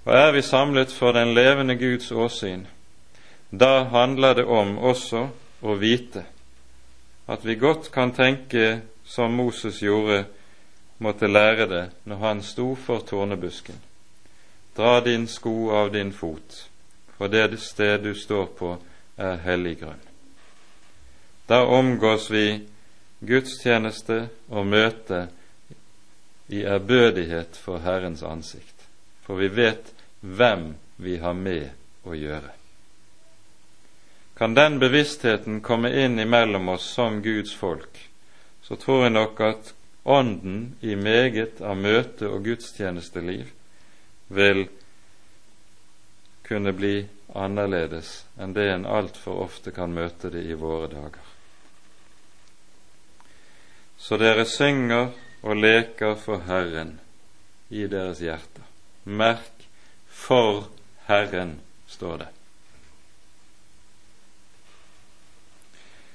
Og 0.04 0.14
er 0.16 0.32
vi 0.32 0.42
samlet 0.42 0.92
for 0.92 1.12
den 1.12 1.34
levende 1.34 1.76
Guds 1.76 2.12
åsyn, 2.12 2.66
da 3.50 3.84
handler 3.90 4.34
det 4.34 4.44
om 4.46 4.78
også 4.78 5.26
å 5.60 5.74
vite 5.74 6.24
at 7.30 7.44
vi 7.44 7.54
godt 7.54 7.90
kan 7.94 8.12
tenke 8.14 8.80
som 9.04 9.34
Moses 9.34 9.82
gjorde, 9.82 10.24
måtte 10.98 11.28
lære 11.30 11.66
det 11.66 11.84
når 12.04 12.16
han 12.16 12.42
sto 12.42 12.74
for 12.74 13.02
tornebusken. 13.06 13.76
Dra 14.76 15.00
din 15.00 15.28
sko 15.28 15.70
av 15.70 15.92
din 15.92 16.12
fot, 16.12 16.66
for 17.18 17.28
det 17.28 17.60
sted 17.60 18.02
du 18.02 18.14
står 18.14 18.46
på, 18.58 18.76
er 19.16 19.38
hellig 19.44 19.78
grunn. 19.80 20.02
Da 21.48 21.64
omgås 21.66 22.30
vi 22.30 22.66
gudstjeneste 23.20 24.28
og 24.48 24.66
møte 24.66 25.26
i 26.50 26.64
ærbødighet 26.64 27.58
for 27.60 27.82
Herrens 27.84 28.22
ansikt, 28.26 28.86
for 29.22 29.40
vi 29.40 29.50
vet 29.54 29.92
hvem 30.20 30.74
vi 30.96 31.18
har 31.22 31.36
med 31.36 31.70
å 32.04 32.16
gjøre. 32.16 32.50
Kan 34.40 34.56
den 34.56 34.78
bevisstheten 34.80 35.60
komme 35.60 35.92
inn 35.92 36.18
imellom 36.18 36.72
oss 36.72 36.88
som 36.96 37.20
Guds 37.22 37.52
folk, 37.54 37.98
så 38.64 38.76
tror 38.80 39.04
jeg 39.04 39.14
nok 39.14 39.40
at 39.44 39.72
ånden 40.02 40.76
i 40.80 40.96
meget 40.96 41.60
av 41.60 41.76
møte- 41.76 42.28
og 42.28 42.44
gudstjenesteliv 42.48 43.50
vil 44.28 44.64
kunne 46.48 46.72
bli 46.72 46.94
annerledes 47.34 48.24
enn 48.40 48.56
det 48.56 48.70
en 48.72 48.86
altfor 48.88 49.44
ofte 49.44 49.74
kan 49.76 49.92
møte 49.94 50.32
det 50.32 50.46
i 50.48 50.56
våre 50.58 50.88
dager. 50.90 51.29
Så 54.00 54.16
dere 54.16 54.46
synger 54.48 55.12
og 55.44 55.56
leker 55.60 56.16
for 56.16 56.40
Herren 56.48 56.96
i 57.68 57.84
deres 57.86 58.22
hjerter. 58.24 58.64
Merk 59.04 59.66
for 60.08 60.70
Herren, 61.06 61.58
står 61.86 62.16
det. 62.16 62.28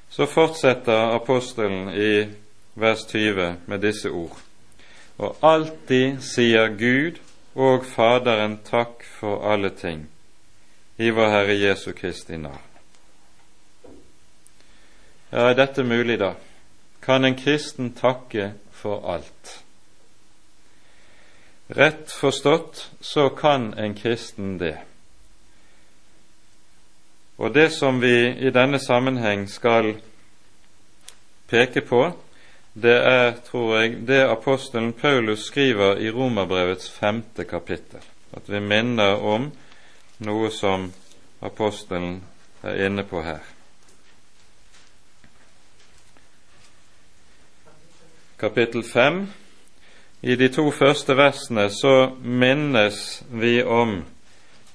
Så 0.09 0.25
fortsetter 0.25 1.13
apostelen 1.15 1.89
i 1.93 2.25
vers 2.73 3.05
20 3.05 3.55
med 3.65 3.79
disse 3.83 4.09
ord. 4.09 4.37
Og 5.17 5.37
alltid 5.43 6.21
sier 6.23 6.73
Gud 6.79 7.19
og 7.55 7.85
Faderen 7.87 8.57
takk 8.67 9.03
for 9.19 9.45
alle 9.51 9.71
ting 9.75 10.05
i 10.97 11.11
vår 11.11 11.31
Herre 11.31 11.55
Jesu 11.59 11.91
Kristi 11.95 12.37
navn. 12.39 12.63
Ja, 15.31 15.49
er 15.49 15.57
dette 15.59 15.83
mulig, 15.83 16.19
da? 16.19 16.33
Kan 17.05 17.25
en 17.25 17.35
kristen 17.37 17.93
takke 17.93 18.51
for 18.71 19.05
alt. 19.13 19.63
Rett 21.67 22.11
forstått 22.11 22.91
så 22.99 23.29
kan 23.29 23.73
en 23.73 23.93
kristen 23.93 24.57
det. 24.57 24.77
Og 27.37 27.53
det 27.53 27.69
som 27.69 27.99
vi 28.01 28.29
i 28.47 28.49
denne 28.49 28.79
sammenheng 28.79 29.47
skal 29.49 29.95
peke 31.49 31.81
på, 31.81 32.11
det 32.73 32.95
er, 33.07 33.31
tror 33.47 33.77
jeg, 33.79 33.97
det 34.07 34.21
apostelen 34.27 34.93
Paulus 34.93 35.45
skriver 35.47 35.99
i 36.01 36.11
Romerbrevets 36.11 36.89
femte 36.91 37.43
kapittel. 37.43 38.01
At 38.35 38.49
vi 38.51 38.59
minner 38.59 39.21
om 39.23 39.51
noe 40.17 40.51
som 40.51 40.89
apostelen 41.41 42.23
er 42.63 42.85
inne 42.87 43.03
på 43.07 43.23
her. 43.23 43.54
Kapittel 48.37 48.83
5. 48.83 49.27
I 50.21 50.35
de 50.35 50.49
to 50.49 50.71
første 50.71 51.15
versene 51.15 51.69
så 51.71 52.09
minnes 52.19 53.23
vi 53.31 53.61
om 53.63 54.01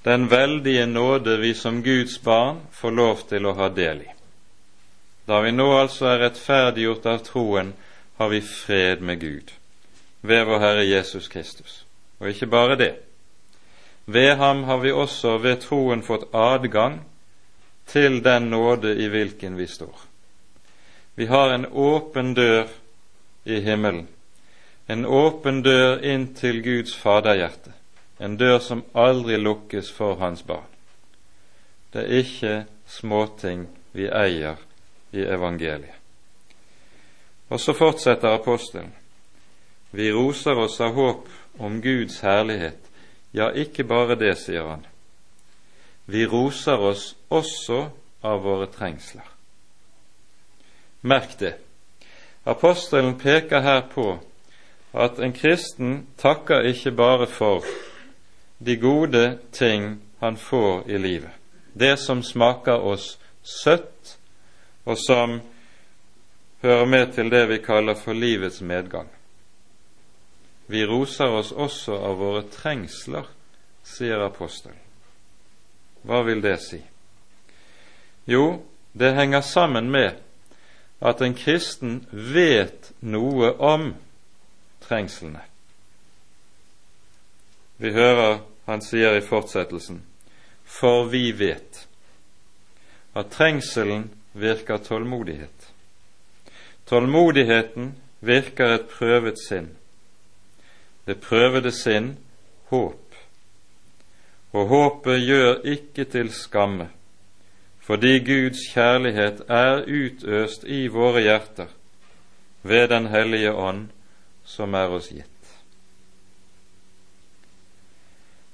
den 0.05 0.25
veldige 0.31 0.87
nåde 0.87 1.37
vi 1.37 1.53
som 1.55 1.83
Guds 1.83 2.23
barn 2.25 2.63
får 2.73 2.97
lov 2.97 3.21
til 3.29 3.47
å 3.47 3.53
ha 3.59 3.69
del 3.69 4.01
i. 4.07 4.09
Da 5.29 5.43
vi 5.45 5.53
nå 5.53 5.69
altså 5.77 6.09
er 6.09 6.25
rettferdiggjort 6.25 7.11
av 7.13 7.21
troen, 7.29 7.75
har 8.17 8.33
vi 8.33 8.41
fred 8.41 9.05
med 9.05 9.21
Gud 9.21 9.53
ved 10.21 10.45
vår 10.49 10.65
Herre 10.65 10.89
Jesus 10.89 11.29
Kristus. 11.29 11.85
Og 12.21 12.33
ikke 12.33 12.49
bare 12.49 12.81
det. 12.81 12.95
Ved 14.05 14.37
ham 14.41 14.65
har 14.65 14.81
vi 14.81 14.93
også 14.93 15.37
ved 15.39 15.61
troen 15.69 16.03
fått 16.03 16.31
adgang 16.33 17.03
til 17.87 18.23
den 18.25 18.49
nåde 18.57 18.97
i 18.97 19.13
hvilken 19.13 19.61
vi 19.61 19.69
står. 19.69 19.97
Vi 21.15 21.27
har 21.27 21.53
en 21.53 21.67
åpen 21.73 22.35
dør 22.35 22.69
i 23.45 23.61
himmelen, 23.61 24.09
en 24.86 25.07
åpen 25.07 25.62
dør 25.62 26.03
inn 26.03 26.32
til 26.34 26.62
Guds 26.64 26.97
faderhjerte, 26.97 27.72
en 28.18 28.36
dør 28.36 28.59
som 28.59 28.84
aldri 28.95 29.38
lukkes 29.38 29.91
for 29.93 30.18
Hans 30.20 30.43
barn. 30.43 30.66
Det 31.93 32.03
er 32.05 32.18
ikke 32.22 32.55
småting 32.86 33.68
vi 33.93 34.07
eier 34.07 34.59
i 35.12 35.24
evangeliet. 35.24 35.97
Og 37.51 37.61
så 37.61 37.74
fortsetter 37.74 38.30
apostelen. 38.34 38.93
Vi 39.91 40.12
roser 40.12 40.59
oss 40.59 40.80
av 40.80 40.95
håp 40.95 41.26
om 41.59 41.80
Guds 41.82 42.20
herlighet. 42.22 42.78
Ja, 43.34 43.51
ikke 43.51 43.84
bare 43.84 44.14
det, 44.18 44.36
sier 44.38 44.68
han. 44.68 44.84
Vi 46.07 46.26
roser 46.26 46.78
oss 46.78 47.16
også 47.30 47.88
av 48.22 48.43
våre 48.45 48.68
trengsler. 48.70 49.26
Merk 51.03 51.38
det. 51.38 51.57
Apostelen 52.51 53.14
peker 53.18 53.61
her 53.62 53.84
på 53.94 54.18
at 54.92 55.20
en 55.22 55.32
kristen 55.32 56.07
takker 56.18 56.66
ikke 56.66 56.90
bare 56.98 57.26
for 57.30 57.66
de 58.59 58.76
gode 58.76 59.38
ting 59.53 60.01
han 60.20 60.36
får 60.36 60.88
i 60.90 60.98
livet, 60.98 61.30
det 61.74 61.96
som 61.98 62.22
smaker 62.22 62.82
oss 62.82 63.18
søtt, 63.42 64.16
og 64.84 64.98
som 64.98 65.38
hører 66.62 66.86
med 66.86 67.12
til 67.14 67.30
det 67.30 67.46
vi 67.48 67.59
kaller 67.62 67.94
for 67.94 68.12
livets 68.12 68.61
medgang. 68.61 69.09
Vi 70.66 70.82
roser 70.86 71.30
oss 71.30 71.53
også 71.53 71.94
av 71.94 72.18
våre 72.18 72.42
trengsler, 72.51 73.28
sier 73.86 74.26
apostelen. 74.26 74.76
Hva 76.03 76.22
vil 76.26 76.42
det 76.42 76.57
si? 76.62 76.80
Jo, 78.26 78.61
det 78.92 79.14
henger 79.14 79.40
sammen 79.40 79.90
med 79.90 80.18
at 81.01 81.22
en 81.24 81.34
kristen 81.34 82.05
vet 82.12 82.92
noe 83.01 83.55
om 83.57 83.94
trengslene. 84.84 85.42
Vi 87.80 87.92
hører 87.96 88.40
han 88.68 88.84
sier 88.84 89.16
i 89.16 89.24
fortsettelsen 89.24 90.03
for 90.70 91.09
vi 91.11 91.32
vet 91.32 91.86
at 93.18 93.32
trengselen 93.34 94.11
virker 94.32 94.78
tålmodighet. 94.78 95.72
Tålmodigheten 96.86 97.94
virker 98.20 98.76
et 98.76 98.86
prøvet 98.92 99.38
sinn. 99.42 99.72
Det 101.07 101.18
prøvede 101.22 101.72
sinn 101.74 102.12
håp. 102.70 103.03
Og 104.55 104.66
håpet 104.70 105.22
gjør 105.26 105.66
ikke 105.74 106.07
til 106.11 106.30
skamme, 106.34 106.88
fordi 107.81 108.18
Guds 108.24 108.66
kjærlighet 108.72 109.43
er 109.49 109.85
utøst 109.87 110.64
i 110.64 110.87
våre 110.89 111.22
hjerter 111.24 111.72
ved 112.62 112.89
Den 112.89 113.07
hellige 113.07 113.53
ånd 113.53 113.89
som 114.45 114.74
er 114.74 114.93
oss 114.93 115.09
gitt. 115.09 115.26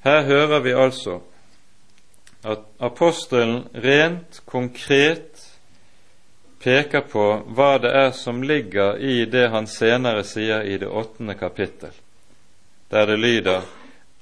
Her 0.07 0.22
hører 0.22 0.61
vi 0.62 0.72
altså 0.72 1.20
at 2.47 2.62
apostelen 2.79 3.64
rent 3.74 4.41
konkret 4.47 5.43
peker 6.62 7.03
på 7.11 7.24
hva 7.55 7.72
det 7.83 7.91
er 7.91 8.12
som 8.14 8.43
ligger 8.43 9.01
i 9.03 9.24
det 9.31 9.49
han 9.51 9.66
senere 9.66 10.22
sier 10.24 10.62
i 10.62 10.79
det 10.79 10.89
åttende 10.89 11.35
kapittel, 11.35 11.91
der 12.91 13.11
det 13.11 13.18
lyder 13.18 13.66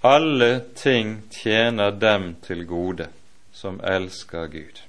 alle 0.05 0.61
ting 0.77 1.23
tjener 1.33 1.91
dem 1.91 2.35
til 2.45 2.67
gode 2.69 3.09
som 3.53 3.81
elsker 3.85 4.47
Gud. 4.53 4.81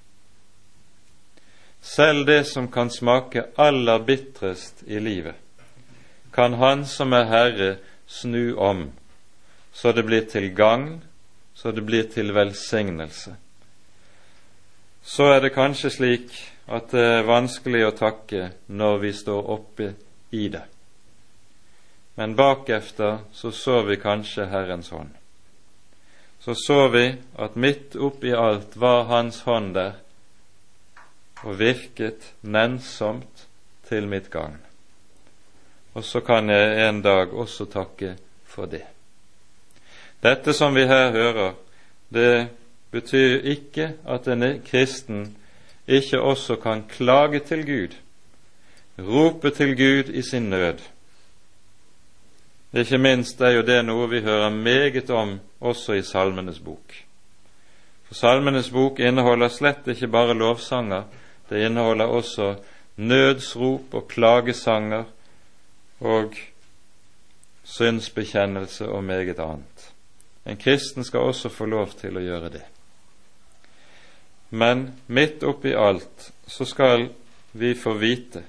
Selv 1.85 2.25
det 2.25 2.43
som 2.49 2.67
kan 2.71 2.89
smake 2.89 3.45
aller 3.61 3.99
bitrest 3.99 4.83
i 4.87 4.99
livet, 4.99 5.35
kan 6.33 6.53
Han 6.53 6.85
som 6.85 7.13
er 7.13 7.29
Herre, 7.29 7.75
snu 8.07 8.55
om, 8.57 8.89
så 9.71 9.91
det 9.91 10.03
blir 10.05 10.25
til 10.29 10.49
gagn 10.55 11.03
så 11.55 11.71
det 11.71 11.81
blir 11.81 12.03
til 12.03 12.33
velsignelse. 12.35 13.35
Så 15.01 15.23
er 15.23 15.39
det 15.41 15.53
kanskje 15.55 15.89
slik 15.89 16.33
at 16.67 16.91
det 16.91 17.03
er 17.19 17.27
vanskelig 17.27 17.85
å 17.87 17.95
takke 17.95 18.49
når 18.67 18.97
vi 19.03 19.11
står 19.15 19.51
oppe 19.55 19.91
i 20.35 20.47
det. 20.51 20.63
Men 22.19 22.35
bakefter 22.35 23.21
så 23.31 23.51
så 23.51 23.81
vi 23.87 23.97
kanskje 24.01 24.49
Herrens 24.51 24.89
hånd. 24.91 25.13
Så 26.39 26.55
så 26.59 26.87
vi 26.91 27.05
at 27.39 27.55
midt 27.55 27.95
oppi 27.95 28.33
alt 28.35 28.75
var 28.75 29.07
Hans 29.09 29.41
hånd 29.47 29.73
der 29.75 29.95
og 31.45 31.59
virket 31.59 32.31
nennsomt 32.41 33.45
til 33.85 34.07
mitt 34.09 34.31
gagn. 34.33 34.57
Og 35.93 36.03
så 36.03 36.19
kan 36.25 36.49
jeg 36.49 36.89
en 36.89 37.01
dag 37.05 37.33
også 37.33 37.69
takke 37.71 38.15
for 38.49 38.65
det. 38.65 38.83
Dette 40.23 40.53
som 40.53 40.75
vi 40.75 40.87
her 40.89 41.11
hører, 41.13 41.53
det 42.09 42.47
betyr 42.91 43.45
ikke 43.45 43.91
at 44.07 44.27
en 44.27 44.61
kristen 44.65 45.35
ikke 45.87 46.21
også 46.21 46.55
kan 46.55 46.83
klage 46.89 47.39
til 47.39 47.65
Gud, 47.65 47.95
rope 48.99 49.49
til 49.49 49.75
Gud 49.77 50.09
i 50.13 50.21
sin 50.21 50.49
nød. 50.49 50.81
Ikke 52.73 52.97
minst 52.97 53.41
er 53.41 53.53
jo 53.55 53.61
det 53.61 53.83
noe 53.85 54.09
vi 54.09 54.19
hører 54.21 54.49
meget 54.49 55.09
om 55.09 55.37
også 55.61 55.93
i 55.95 56.01
Salmenes 56.03 56.59
bok. 56.59 56.95
For 58.07 58.15
Salmenes 58.15 58.69
bok 58.69 58.99
inneholder 58.99 59.47
slett 59.47 59.87
ikke 59.87 60.07
bare 60.11 60.33
lovsanger, 60.33 61.03
det 61.49 61.65
inneholder 61.65 62.05
også 62.05 62.55
nødsrop 62.95 63.93
og 63.93 64.07
klagesanger 64.07 65.03
og 65.99 66.35
synsbekjennelse 67.63 68.87
og 68.89 69.03
meget 69.03 69.39
annet. 69.39 69.91
En 70.45 70.57
kristen 70.57 71.03
skal 71.03 71.19
også 71.19 71.49
få 71.49 71.65
lov 71.65 71.93
til 71.99 72.17
å 72.17 72.23
gjøre 72.23 72.49
det. 72.53 72.63
Men 74.49 74.91
midt 75.07 75.43
oppi 75.43 75.73
alt 75.73 76.31
så 76.47 76.65
skal 76.65 77.09
vi 77.51 77.73
få 77.75 77.95
vite 77.97 78.43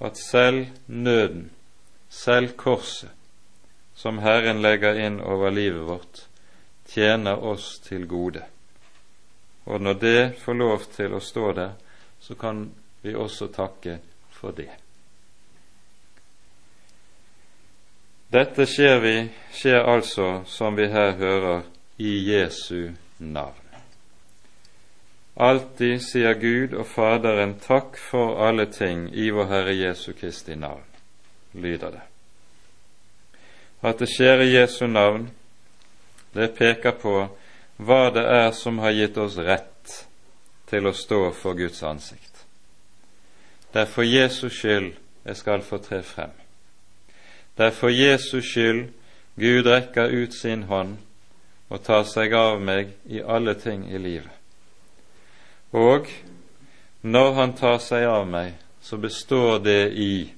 at 0.00 0.18
selv 0.18 0.66
nøden, 0.86 1.50
selv 2.08 2.54
korset, 2.56 3.10
som 3.98 4.20
Herren 4.22 4.62
legger 4.62 4.94
inn 4.94 5.18
over 5.20 5.50
livet 5.50 5.82
vårt, 5.88 6.20
tjener 6.86 7.42
oss 7.42 7.80
til 7.82 8.06
gode. 8.06 8.44
Og 9.66 9.82
når 9.82 9.98
det 9.98 10.20
får 10.38 10.54
lov 10.54 10.84
til 10.94 11.16
å 11.18 11.20
stå 11.20 11.50
der, 11.56 11.72
så 12.28 12.34
kan 12.34 12.70
vi 13.00 13.14
også 13.14 13.46
takke 13.46 13.98
for 14.30 14.52
det. 14.52 14.68
Dette 18.28 18.66
skjer, 18.68 18.98
vi, 19.00 19.14
skjer 19.56 19.86
altså, 19.88 20.42
som 20.44 20.76
vi 20.76 20.90
her 20.92 21.14
hører, 21.16 21.62
i 21.96 22.10
Jesu 22.28 22.92
navn. 23.18 23.64
Alltid 25.40 26.02
sier 26.04 26.36
Gud 26.36 26.76
og 26.76 26.84
Faderen 26.90 27.56
takk 27.64 27.96
for 27.96 28.36
alle 28.44 28.68
ting 28.76 29.08
i 29.16 29.30
vår 29.32 29.48
Herre 29.48 29.78
Jesu 29.78 30.12
Kristi 30.12 30.54
navn, 30.54 30.84
lyder 31.56 31.96
det. 31.96 32.04
At 33.80 34.04
det 34.04 34.10
skjer 34.12 34.44
i 34.44 34.52
Jesu 34.52 34.84
navn, 34.86 35.30
det 36.36 36.52
peker 36.60 36.92
på 37.00 37.16
hva 37.80 38.02
det 38.12 38.28
er 38.28 38.52
som 38.52 38.84
har 38.84 38.92
gitt 38.92 39.16
oss 39.16 39.40
rett 39.40 39.77
til 40.68 40.86
å 40.86 40.92
stå 40.92 41.30
for 41.32 41.56
Guds 41.58 41.82
ansikt. 41.82 42.44
Det 43.72 43.84
er 43.84 43.90
for 43.90 44.04
Jesus 44.04 44.52
skyld 44.52 44.94
jeg 45.24 45.36
skal 45.36 45.62
få 45.62 45.78
tre 45.84 46.02
frem. 46.02 46.32
Det 47.56 47.66
er 47.66 47.76
for 47.76 47.92
Jesus 47.92 48.44
skyld 48.44 48.88
Gud 49.38 49.66
rekker 49.66 50.10
ut 50.10 50.34
sin 50.34 50.62
hånd 50.70 50.96
og 51.68 51.82
tar 51.84 52.04
seg 52.08 52.32
av 52.34 52.60
meg 52.64 52.94
i 53.06 53.20
alle 53.20 53.54
ting 53.60 53.84
i 53.92 53.98
livet. 53.98 54.32
Og 55.72 56.08
når 57.02 57.32
Han 57.34 57.52
tar 57.54 57.78
seg 57.78 58.06
av 58.08 58.26
meg, 58.26 58.54
så 58.80 58.96
består 58.96 59.58
det 59.58 59.92
i 59.92 60.32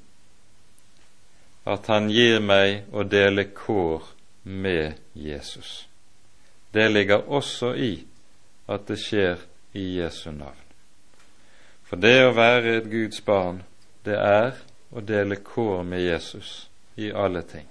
at 1.64 1.86
Han 1.86 2.10
gir 2.10 2.40
meg 2.40 2.90
å 2.92 3.04
dele 3.04 3.44
kår 3.54 4.02
med 4.42 4.98
Jesus. 5.14 5.86
Det 6.74 6.90
ligger 6.90 7.30
også 7.30 7.74
i 7.74 7.92
at 8.68 8.86
det 8.88 8.98
skjer 8.98 9.38
i 9.72 9.84
Jesu 9.98 10.30
navn. 10.30 10.66
For 11.84 11.98
det 11.98 12.16
å 12.24 12.34
være 12.36 12.76
et 12.78 12.88
Guds 12.90 13.20
barn, 13.26 13.62
det 14.06 14.16
er 14.16 14.54
å 14.94 15.02
dele 15.02 15.40
kår 15.42 15.82
med 15.86 16.02
Jesus 16.04 16.68
i 16.96 17.10
alle 17.10 17.42
ting. 17.42 17.66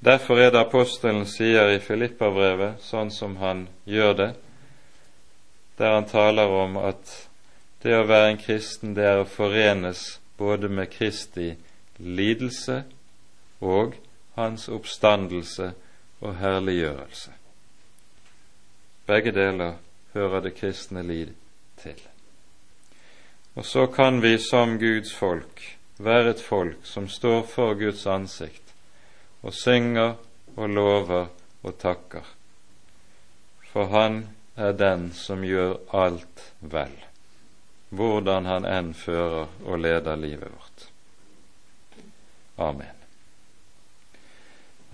Derfor 0.00 0.40
er 0.40 0.50
det 0.52 0.60
apostelen 0.60 1.24
sier 1.28 1.72
i 1.72 1.80
Filippabrevet, 1.80 2.82
sånn 2.84 3.10
som 3.10 3.36
han 3.40 3.66
gjør 3.84 4.12
det, 4.16 4.32
der 5.76 5.94
han 5.96 6.08
taler 6.08 6.52
om 6.52 6.76
at 6.80 7.14
det 7.82 7.96
å 7.96 8.06
være 8.08 8.32
en 8.32 8.40
kristen, 8.40 8.94
det 8.96 9.04
er 9.04 9.22
å 9.22 9.28
forenes 9.28 10.18
både 10.36 10.68
med 10.68 10.90
Kristi 10.92 11.54
lidelse 11.96 12.82
og 13.60 13.96
hans 14.36 14.68
oppstandelse 14.68 15.72
og 16.20 16.36
herliggjørelse. 16.40 17.32
Begge 19.06 19.32
deler 19.32 19.76
hører 20.16 20.46
det 20.46 20.56
kristne 20.56 21.04
liv 21.04 21.32
til. 21.82 22.00
Og 23.56 23.64
så 23.64 23.86
kan 23.86 24.20
vi 24.24 24.36
som 24.40 24.78
Guds 24.80 25.14
folk 25.16 25.62
være 25.98 26.34
et 26.34 26.42
folk 26.42 26.84
som 26.84 27.08
står 27.08 27.42
for 27.48 27.76
Guds 27.78 28.06
ansikt 28.06 28.74
og 29.42 29.54
synger 29.54 30.16
og 30.56 30.68
lover 30.68 31.28
og 31.62 31.78
takker. 31.78 32.24
For 33.72 33.86
Han 33.92 34.26
er 34.56 34.72
den 34.72 35.10
som 35.12 35.44
gjør 35.44 35.76
alt 35.92 36.42
vel, 36.60 36.92
hvordan 37.92 38.48
han 38.48 38.64
enn 38.64 38.94
fører 38.96 39.50
og 39.64 39.80
leder 39.80 40.16
livet 40.16 40.48
vårt. 40.52 40.86
Amen. 42.56 42.94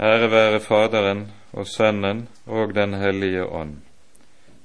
Ære 0.02 0.30
være 0.30 0.60
Faderen 0.60 1.28
og 1.52 1.66
Sønnen 1.66 2.26
og 2.46 2.74
Den 2.74 2.94
hellige 2.94 3.46
ånd, 3.46 3.76